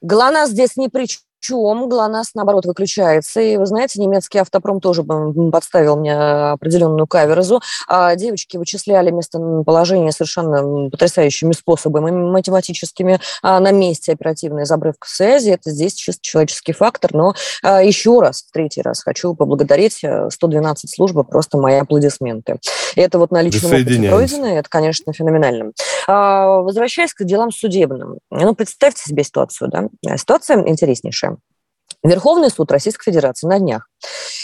ГЛОНАСС 0.00 0.50
здесь 0.50 0.76
ни 0.76 0.86
при 0.88 1.06
чем 1.42 1.88
ГЛОНАСС, 1.88 2.34
наоборот, 2.34 2.64
выключается. 2.64 3.40
И, 3.40 3.56
вы 3.56 3.66
знаете, 3.66 4.00
немецкий 4.00 4.38
автопром 4.38 4.80
тоже 4.80 5.02
подставил 5.02 5.96
мне 5.96 6.14
определенную 6.14 7.06
каверзу. 7.06 7.60
А 7.88 8.14
девочки 8.14 8.56
вычисляли 8.56 9.10
местоположение 9.10 10.12
совершенно 10.12 10.88
потрясающими 10.88 11.52
способами, 11.52 12.10
математическими, 12.10 13.20
а 13.42 13.58
на 13.60 13.72
месте 13.72 14.12
оперативной 14.12 14.64
забрывка 14.64 15.08
связи. 15.08 15.50
Это 15.50 15.70
здесь 15.70 15.94
чисто 15.94 16.20
человеческий 16.22 16.72
фактор. 16.72 17.12
Но 17.12 17.34
а, 17.62 17.82
еще 17.82 18.20
раз, 18.20 18.44
в 18.48 18.52
третий 18.52 18.82
раз 18.82 19.02
хочу 19.02 19.34
поблагодарить 19.34 20.04
112 20.30 20.84
э, 20.84 20.88
службы, 20.88 21.24
просто 21.24 21.58
мои 21.58 21.76
аплодисменты. 21.76 22.58
Это 22.94 23.18
вот 23.18 23.32
на 23.32 23.42
личном 23.42 23.72
опыте 23.72 24.08
пройдено, 24.08 24.46
это, 24.58 24.68
конечно, 24.68 25.12
феноменально. 25.12 25.72
Возвращаясь 26.06 27.14
к 27.14 27.24
делам 27.24 27.50
судебным. 27.50 28.18
Ну, 28.30 28.54
представьте 28.54 29.02
себе 29.02 29.24
ситуацию, 29.24 29.70
да? 29.70 30.16
Ситуация 30.16 30.62
интереснейшая. 30.68 31.31
Верховный 32.02 32.50
суд 32.50 32.70
Российской 32.72 33.10
Федерации 33.10 33.46
на 33.46 33.58
днях 33.58 33.88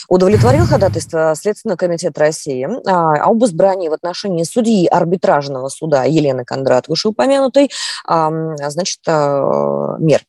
удовлетворил 0.09 0.65
ходатайство 0.65 1.35
Следственного 1.35 1.77
комитета 1.77 2.21
России 2.21 2.69
а, 2.87 3.15
об 3.25 3.45
избрании 3.45 3.89
в 3.89 3.93
отношении 3.93 4.45
судьи 4.45 4.87
арбитражного 4.87 5.69
суда 5.69 6.05
Елены 6.05 6.45
Кондрат, 6.45 6.89
вышеупомянутой, 6.89 7.71
значит, 8.07 9.01
а, 9.07 9.97
мер. 9.99 10.23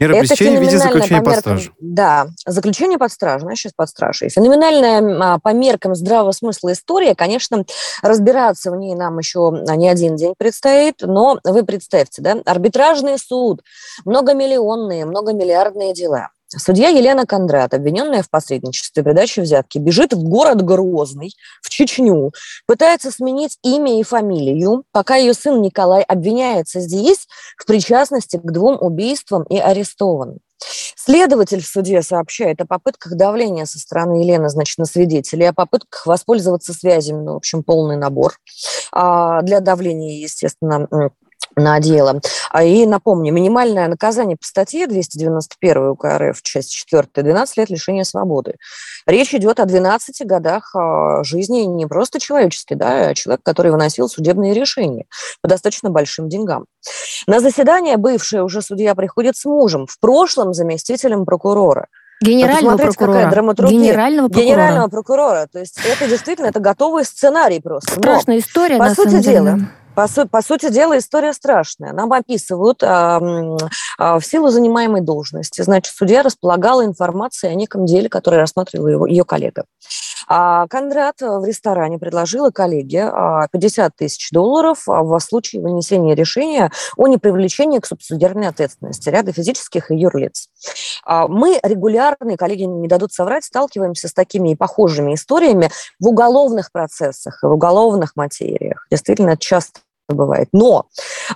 Мера 0.00 0.18
пресечения 0.18 0.58
в 0.58 0.62
виде 0.62 0.78
заключения 0.78 1.22
под 1.22 1.38
стражу. 1.38 1.72
Да, 1.80 2.26
заключение 2.44 2.98
под 2.98 3.10
стражу, 3.10 3.48
сейчас 3.54 3.72
под 3.74 3.88
стражей. 3.88 4.28
Феноменальная 4.28 5.34
а, 5.34 5.38
по 5.38 5.54
меркам 5.54 5.94
здравого 5.94 6.32
смысла 6.32 6.72
история, 6.72 7.14
конечно, 7.14 7.64
разбираться 8.02 8.70
в 8.70 8.76
ней 8.76 8.94
нам 8.94 9.18
еще 9.18 9.64
не 9.76 9.88
один 9.88 10.16
день 10.16 10.34
предстоит, 10.36 10.96
но 11.00 11.38
вы 11.44 11.64
представьте, 11.64 12.20
да, 12.20 12.36
арбитражный 12.44 13.18
суд, 13.18 13.62
многомиллионные, 14.04 15.06
многомиллиардные 15.06 15.94
дела. 15.94 16.28
Судья 16.48 16.88
Елена 16.88 17.26
Кондрат, 17.26 17.74
обвиненная 17.74 18.22
в 18.22 18.30
посредничестве 18.30 19.02
передаче 19.02 19.42
взятки, 19.42 19.78
бежит 19.78 20.12
в 20.12 20.22
город 20.22 20.62
Грозный, 20.62 21.34
в 21.60 21.68
Чечню, 21.70 22.30
пытается 22.66 23.10
сменить 23.10 23.58
имя 23.62 23.98
и 23.98 24.04
фамилию, 24.04 24.84
пока 24.92 25.16
ее 25.16 25.34
сын 25.34 25.60
Николай 25.60 26.02
обвиняется 26.02 26.80
здесь 26.80 27.26
в 27.56 27.66
причастности 27.66 28.36
к 28.36 28.52
двум 28.52 28.78
убийствам 28.80 29.42
и 29.44 29.58
арестован. 29.58 30.38
Следователь 30.94 31.62
в 31.62 31.66
суде 31.66 32.00
сообщает 32.02 32.60
о 32.60 32.66
попытках 32.66 33.16
давления 33.16 33.64
со 33.64 33.78
стороны 33.78 34.22
Елены, 34.22 34.48
значит, 34.48 34.78
на 34.78 34.86
свидетелей, 34.86 35.46
о 35.46 35.52
попытках 35.52 36.06
воспользоваться 36.06 36.72
связями, 36.72 37.22
ну, 37.22 37.34
в 37.34 37.36
общем, 37.36 37.62
полный 37.64 37.96
набор. 37.96 38.34
А 38.92 39.42
для 39.42 39.60
давления, 39.60 40.20
естественно, 40.20 40.88
на 41.56 41.80
дело. 41.80 42.20
А, 42.50 42.62
и 42.62 42.84
напомню, 42.86 43.32
минимальное 43.32 43.88
наказание 43.88 44.36
по 44.36 44.46
статье 44.46 44.86
291 44.86 45.88
УК 45.88 46.04
РФ, 46.04 46.42
часть 46.42 46.72
4, 46.72 47.08
12 47.14 47.56
лет 47.56 47.70
лишения 47.70 48.04
свободы. 48.04 48.56
Речь 49.06 49.34
идет 49.34 49.58
о 49.58 49.64
12 49.64 50.26
годах 50.26 50.74
а, 50.74 51.24
жизни 51.24 51.60
не 51.60 51.86
просто 51.86 52.20
человеческой, 52.20 52.74
да, 52.74 53.08
а 53.08 53.14
человек, 53.14 53.40
который 53.42 53.72
выносил 53.72 54.08
судебные 54.08 54.52
решения 54.52 55.06
по 55.40 55.48
достаточно 55.48 55.88
большим 55.88 56.28
деньгам. 56.28 56.66
На 57.26 57.40
заседание 57.40 57.96
бывшая 57.96 58.42
уже 58.42 58.60
судья 58.60 58.94
приходит 58.94 59.36
с 59.36 59.44
мужем, 59.46 59.86
в 59.86 59.98
прошлом 59.98 60.52
заместителем 60.52 61.24
прокурора. 61.24 61.86
Генерального 62.20 62.76
прокурора. 62.76 63.18
Генерального 63.20 64.28
прокурора. 64.28 64.28
Генерального 64.28 64.88
прокурора. 64.88 65.48
То 65.52 65.58
есть 65.58 65.78
это 65.78 66.08
действительно 66.08 66.46
это 66.46 66.60
готовый 66.60 67.04
сценарий 67.04 67.60
просто. 67.60 67.92
Страшная 67.92 68.36
Но, 68.36 68.40
история, 68.40 68.78
по 68.78 68.88
сути 68.90 69.08
самом 69.08 69.20
деле. 69.20 69.36
дела. 69.36 69.58
По, 69.96 70.08
су- 70.08 70.28
по 70.28 70.42
сути 70.42 70.70
дела, 70.70 70.98
история 70.98 71.32
страшная. 71.32 71.94
Нам 71.94 72.12
описывают 72.12 72.82
а, 72.82 73.18
а, 73.98 74.18
в 74.18 74.26
силу 74.26 74.50
занимаемой 74.50 75.00
должности. 75.00 75.62
Значит, 75.62 75.94
судья 75.94 76.22
располагала 76.22 76.84
информацией 76.84 77.52
о 77.52 77.54
неком 77.54 77.86
деле, 77.86 78.10
который 78.10 78.38
рассматривала 78.38 78.88
его, 78.88 79.06
ее 79.06 79.24
коллега. 79.24 79.64
А 80.28 80.66
Кондрат 80.66 81.20
в 81.20 81.44
ресторане 81.46 81.98
предложила 81.98 82.50
коллеге 82.50 83.10
50 83.52 83.86
а, 83.86 83.90
тысяч 83.96 84.30
долларов 84.32 84.86
а, 84.86 85.02
во 85.02 85.18
случае 85.18 85.62
вынесения 85.62 86.14
решения 86.14 86.70
о 86.98 87.06
непривлечении 87.06 87.78
к 87.78 87.86
субсидиарной 87.86 88.48
ответственности 88.48 89.08
ряда 89.08 89.32
физических 89.32 89.90
и 89.90 89.96
юрлиц. 89.96 90.48
Мы 91.06 91.58
регулярно, 91.62 92.36
коллеги 92.36 92.64
не 92.64 92.88
дадут 92.88 93.12
соврать, 93.12 93.44
сталкиваемся 93.44 94.08
с 94.08 94.12
такими 94.12 94.50
и 94.50 94.56
похожими 94.56 95.14
историями 95.14 95.70
в 96.00 96.08
уголовных 96.08 96.70
процессах 96.70 97.42
и 97.42 97.46
в 97.46 97.52
уголовных 97.52 98.16
материях. 98.16 98.86
Действительно, 98.90 99.30
это 99.30 99.40
часто 99.40 99.80
бывает. 100.08 100.48
Но 100.52 100.86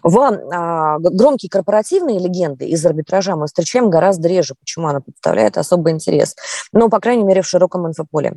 в 0.03 0.19
а, 0.19 0.99
громкие 0.99 1.51
корпоративные 1.51 2.19
легенды 2.19 2.67
из 2.67 2.85
арбитража 2.85 3.37
мы 3.37 3.47
встречаем 3.47 3.91
гораздо 3.91 4.29
реже. 4.29 4.55
Почему 4.59 4.89
она 4.89 5.01
представляет 5.01 5.59
особый 5.59 5.93
интерес? 5.93 6.37
Ну, 6.73 6.89
по 6.89 7.01
крайней 7.01 7.25
мере, 7.25 7.43
в 7.43 7.47
широком 7.47 7.87
инфополе. 7.87 8.35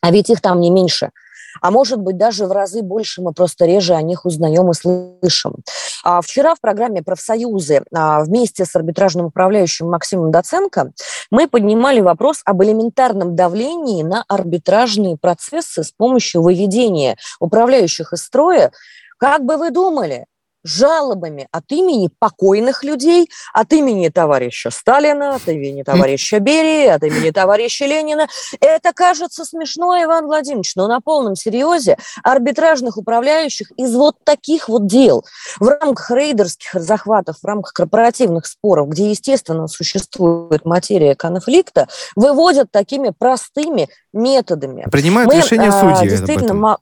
А 0.00 0.10
ведь 0.10 0.30
их 0.30 0.40
там 0.40 0.60
не 0.60 0.70
меньше. 0.70 1.10
А 1.60 1.70
может 1.70 1.98
быть, 1.98 2.16
даже 2.16 2.46
в 2.46 2.52
разы 2.52 2.82
больше 2.82 3.22
мы 3.22 3.32
просто 3.32 3.66
реже 3.66 3.94
о 3.94 4.02
них 4.02 4.24
узнаем 4.24 4.70
и 4.70 4.74
слышим. 4.74 5.56
А 6.04 6.20
вчера 6.20 6.54
в 6.54 6.60
программе 6.60 7.02
«Профсоюзы» 7.02 7.82
а, 7.92 8.22
вместе 8.22 8.64
с 8.64 8.76
арбитражным 8.76 9.26
управляющим 9.26 9.88
Максимом 9.88 10.30
Доценко 10.30 10.92
мы 11.30 11.48
поднимали 11.48 12.00
вопрос 12.00 12.42
об 12.44 12.62
элементарном 12.62 13.34
давлении 13.34 14.02
на 14.02 14.24
арбитражные 14.28 15.16
процессы 15.16 15.82
с 15.82 15.90
помощью 15.90 16.42
выведения 16.42 17.16
управляющих 17.40 18.12
из 18.12 18.22
строя 18.22 18.72
как 19.18 19.44
бы 19.44 19.56
вы 19.56 19.70
думали? 19.70 20.26
жалобами 20.64 21.48
от 21.50 21.70
имени 21.70 22.10
покойных 22.18 22.84
людей, 22.84 23.28
от 23.52 23.72
имени 23.72 24.08
товарища 24.08 24.70
Сталина, 24.70 25.36
от 25.36 25.48
имени 25.48 25.82
товарища 25.82 26.40
Берии, 26.40 26.86
от 26.86 27.02
имени 27.02 27.30
товарища 27.30 27.86
Ленина. 27.86 28.28
Это 28.60 28.92
кажется 28.92 29.44
смешно, 29.44 30.02
Иван 30.02 30.26
Владимирович, 30.26 30.74
но 30.76 30.88
на 30.88 31.00
полном 31.00 31.36
серьезе 31.36 31.96
арбитражных 32.22 32.96
управляющих 32.96 33.70
из 33.76 33.94
вот 33.94 34.16
таких 34.24 34.68
вот 34.68 34.86
дел 34.86 35.24
в 35.58 35.68
рамках 35.68 36.10
рейдерских 36.10 36.74
захватов, 36.74 37.36
в 37.42 37.46
рамках 37.46 37.72
корпоративных 37.72 38.46
споров, 38.46 38.88
где, 38.88 39.10
естественно, 39.10 39.68
существует 39.68 40.64
материя 40.64 41.14
конфликта, 41.14 41.88
выводят 42.16 42.70
такими 42.70 43.12
простыми 43.16 43.88
методами. 44.12 44.86
Принимают 44.90 45.32
Мы, 45.32 45.40
решение 45.40 45.70
а, 45.70 45.96
судьи. 45.96 46.10
Действительно, 46.10 46.78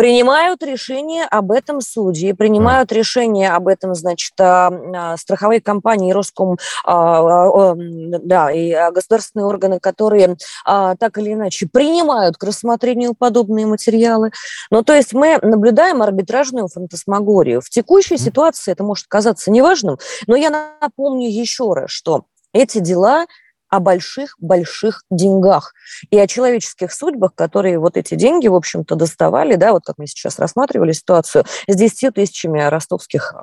Принимают 0.00 0.62
решение 0.62 1.26
об 1.26 1.52
этом 1.52 1.82
судьи, 1.82 2.32
принимают 2.32 2.90
решение 2.90 3.50
об 3.50 3.68
этом, 3.68 3.94
значит, 3.94 4.32
а, 4.40 4.70
а, 4.70 5.16
страховые 5.18 5.60
компании, 5.60 6.12
Роском, 6.12 6.56
а, 6.86 7.74
да, 7.76 8.50
и 8.50 8.74
государственные 8.92 9.44
органы, 9.44 9.78
которые 9.78 10.38
так 10.64 11.18
или 11.18 11.34
иначе 11.34 11.68
принимают 11.70 12.38
к 12.38 12.44
рассмотрению 12.44 13.12
подобные 13.12 13.66
материалы. 13.66 14.30
Ну, 14.70 14.82
то 14.82 14.94
есть 14.94 15.12
мы 15.12 15.38
наблюдаем 15.42 16.00
арбитражную 16.00 16.68
фантасмагорию. 16.68 17.60
В 17.60 17.68
текущей 17.68 18.16
ситуации 18.16 18.72
это 18.72 18.82
может 18.82 19.06
казаться 19.06 19.50
неважным, 19.50 19.98
но 20.26 20.34
я 20.34 20.70
напомню 20.80 21.28
еще 21.28 21.74
раз, 21.74 21.90
что 21.90 22.24
эти 22.54 22.78
дела 22.78 23.26
о 23.70 23.80
больших-больших 23.80 25.04
деньгах 25.10 25.74
и 26.10 26.18
о 26.18 26.26
человеческих 26.26 26.92
судьбах, 26.92 27.34
которые 27.34 27.78
вот 27.78 27.96
эти 27.96 28.16
деньги, 28.16 28.48
в 28.48 28.54
общем-то, 28.54 28.96
доставали, 28.96 29.54
да, 29.54 29.72
вот 29.72 29.84
как 29.84 29.96
мы 29.98 30.06
сейчас 30.06 30.38
рассматривали 30.38 30.92
ситуацию, 30.92 31.44
с 31.66 31.74
10 31.74 32.14
тысячами 32.14 32.60
ростовских, 32.60 33.34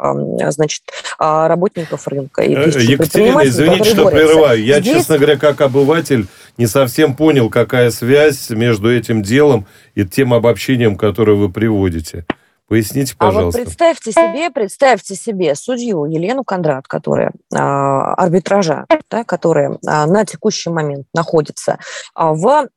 значит, 0.50 0.84
а, 1.18 1.48
работников 1.48 2.08
рынка. 2.08 2.44
И 2.44 2.54
э, 2.54 2.70
Екатерина, 2.82 3.42
извините, 3.46 3.86
что 3.86 4.04
борются. 4.04 4.28
прерываю. 4.28 4.64
Я, 4.64 4.82
Здесь... 4.82 4.98
честно 4.98 5.18
говоря, 5.18 5.38
как 5.38 5.62
обыватель, 5.62 6.28
не 6.58 6.68
совсем 6.68 7.16
понял, 7.16 7.50
какая 7.50 7.92
связь 7.92 8.50
между 8.50 8.94
этим 8.94 9.24
делом 9.24 9.66
и 9.96 10.06
тем 10.06 10.34
обобщением, 10.34 10.98
которое 10.98 11.38
вы 11.38 11.50
приводите. 11.50 12.26
Поясните, 12.68 13.16
пожалуйста. 13.16 13.60
А 13.60 13.62
вот 13.62 13.66
представьте 13.66 14.12
себе, 14.12 14.50
представьте 14.50 15.16
себе 15.16 15.56
судью 15.56 16.04
Елену 16.06 16.44
Кондрат, 16.44 16.86
которая 16.88 17.32
а, 17.54 18.14
арбитража, 18.16 18.86
да, 19.10 19.24
которая 19.24 19.78
а, 19.86 20.06
на 20.06 20.26
текущий 20.26 20.70
момент 20.70 21.08
находится 21.14 21.80
а, 22.14 22.34
в 22.34 22.68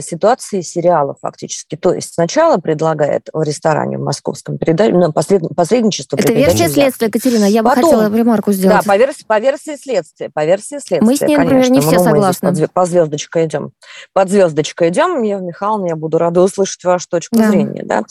ситуации 0.00 0.60
сериала 0.60 1.16
фактически. 1.20 1.76
То 1.76 1.92
есть 1.92 2.14
сначала 2.14 2.58
предлагает 2.58 3.28
в 3.32 3.42
ресторане 3.42 3.98
в 3.98 4.02
московском 4.02 4.58
переда... 4.58 4.88
ну, 4.88 5.12
посредничество. 5.12 6.16
Это 6.16 6.32
версия 6.32 6.68
следствия, 6.68 7.08
Екатерина. 7.08 7.44
Я 7.44 7.62
Потом, 7.62 7.82
бы 7.82 7.90
хотела 7.90 8.16
ремарку 8.16 8.52
сделать. 8.52 8.84
Да, 8.84 8.92
по 8.92 8.96
версии, 8.96 9.24
по 9.24 9.38
версии 9.38 9.76
следствия. 9.76 10.30
По 10.30 10.44
версии 10.44 10.78
следствия, 10.78 11.00
Мы 11.00 11.16
с 11.16 11.20
ней, 11.20 11.36
конечно. 11.36 11.56
например, 11.56 11.70
не 11.70 11.80
все 11.80 11.98
ну, 11.98 12.04
согласны. 12.04 12.54
Под, 12.54 12.72
по 12.72 12.86
звездочкой 12.86 13.46
идем. 13.46 13.72
Под 14.12 14.30
звездочкой 14.30 14.90
идем. 14.90 15.22
Ева 15.22 15.40
Михайловна, 15.40 15.86
я 15.86 15.96
буду 15.96 16.18
рада 16.18 16.42
услышать 16.42 16.84
вашу 16.84 17.08
точку 17.08 17.36
да. 17.36 17.48
зрения. 17.50 17.82
Да? 17.84 18.02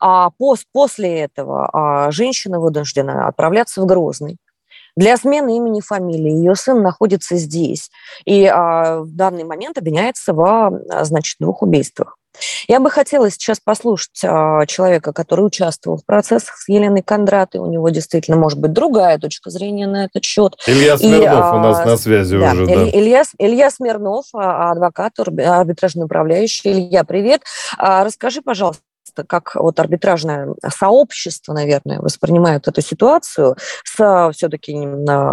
А 0.00 0.30
пос, 0.30 0.64
после 0.72 1.20
этого 1.20 1.68
а, 1.72 2.10
женщина 2.10 2.58
вынуждена 2.58 3.28
отправляться 3.28 3.80
в 3.80 3.86
Грозный 3.86 4.38
для 4.96 5.16
смены 5.16 5.56
имени 5.56 5.80
фамилии. 5.80 6.32
Ее 6.32 6.54
сын 6.54 6.82
находится 6.82 7.36
здесь 7.36 7.90
и 8.24 8.46
а, 8.46 9.00
в 9.00 9.14
данный 9.14 9.44
момент 9.44 9.78
обвиняется 9.78 10.32
в, 10.32 10.42
а, 10.42 11.04
значит, 11.04 11.36
двух 11.38 11.62
убийствах. 11.62 12.16
Я 12.68 12.80
бы 12.80 12.90
хотела 12.90 13.30
сейчас 13.30 13.60
послушать 13.60 14.22
а, 14.24 14.66
человека, 14.66 15.12
который 15.12 15.46
участвовал 15.46 15.98
в 15.98 16.04
процессах 16.04 16.56
с 16.56 16.68
Еленой 16.68 17.02
Кондратой. 17.02 17.60
У 17.60 17.66
него 17.66 17.88
действительно 17.88 18.36
может 18.36 18.58
быть 18.58 18.72
другая 18.72 19.18
точка 19.18 19.50
зрения 19.50 19.86
на 19.86 20.04
этот 20.04 20.24
счет. 20.24 20.56
Илья 20.66 20.98
Смирнов 20.98 21.54
И, 21.54 21.56
у 21.56 21.60
нас 21.60 21.80
а, 21.80 21.86
на 21.86 21.96
связи 21.96 22.38
да, 22.38 22.52
уже. 22.52 22.66
Да. 22.66 22.88
Илья, 22.90 23.22
Илья 23.38 23.70
Смирнов, 23.70 24.26
а, 24.34 24.72
адвокат, 24.72 25.12
арбитражный 25.18 26.04
управляющий. 26.04 26.72
Илья, 26.72 27.04
привет. 27.04 27.42
А, 27.78 28.04
расскажи, 28.04 28.42
пожалуйста, 28.42 28.82
как 29.24 29.54
вот 29.54 29.78
арбитражное 29.78 30.54
сообщество, 30.68 31.52
наверное, 31.52 32.00
воспринимают 32.00 32.68
эту 32.68 32.80
ситуацию 32.80 33.56
с 33.84 34.30
все-таки 34.32 34.76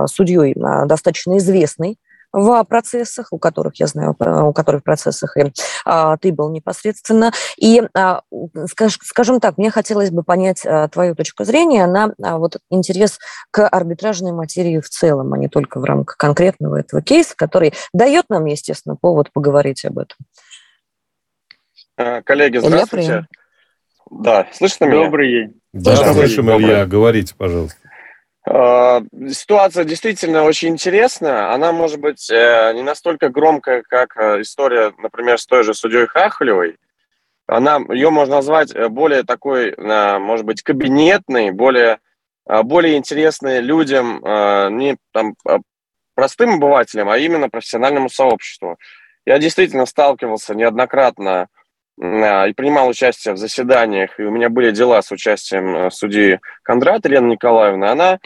судьей 0.07 0.55
достаточно 0.85 1.37
известной 1.37 1.97
в 2.33 2.63
процессах, 2.63 3.27
у 3.31 3.37
которых, 3.37 3.75
я 3.79 3.87
знаю, 3.87 4.15
у 4.19 4.53
которых 4.53 4.81
в 4.81 4.83
процессах 4.83 5.37
и 5.37 5.53
а, 5.85 6.17
ты 6.17 6.33
был 6.33 6.49
непосредственно. 6.49 7.31
И, 7.57 7.81
а, 7.95 8.23
скаж, 8.65 8.97
скажем 9.03 9.39
так, 9.39 9.59
мне 9.59 9.69
хотелось 9.69 10.09
бы 10.09 10.23
понять 10.23 10.65
а, 10.65 10.87
твою 10.87 11.15
точку 11.15 11.43
зрения 11.43 11.85
на 11.85 12.13
а, 12.21 12.39
вот 12.39 12.57
интерес 12.71 13.19
к 13.51 13.67
арбитражной 13.67 14.31
материи 14.31 14.79
в 14.79 14.89
целом, 14.89 15.33
а 15.33 15.37
не 15.37 15.47
только 15.47 15.79
в 15.79 15.83
рамках 15.83 16.17
конкретного 16.17 16.79
этого 16.79 17.03
кейса, 17.03 17.35
который 17.37 17.73
дает 17.93 18.25
нам, 18.29 18.45
естественно, 18.45 18.95
повод 18.95 19.31
поговорить 19.31 19.85
об 19.85 19.99
этом. 19.99 20.17
Э, 21.97 22.23
коллеги, 22.23 22.57
здравствуйте. 22.57 23.27
Да, 24.21 24.47
слышно 24.51 24.85
меня? 24.85 25.05
Добрый 25.05 25.31
день. 25.31 25.61
Да, 25.73 26.13
слышим, 26.13 26.49
Илья. 26.51 26.85
Говорите, 26.85 27.33
пожалуйста. 27.35 27.77
Э, 28.45 29.01
ситуация 29.29 29.85
действительно 29.85 30.43
очень 30.43 30.69
интересная. 30.69 31.53
Она 31.53 31.71
может 31.71 31.99
быть 31.99 32.29
э, 32.29 32.73
не 32.75 32.83
настолько 32.83 33.29
громкая, 33.29 33.83
как 33.83 34.17
э, 34.17 34.41
история, 34.41 34.93
например, 34.97 35.39
с 35.39 35.45
той 35.45 35.63
же 35.63 35.73
судьей 35.73 36.07
Хахалевой. 36.07 36.77
Она, 37.47 37.79
ее 37.89 38.09
можно 38.09 38.35
назвать 38.35 38.73
более 38.89 39.23
такой, 39.23 39.75
может 39.77 40.45
быть, 40.45 40.61
кабинетной, 40.61 41.51
более, 41.51 41.99
более 42.45 42.95
интересной 42.95 43.59
людям, 43.59 44.21
не 44.77 44.95
там, 45.11 45.35
простым 46.15 46.53
обывателям, 46.53 47.09
а 47.09 47.17
именно 47.17 47.49
профессиональному 47.49 48.07
сообществу. 48.07 48.77
Я 49.25 49.39
действительно 49.39 49.85
сталкивался 49.85 50.55
неоднократно 50.55 51.47
и 51.99 52.53
принимал 52.53 52.87
участие 52.87 53.35
в 53.35 53.37
заседаниях, 53.37 54.19
и 54.19 54.23
у 54.23 54.31
меня 54.31 54.49
были 54.49 54.71
дела 54.71 55.01
с 55.01 55.11
участием 55.11 55.91
судьи 55.91 56.39
Кондрат 56.63 57.05
Елены 57.05 57.33
Николаевны. 57.33 57.85
Она 57.85 58.19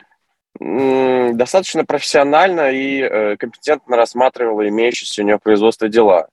достаточно 0.59 1.85
профессионально 1.85 2.71
и 2.71 3.01
э, 3.01 3.37
компетентно 3.37 3.95
рассматривала 3.95 4.67
имеющиеся 4.67 5.21
у 5.21 5.25
нее 5.25 5.37
производство 5.37 5.87
дела. 5.87 6.29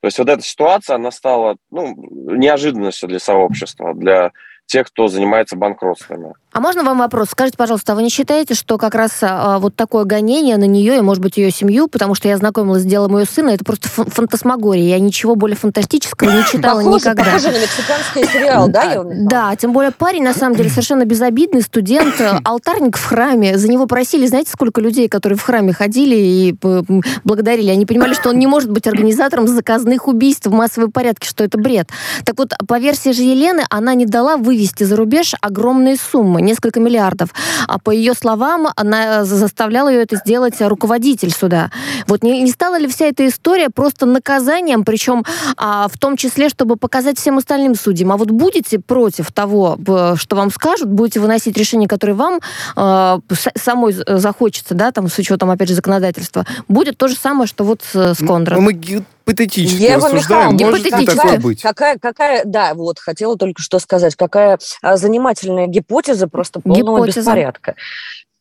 То 0.00 0.06
есть 0.06 0.18
вот 0.18 0.28
эта 0.28 0.42
ситуация, 0.42 0.96
она 0.96 1.10
стала 1.10 1.56
ну, 1.70 1.94
неожиданностью 2.36 3.08
для 3.08 3.18
сообщества, 3.18 3.94
для 3.94 4.30
тех, 4.66 4.86
кто 4.88 5.08
занимается 5.08 5.56
банкротствами. 5.56 6.34
А 6.56 6.60
можно 6.60 6.82
вам 6.84 7.00
вопрос? 7.00 7.28
Скажите, 7.32 7.58
пожалуйста, 7.58 7.92
а 7.92 7.96
вы 7.96 8.02
не 8.02 8.08
считаете, 8.08 8.54
что 8.54 8.78
как 8.78 8.94
раз 8.94 9.18
а, 9.20 9.58
вот 9.58 9.76
такое 9.76 10.04
гонение 10.04 10.56
на 10.56 10.64
нее 10.64 10.96
и, 10.96 11.00
может 11.02 11.22
быть, 11.22 11.36
ее 11.36 11.50
семью, 11.50 11.86
потому 11.86 12.14
что 12.14 12.28
я 12.28 12.36
знакомилась 12.38 12.80
с 12.80 12.86
делом 12.86 13.18
ее 13.18 13.26
сына, 13.26 13.50
это 13.50 13.62
просто 13.62 13.88
фантасмагория. 13.90 14.88
Я 14.88 14.98
ничего 14.98 15.34
более 15.34 15.56
фантастического 15.56 16.30
не 16.30 16.44
читала 16.46 16.78
похоже, 16.78 16.96
никогда. 16.96 17.24
Похоже 17.24 17.50
на 17.50 17.60
мексиканский 17.60 18.24
сериал, 18.32 18.68
да? 18.68 19.02
Да, 19.04 19.54
тем 19.56 19.74
более 19.74 19.90
парень, 19.90 20.22
на 20.22 20.32
самом 20.32 20.56
деле, 20.56 20.70
совершенно 20.70 21.04
безобидный 21.04 21.60
студент, 21.60 22.14
алтарник 22.44 22.96
в 22.96 23.04
храме. 23.04 23.58
За 23.58 23.68
него 23.68 23.86
просили, 23.86 24.26
знаете, 24.26 24.50
сколько 24.50 24.80
людей, 24.80 25.10
которые 25.10 25.38
в 25.38 25.42
храме 25.42 25.74
ходили 25.74 26.16
и 26.16 26.56
благодарили. 27.24 27.68
Они 27.68 27.84
понимали, 27.84 28.14
что 28.14 28.30
он 28.30 28.38
не 28.38 28.46
может 28.46 28.70
быть 28.70 28.86
организатором 28.86 29.46
заказных 29.46 30.08
убийств 30.08 30.46
в 30.46 30.52
массовом 30.52 30.90
порядке, 30.90 31.28
что 31.28 31.44
это 31.44 31.58
бред. 31.58 31.90
Так 32.24 32.38
вот, 32.38 32.54
по 32.66 32.78
версии 32.78 33.10
же 33.10 33.20
Елены, 33.20 33.64
она 33.68 33.92
не 33.92 34.06
дала 34.06 34.38
вы 34.38 34.56
вывести 34.56 34.84
за 34.84 34.96
рубеж 34.96 35.34
огромные 35.42 35.96
суммы, 35.96 36.45
несколько 36.46 36.80
миллиардов. 36.80 37.30
А 37.68 37.78
по 37.78 37.90
ее 37.90 38.14
словам, 38.14 38.68
она 38.76 39.24
заставляла 39.24 39.88
ее 39.88 40.02
это 40.02 40.16
сделать 40.16 40.54
руководитель 40.60 41.30
суда. 41.30 41.70
Вот 42.06 42.22
не, 42.22 42.42
не 42.42 42.50
стала 42.50 42.78
ли 42.78 42.88
вся 42.88 43.06
эта 43.06 43.26
история 43.26 43.68
просто 43.68 44.06
наказанием, 44.06 44.84
причем 44.84 45.24
а, 45.56 45.88
в 45.88 45.98
том 45.98 46.16
числе, 46.16 46.48
чтобы 46.48 46.76
показать 46.76 47.18
всем 47.18 47.38
остальным 47.38 47.74
судьям, 47.74 48.12
а 48.12 48.16
вот 48.16 48.30
будете 48.30 48.78
против 48.78 49.32
того, 49.32 49.78
что 50.16 50.36
вам 50.36 50.50
скажут, 50.50 50.88
будете 50.88 51.20
выносить 51.20 51.56
решение, 51.56 51.88
которое 51.88 52.14
вам 52.14 52.40
а, 52.74 53.20
самой 53.56 53.92
захочется, 53.92 54.74
да, 54.74 54.92
там, 54.92 55.08
с 55.08 55.18
учетом, 55.18 55.50
опять 55.50 55.68
же, 55.68 55.74
законодательства, 55.74 56.46
будет 56.68 56.96
то 56.96 57.08
же 57.08 57.16
самое, 57.16 57.46
что 57.46 57.64
вот 57.64 57.82
с 57.92 58.24
Кондрат. 58.24 58.60
Мы 58.60 58.72
гипотетически 59.26 59.82
Ева 59.82 60.08
рассуждаем, 60.08 60.56
может 60.56 60.84
ли 60.84 61.06
такое 61.06 61.38
быть? 61.40 61.62
Какая, 61.62 61.98
какая, 61.98 62.44
да, 62.44 62.74
вот, 62.74 62.98
хотела 62.98 63.36
только 63.36 63.60
что 63.62 63.78
сказать, 63.78 64.14
какая 64.14 64.58
а, 64.82 64.96
занимательная 64.96 65.66
гипотеза 65.66 66.28
просто 66.28 66.60
полного 66.60 66.98
гипотеза. 66.98 67.20
беспорядка. 67.20 67.74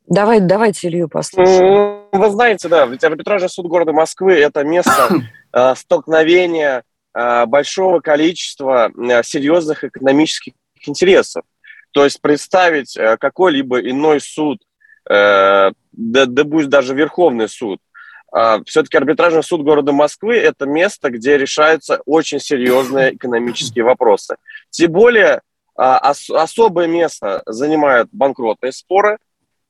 Давай, 0.07 0.39
давайте 0.39 0.88
Илью 0.88 1.09
послушаем. 1.09 2.03
Вы 2.11 2.29
знаете, 2.29 2.67
да, 2.67 2.86
ведь 2.86 3.03
арбитражный 3.03 3.49
суд 3.49 3.65
города 3.67 3.91
Москвы– 3.91 4.33
это 4.33 4.63
место 4.63 5.09
э, 5.51 5.73
столкновения 5.75 6.83
э, 7.13 7.45
большого 7.47 8.01
количества 8.01 8.91
э, 8.95 9.23
серьезных 9.23 9.83
экономических 9.83 10.53
интересов. 10.86 11.43
То 11.91 12.03
есть 12.03 12.21
представить 12.21 12.95
э, 12.95 13.17
какой-либо 13.17 13.79
иной 13.79 14.21
суд, 14.21 14.59
э, 15.09 15.71
да, 15.91 16.25
да 16.27 16.43
будет 16.43 16.69
даже 16.69 16.93
Верховный 16.93 17.49
суд, 17.49 17.79
а, 17.79 17.95
все-таки 18.65 18.97
арбитражный 18.97 19.43
суд 19.43 19.63
города 19.63 19.91
Москвы– 19.91 20.36
это 20.36 20.65
место, 20.65 21.09
где 21.09 21.38
решаются 21.38 22.01
очень 22.05 22.39
серьезные 22.39 23.15
экономические 23.15 23.86
вопросы. 23.86 24.36
Тем 24.71 24.91
более 24.91 25.41
а, 25.77 26.13
особое 26.33 26.88
место 26.88 27.43
занимают 27.45 28.09
банкротные 28.11 28.71
споры, 28.71 29.19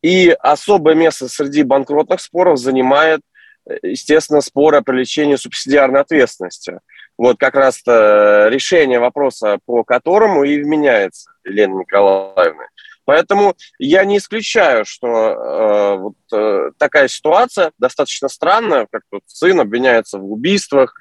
и 0.02 0.36
особое 0.40 0.94
место 0.94 1.28
среди 1.28 1.64
банкротных 1.64 2.22
споров 2.22 2.60
занимает, 2.60 3.22
естественно, 3.82 4.42
споры 4.42 4.78
о 4.78 4.82
привлечении 4.82 5.36
субсидиарной 5.36 6.02
ответственности. 6.02 6.80
Вот 7.18 7.40
как 7.40 7.56
раз 7.56 7.82
решение 7.86 9.00
вопроса, 9.00 9.58
по 9.66 9.84
которому 9.84 10.44
и 10.44 10.62
вменяется 10.62 11.32
Елена 11.44 11.80
Николаевна. 11.80 12.66
Поэтому 13.06 13.56
я 13.78 14.04
не 14.04 14.18
исключаю, 14.18 14.84
что 14.86 15.08
э, 15.08 15.96
вот 15.98 16.16
э, 16.34 16.72
такая 16.78 17.08
ситуация 17.08 17.72
достаточно 17.78 18.28
странная, 18.28 18.88
как 18.92 19.04
тут 19.12 19.24
сын 19.28 19.60
обвиняется 19.60 20.18
в 20.18 20.32
убийствах, 20.32 20.96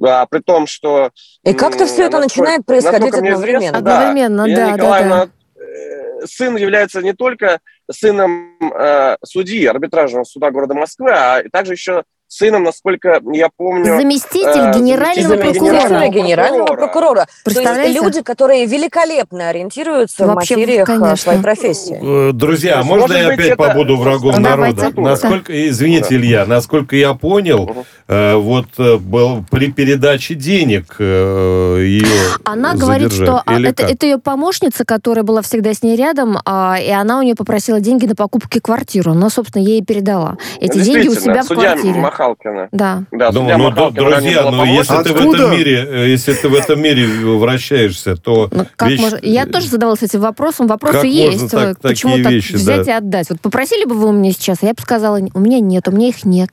а, 0.00 0.26
при 0.26 0.40
том, 0.40 0.66
что... 0.66 1.10
И 1.42 1.52
как-то 1.52 1.86
все 1.86 2.04
это 2.04 2.20
начинает 2.20 2.64
происходить 2.64 3.14
одновременно. 3.14 3.58
Известно, 3.58 3.78
одновременно, 3.78 4.46
да, 4.46 4.76
да, 4.76 5.02
да. 5.02 5.28
Э, 5.60 6.26
сын 6.26 6.56
является 6.56 7.02
не 7.02 7.12
только 7.12 7.60
сыном 7.90 8.56
э, 8.60 9.16
судьи 9.24 9.66
арбитражного 9.66 10.24
суда 10.24 10.50
города 10.50 10.74
Москвы, 10.74 11.10
а 11.12 11.42
также 11.50 11.72
еще 11.72 12.04
сыном, 12.28 12.64
насколько 12.64 13.20
я 13.32 13.48
помню... 13.56 13.96
Заместитель 13.96 14.70
э, 14.70 14.78
генерального 14.78 15.36
заместитель 15.36 15.70
прокурора. 15.70 16.08
Генерального 16.08 16.66
прокурора. 16.66 17.26
То 17.44 17.50
есть 17.50 18.00
люди, 18.00 18.22
которые 18.22 18.66
великолепно 18.66 19.48
ориентируются 19.48 20.26
Вообще, 20.26 20.54
в 20.54 20.58
материях 20.58 20.86
конечно. 20.86 21.16
своей 21.16 21.40
профессии. 21.40 22.28
Э, 22.28 22.32
друзья, 22.32 22.82
можно 22.82 23.06
Может 23.06 23.16
я 23.16 23.28
опять 23.28 23.46
это... 23.46 23.56
побуду 23.56 23.96
врагом 23.96 24.34
ну, 24.36 24.40
народа? 24.40 24.92
Насколько, 24.96 25.68
извините, 25.68 26.16
Илья, 26.16 26.44
насколько 26.46 26.96
я 26.96 27.14
понял, 27.14 27.86
э, 28.06 28.34
вот 28.34 28.66
э, 28.78 28.96
был 28.98 29.44
при 29.50 29.72
передаче 29.72 30.34
денег 30.34 30.96
э, 30.98 31.78
ее 31.82 32.06
Она 32.44 32.74
говорит, 32.74 33.12
что 33.12 33.42
а, 33.44 33.60
это, 33.60 33.84
это 33.84 34.06
ее 34.06 34.18
помощница, 34.18 34.84
которая 34.84 35.24
была 35.24 35.42
всегда 35.42 35.72
с 35.72 35.82
ней 35.82 35.96
рядом, 35.96 36.38
а, 36.44 36.76
и 36.78 36.90
она 36.90 37.18
у 37.18 37.22
нее 37.22 37.34
попросила 37.34 37.80
деньги 37.80 38.06
на 38.06 38.14
покупки 38.14 38.58
квартиры. 38.58 39.12
Она, 39.12 39.30
собственно, 39.30 39.62
ей 39.62 39.82
передала. 39.82 40.36
Эти 40.60 40.78
деньги 40.80 41.08
у 41.08 41.14
себя 41.14 41.42
в 41.42 41.48
квартире. 41.48 42.00
Махалкина. 42.18 42.68
Да. 42.72 43.04
да 43.10 43.32
ну, 43.32 43.42
ну, 43.58 43.90
друзья, 43.90 44.50
но 44.50 44.64
если 44.64 45.02
ты 45.02 45.12
в 45.12 45.32
этом 45.32 45.52
мире, 45.52 45.86
э, 45.88 46.08
если 46.08 46.32
ты 46.34 46.48
в 46.48 46.54
этом 46.54 46.80
мире 46.80 47.06
вращаешься, 47.06 48.16
то 48.16 48.48
ну, 48.50 48.66
как 48.76 48.88
вещь... 48.88 49.00
можно... 49.00 49.18
Я 49.22 49.46
тоже 49.46 49.68
задавалась 49.68 50.02
этим 50.02 50.20
вопросом. 50.20 50.66
Вопросы 50.66 50.96
как 50.96 51.04
есть. 51.04 51.50
Так, 51.50 51.80
Почему 51.80 52.16
так 52.22 52.32
вещи, 52.32 52.54
взять 52.54 52.86
да. 52.86 52.92
и 52.92 52.94
отдать? 52.94 53.30
Вот 53.30 53.40
попросили 53.40 53.84
бы 53.84 53.94
вы 53.94 54.08
у 54.08 54.12
меня 54.12 54.32
сейчас, 54.32 54.58
а 54.62 54.66
я 54.66 54.74
бы 54.74 54.80
сказала, 54.80 55.18
у 55.34 55.40
меня 55.40 55.60
нет, 55.60 55.88
у 55.88 55.92
меня 55.92 56.08
их 56.08 56.24
нет. 56.24 56.50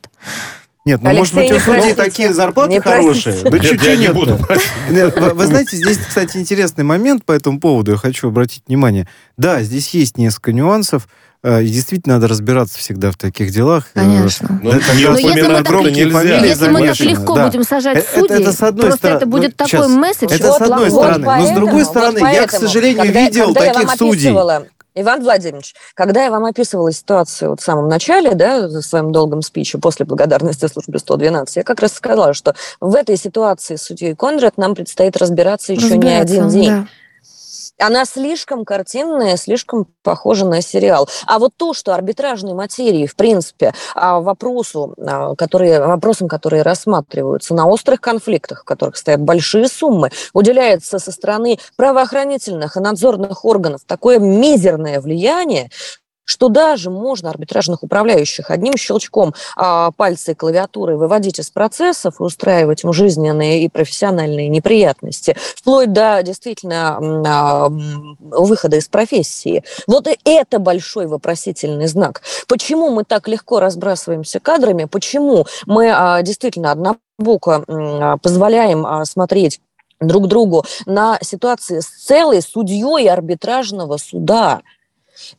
Нет, 0.86 1.02
ну, 1.02 1.10
Алексей, 1.10 1.36
может 1.36 1.52
быть, 1.52 1.52
у 1.52 1.60
судей 1.60 1.96
такие 1.96 2.32
зарплаты 2.32 2.74
не 2.74 2.80
хорошие. 2.80 3.36
Да 3.44 3.60
чуть 3.60 3.82
я 3.82 3.96
не 3.96 4.14
буду. 4.14 4.38
Нет, 4.92 5.20
вы, 5.20 5.34
вы 5.34 5.48
знаете, 5.48 5.78
здесь, 5.78 5.98
кстати, 5.98 6.38
интересный 6.38 6.84
момент 6.84 7.26
по 7.26 7.32
этому 7.32 7.60
поводу, 7.60 7.94
я 7.94 7.98
хочу 7.98 8.28
обратить 8.28 8.62
внимание. 8.68 9.08
Да, 9.36 9.64
здесь 9.64 9.90
есть 9.96 10.20
несколько 10.20 10.54
нюансов. 10.54 11.08
Э, 11.46 11.62
и 11.62 11.68
действительно 11.68 12.16
надо 12.16 12.28
разбираться 12.28 12.80
всегда 12.80 13.12
в 13.12 13.18
таких 13.18 13.52
делах. 13.52 13.86
Э, 13.94 14.00
Конечно. 14.00 14.60
Но, 14.64 14.72
Но 14.72 14.78
если 14.78 15.44
мы 15.48 15.64
так. 15.64 15.82
Если 16.44 16.68
мы 16.70 16.88
так 16.88 17.00
легко 17.02 17.36
да. 17.36 17.46
будем 17.46 17.64
сажать 17.64 17.98
э, 17.98 18.04
судей, 18.16 18.34
это, 18.38 18.42
это 18.42 18.52
с 18.52 18.64
одной 18.64 18.86
просто 18.86 18.98
стороны, 18.98 19.18
это 19.18 19.26
будет 19.28 19.52
ну, 19.52 19.66
такой 19.66 19.70
сейчас, 19.70 19.90
месседж. 19.90 20.34
Это 20.34 20.54
с 20.54 20.62
одной 20.62 20.90
вот 20.90 21.04
стороны. 21.04 21.26
Поэтому, 21.26 21.48
Но 21.48 21.54
с 21.54 21.60
другой 21.60 21.86
стороны, 21.86 22.12
вот 22.14 22.22
поэтому, 22.22 22.42
я, 22.42 22.48
к 22.48 22.52
сожалению, 22.52 23.04
когда, 23.04 23.20
видел 23.22 23.54
когда 23.54 23.74
таких 23.74 23.92
судей 23.92 24.36
Иван 24.98 25.22
Владимирович, 25.22 25.76
когда 25.94 26.24
я 26.24 26.32
вам 26.32 26.46
описывала 26.46 26.92
ситуацию 26.92 27.52
вот 27.52 27.62
в 27.62 27.64
самом 27.64 27.90
начале, 27.90 28.34
да, 28.34 28.68
в 28.68 28.82
своем 28.82 29.12
долгом 29.12 29.44
спиче 29.44 29.78
после 29.78 30.06
благодарности 30.08 30.66
службе 30.68 30.98
112, 30.98 31.58
я 31.58 31.64
как 31.64 31.80
раз 31.80 31.94
сказала, 31.94 32.34
что 32.34 32.56
в 32.80 32.96
этой 32.96 33.18
ситуации 33.18 33.76
с 33.76 33.84
судьей 33.84 34.16
Конрад 34.16 34.58
нам 34.58 34.74
предстоит 34.74 35.16
разбираться 35.18 35.74
еще 35.74 35.96
не 35.96 36.10
один 36.10 36.50
день. 36.50 36.70
Да 36.72 36.88
она 37.80 38.06
слишком 38.06 38.66
картинная, 38.66 39.38
слишком 39.38 39.88
похожа 40.04 40.46
на 40.46 40.62
сериал. 40.62 41.10
А 41.26 41.40
вот 41.40 41.54
то, 41.58 41.74
что 41.74 41.94
арбитражные 41.94 42.54
материи, 42.56 43.06
в 43.06 43.16
принципе, 43.16 43.74
а, 43.94 44.20
вопросу, 44.20 44.96
а, 44.98 45.36
которые, 45.36 45.86
вопросам, 45.86 46.28
которые 46.28 46.62
рассматриваются 46.62 47.54
на 47.54 47.68
острых 47.68 48.02
конфликтах, 48.02 48.62
в 48.62 48.66
которых 48.66 48.98
стоят 48.98 49.22
большие 49.22 49.68
суммы, 49.68 50.12
уделяется 50.34 51.00
со 51.00 51.12
стороны 51.12 51.60
правоохранительных 51.76 52.78
и 52.78 52.80
надзорных 52.80 53.46
органов 53.46 53.82
такое 53.86 54.20
мизерное 54.20 55.02
влияние, 55.02 55.70
что 56.26 56.50
даже 56.50 56.90
можно 56.90 57.30
арбитражных 57.30 57.84
управляющих 57.84 58.52
одним 58.52 58.76
щелчком 58.78 59.34
а, 59.56 59.92
пальца 59.92 60.32
и 60.32 60.36
клавиатуры 60.36 60.98
выводить 60.98 61.40
из 61.40 61.50
процессов 61.50 62.20
и 62.20 62.24
устраивать 62.24 62.84
им 62.84 62.92
жизненные 62.92 63.64
и 63.64 63.70
профессиональные 63.70 64.50
неприятности, 64.50 65.38
вплоть 65.56 65.94
до 65.94 66.22
действительно 66.24 66.98
а, 67.26 67.70
выхода 67.70 68.78
из 68.78 68.88
профессии. 68.88 69.64
Вот 69.88 70.08
это 70.26 70.60
большой 70.60 71.08
вопросительный 71.08 71.88
знак. 71.88 72.22
Почему 72.48 72.90
мы 72.90 73.04
так 73.04 73.28
легко 73.28 73.60
разбрасываемся 73.60 74.40
кадрами? 74.40 74.86
Почему 74.86 75.46
мы 75.66 75.92
а, 75.92 76.22
действительно 76.22 76.72
однобоко 76.72 77.64
а, 77.68 78.18
позволяем 78.18 78.86
а, 78.86 79.06
смотреть 79.06 79.62
друг 80.00 80.28
другу 80.28 80.66
на 80.86 81.18
ситуации 81.22 81.80
с 81.80 81.88
целой 81.88 82.42
судьей 82.42 83.10
арбитражного 83.10 83.98
суда? 83.98 84.62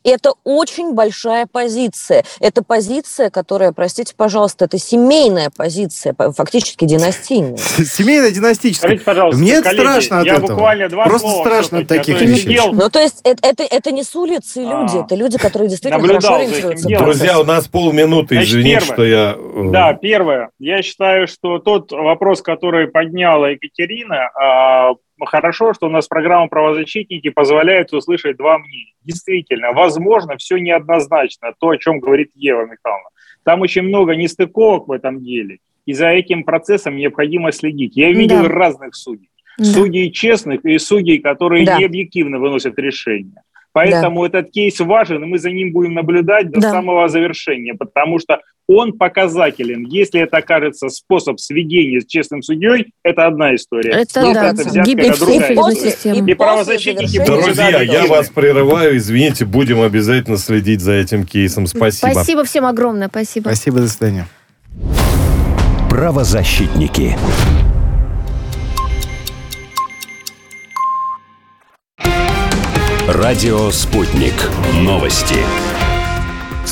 Это 0.03 0.33
очень 0.43 0.93
большая 0.93 1.47
позиция. 1.51 2.23
Это 2.39 2.63
позиция, 2.63 3.29
которая, 3.29 3.71
простите, 3.71 4.13
пожалуйста, 4.15 4.65
это 4.65 4.77
семейная 4.77 5.51
позиция, 5.55 6.15
фактически 6.35 6.85
династийная. 6.85 7.57
Семейная 7.57 8.31
династическая. 8.31 8.89
Скажите, 8.89 9.05
пожалуйста, 9.05 9.41
Мне 9.41 9.61
коллеги, 9.61 9.81
страшно 9.81 10.19
от 10.19 10.25
я 10.25 10.33
этого. 10.35 10.47
буквально 10.47 10.89
два 10.89 11.05
Просто 11.05 11.29
слова 11.29 11.43
страшно 11.45 11.79
от 11.79 11.87
таких 11.87 12.21
вещей. 12.21 12.59
Ну, 12.71 12.89
то 12.89 12.99
есть 12.99 13.21
это, 13.23 13.47
это, 13.47 13.63
это 13.63 13.91
не 13.91 14.03
с 14.03 14.15
улицы 14.15 14.61
люди, 14.61 14.97
а, 14.97 15.05
это 15.05 15.15
люди, 15.15 15.37
которые 15.37 15.69
действительно 15.69 16.05
хорошо 16.05 16.35
ориентируются. 16.35 16.87
Друзья, 16.87 17.39
у 17.39 17.43
нас 17.43 17.67
полминуты, 17.67 18.41
извините, 18.41 18.81
что 18.81 19.05
я... 19.05 19.35
Э, 19.37 19.69
да, 19.71 19.93
первое. 19.93 20.49
Я 20.59 20.81
считаю, 20.81 21.27
что 21.27 21.59
тот 21.59 21.91
вопрос, 21.91 22.41
который 22.41 22.87
подняла 22.87 23.49
Екатерина, 23.49 24.29
а, 24.35 24.93
хорошо, 25.25 25.73
что 25.73 25.87
у 25.87 25.89
нас 25.89 26.07
программа 26.07 26.47
«Правозащитники» 26.47 27.29
позволяет 27.29 27.93
услышать 27.93 28.37
два 28.37 28.57
мнения. 28.59 28.93
Действительно, 29.03 29.73
возможно, 29.73 30.37
все 30.37 30.57
неоднозначно, 30.57 31.53
то, 31.59 31.69
о 31.69 31.77
чем 31.77 31.99
говорит 31.99 32.31
Ева 32.35 32.65
Михайловна. 32.65 33.09
Там 33.43 33.61
очень 33.61 33.83
много 33.83 34.15
нестыковок 34.15 34.87
в 34.87 34.91
этом 34.91 35.23
деле, 35.23 35.59
и 35.85 35.93
за 35.93 36.09
этим 36.09 36.43
процессом 36.43 36.97
необходимо 36.97 37.51
следить. 37.51 37.95
Я 37.95 38.11
видел 38.11 38.43
да. 38.43 38.49
разных 38.49 38.95
судей. 38.95 39.29
Да. 39.57 39.65
Судей 39.65 40.11
честных 40.11 40.65
и 40.65 40.77
судей, 40.77 41.19
которые 41.19 41.65
да. 41.65 41.77
не 41.77 41.85
объективно 41.85 42.39
выносят 42.39 42.77
решения. 42.77 43.41
Поэтому 43.71 44.21
да. 44.21 44.39
этот 44.39 44.51
кейс 44.51 44.79
важен, 44.79 45.23
и 45.23 45.27
мы 45.27 45.37
за 45.37 45.51
ним 45.51 45.71
будем 45.71 45.93
наблюдать 45.93 46.49
до 46.49 46.61
да. 46.61 46.71
самого 46.71 47.07
завершения, 47.07 47.73
потому 47.73 48.19
что 48.19 48.41
он 48.67 48.93
показателен. 48.93 49.85
Если 49.85 50.21
это 50.21 50.37
окажется 50.37 50.89
способ 50.89 51.39
сведения 51.39 52.01
с 52.01 52.05
честным 52.05 52.41
судьей, 52.41 52.93
это 53.03 53.25
одна 53.25 53.55
история. 53.55 53.91
Это, 53.91 54.21
Если 54.21 54.33
да, 54.33 54.47
это 54.49 54.81
гибель 54.81 55.13
всей 55.13 55.91
системы. 55.91 56.29
И 56.29 56.33
правозащитники... 56.33 57.25
Друзья, 57.25 57.81
я 57.81 58.05
вас 58.07 58.29
прерываю, 58.29 58.97
извините, 58.97 59.45
будем 59.45 59.81
обязательно 59.81 60.37
следить 60.37 60.81
за 60.81 60.93
этим 60.93 61.25
кейсом. 61.25 61.65
Спасибо. 61.67 62.11
Спасибо 62.11 62.43
всем 62.43 62.65
огромное, 62.65 63.07
спасибо. 63.07 63.49
Спасибо, 63.49 63.79
до 63.79 63.87
свидания. 63.87 64.27
Правозащитники. 65.89 67.15
Радио 73.07 73.71
«Спутник». 73.71 74.33
Новости 74.81 75.37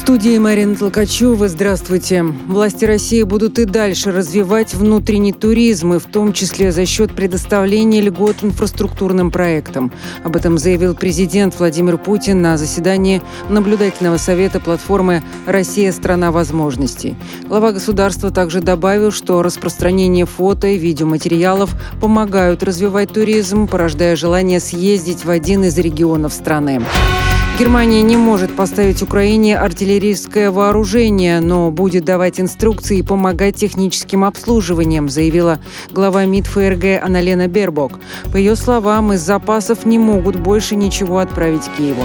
студии 0.05 0.37
Марина 0.37 0.75
Толкачева. 0.75 1.49
Здравствуйте. 1.49 2.21
Власти 2.21 2.85
России 2.85 3.23
будут 3.23 3.57
и 3.57 3.65
дальше 3.65 4.11
развивать 4.11 4.75
внутренний 4.75 5.33
туризм, 5.33 5.95
и 5.95 5.99
в 5.99 6.05
том 6.05 6.31
числе 6.31 6.71
за 6.71 6.85
счет 6.85 7.15
предоставления 7.15 8.01
льгот 8.01 8.43
инфраструктурным 8.43 9.31
проектам. 9.31 9.91
Об 10.23 10.35
этом 10.35 10.59
заявил 10.59 10.93
президент 10.93 11.57
Владимир 11.57 11.97
Путин 11.97 12.39
на 12.39 12.55
заседании 12.55 13.23
наблюдательного 13.49 14.17
совета 14.17 14.59
платформы 14.59 15.23
«Россия– 15.47 15.91
страна 15.91 16.31
возможностей». 16.31 17.15
Глава 17.47 17.71
государства 17.71 18.29
также 18.29 18.61
добавил, 18.61 19.11
что 19.11 19.41
распространение 19.41 20.27
фото 20.27 20.67
и 20.67 20.77
видеоматериалов 20.77 21.71
помогают 21.99 22.61
развивать 22.61 23.11
туризм, 23.11 23.67
порождая 23.67 24.15
желание 24.15 24.59
съездить 24.59 25.25
в 25.25 25.31
один 25.31 25.63
из 25.63 25.75
регионов 25.79 26.31
страны. 26.31 26.83
Германия 27.57 28.01
не 28.01 28.17
может 28.17 28.53
поставить 28.53 29.01
Украине 29.01 29.57
артиллерийское 29.57 30.51
вооружение, 30.51 31.39
но 31.39 31.71
будет 31.71 32.03
давать 32.03 32.41
инструкции 32.41 32.97
и 32.97 33.01
помогать 33.01 33.55
техническим 33.55 34.25
обслуживанием, 34.25 35.07
заявила 35.07 35.61
глава 35.89 36.25
МИД 36.25 36.47
ФРГ 36.47 37.01
Аналена 37.01 37.47
Бербок. 37.47 38.01
По 38.33 38.35
ее 38.35 38.57
словам, 38.57 39.13
из 39.13 39.21
запасов 39.21 39.85
не 39.85 39.97
могут 39.97 40.35
больше 40.35 40.75
ничего 40.75 41.19
отправить 41.19 41.63
Киеву. 41.77 42.03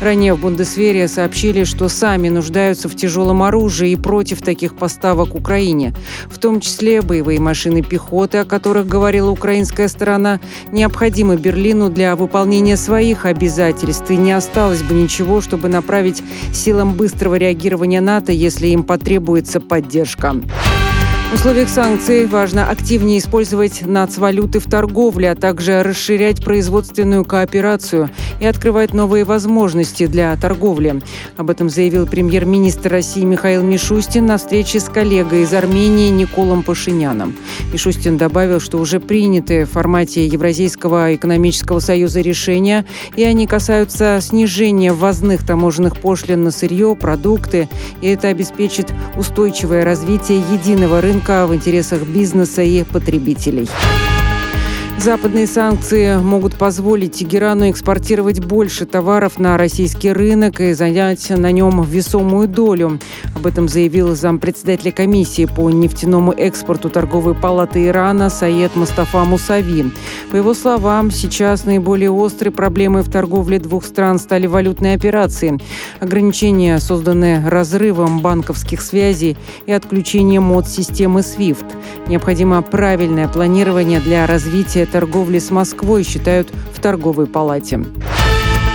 Ранее 0.00 0.34
в 0.34 0.40
Бундесвере 0.40 1.08
сообщили, 1.08 1.64
что 1.64 1.88
сами 1.88 2.28
нуждаются 2.28 2.88
в 2.88 2.94
тяжелом 2.94 3.42
оружии 3.42 3.90
и 3.90 3.96
против 3.96 4.40
таких 4.42 4.76
поставок 4.76 5.34
Украине. 5.34 5.94
В 6.26 6.38
том 6.38 6.60
числе 6.60 7.02
боевые 7.02 7.40
машины 7.40 7.82
пехоты, 7.82 8.38
о 8.38 8.44
которых 8.44 8.86
говорила 8.86 9.32
украинская 9.32 9.88
сторона, 9.88 10.38
необходимы 10.70 11.36
Берлину 11.36 11.90
для 11.90 12.14
выполнения 12.14 12.76
своих 12.76 13.26
обязательств 13.26 14.08
и 14.08 14.16
не 14.16 14.30
осталось 14.30 14.82
бы 14.82 14.91
бы 14.92 15.00
ничего, 15.00 15.40
чтобы 15.40 15.68
направить 15.68 16.22
силам 16.52 16.94
быстрого 16.94 17.36
реагирования 17.36 18.00
НАТО, 18.00 18.32
если 18.32 18.68
им 18.68 18.84
потребуется 18.84 19.60
поддержка. 19.60 20.36
В 21.32 21.36
условиях 21.36 21.70
санкций 21.70 22.26
важно 22.26 22.68
активнее 22.68 23.18
использовать 23.18 23.86
нацвалюты 23.86 24.60
в 24.60 24.64
торговле, 24.64 25.30
а 25.30 25.34
также 25.34 25.82
расширять 25.82 26.44
производственную 26.44 27.24
кооперацию 27.24 28.10
и 28.38 28.44
открывать 28.44 28.92
новые 28.92 29.24
возможности 29.24 30.06
для 30.06 30.36
торговли. 30.36 31.00
Об 31.38 31.48
этом 31.48 31.70
заявил 31.70 32.06
премьер-министр 32.06 32.90
России 32.90 33.24
Михаил 33.24 33.62
Мишустин 33.62 34.26
на 34.26 34.36
встрече 34.36 34.78
с 34.78 34.84
коллегой 34.84 35.44
из 35.44 35.54
Армении 35.54 36.10
Николом 36.10 36.62
Пашиняном. 36.62 37.34
Мишустин 37.72 38.18
добавил, 38.18 38.60
что 38.60 38.76
уже 38.76 39.00
приняты 39.00 39.64
в 39.64 39.70
формате 39.70 40.26
Евразийского 40.26 41.14
экономического 41.14 41.80
союза 41.80 42.20
решения, 42.20 42.84
и 43.16 43.24
они 43.24 43.46
касаются 43.46 44.18
снижения 44.20 44.92
ввозных 44.92 45.46
таможенных 45.46 45.96
пошлин 45.98 46.44
на 46.44 46.50
сырье, 46.50 46.94
продукты, 46.94 47.70
и 48.02 48.08
это 48.08 48.28
обеспечит 48.28 48.92
устойчивое 49.16 49.82
развитие 49.82 50.44
единого 50.52 51.00
рынка 51.00 51.21
рынка 51.22 51.46
в 51.46 51.54
интересах 51.54 52.02
бизнеса 52.02 52.62
и 52.62 52.82
потребителей. 52.82 53.68
Западные 54.98 55.48
санкции 55.48 56.16
могут 56.16 56.54
позволить 56.54 57.14
Тегерану 57.14 57.68
экспортировать 57.70 58.38
больше 58.38 58.86
товаров 58.86 59.40
на 59.40 59.56
российский 59.58 60.12
рынок 60.12 60.60
и 60.60 60.74
занять 60.74 61.28
на 61.30 61.50
нем 61.50 61.82
весомую 61.82 62.46
долю. 62.46 63.00
Об 63.34 63.46
этом 63.46 63.68
заявил 63.68 64.14
зампредседателя 64.14 64.92
комиссии 64.92 65.46
по 65.46 65.70
нефтяному 65.70 66.30
экспорту 66.32 66.88
торговой 66.88 67.34
палаты 67.34 67.88
Ирана 67.88 68.30
Саед 68.30 68.76
Мустафа 68.76 69.24
Мусави. 69.24 69.90
По 70.30 70.36
его 70.36 70.54
словам, 70.54 71.10
сейчас 71.10 71.64
наиболее 71.64 72.12
острой 72.12 72.52
проблемой 72.52 73.02
в 73.02 73.10
торговле 73.10 73.58
двух 73.58 73.84
стран 73.84 74.20
стали 74.20 74.46
валютные 74.46 74.94
операции. 74.94 75.58
Ограничения, 75.98 76.78
созданные 76.78 77.48
разрывом 77.48 78.20
банковских 78.20 78.80
связей 78.80 79.36
и 79.66 79.72
отключением 79.72 80.52
от 80.52 80.68
системы 80.68 81.20
SWIFT. 81.20 81.66
Необходимо 82.06 82.62
правильное 82.62 83.26
планирование 83.26 83.98
для 83.98 84.26
развития 84.28 84.81
торговли 84.86 85.38
с 85.38 85.50
Москвой, 85.50 86.02
считают 86.04 86.48
в 86.74 86.80
торговой 86.80 87.26
палате. 87.26 87.84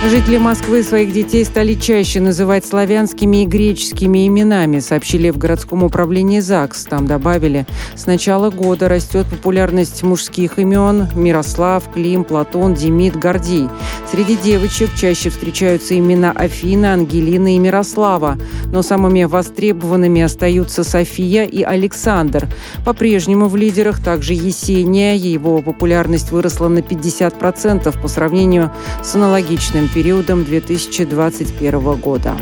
Жители 0.06 0.38
Москвы 0.38 0.84
своих 0.84 1.12
детей 1.12 1.44
стали 1.44 1.74
чаще 1.74 2.20
называть 2.20 2.64
славянскими 2.64 3.42
и 3.42 3.46
греческими 3.46 4.28
именами, 4.28 4.78
сообщили 4.78 5.30
в 5.30 5.38
городском 5.38 5.82
управлении 5.82 6.38
ЗАГС. 6.38 6.84
Там 6.84 7.08
добавили, 7.08 7.66
с 7.96 8.06
начала 8.06 8.50
года 8.50 8.88
растет 8.88 9.26
популярность 9.26 10.04
мужских 10.04 10.60
имен 10.60 11.08
Мирослав, 11.16 11.92
Клим, 11.92 12.22
Платон, 12.22 12.74
Демид, 12.74 13.16
Гордей. 13.16 13.68
Среди 14.10 14.36
девочек 14.36 14.88
чаще 14.96 15.30
встречаются 15.30 15.98
имена 15.98 16.30
Афина, 16.30 16.92
Ангелина 16.92 17.56
и 17.56 17.58
Мирослава, 17.58 18.38
но 18.66 18.82
самыми 18.82 19.24
востребованными 19.24 20.22
остаются 20.22 20.84
София 20.84 21.44
и 21.44 21.64
Александр. 21.64 22.46
По-прежнему 22.84 23.48
в 23.48 23.56
лидерах 23.56 24.02
также 24.02 24.32
Есения, 24.32 25.16
его 25.16 25.60
популярность 25.60 26.30
выросла 26.30 26.68
на 26.68 26.78
50% 26.78 28.00
по 28.00 28.08
сравнению 28.08 28.70
с 29.02 29.16
аналогичным 29.16 29.87
периодом 29.94 30.44
2021 30.44 31.96
года. 31.96 32.36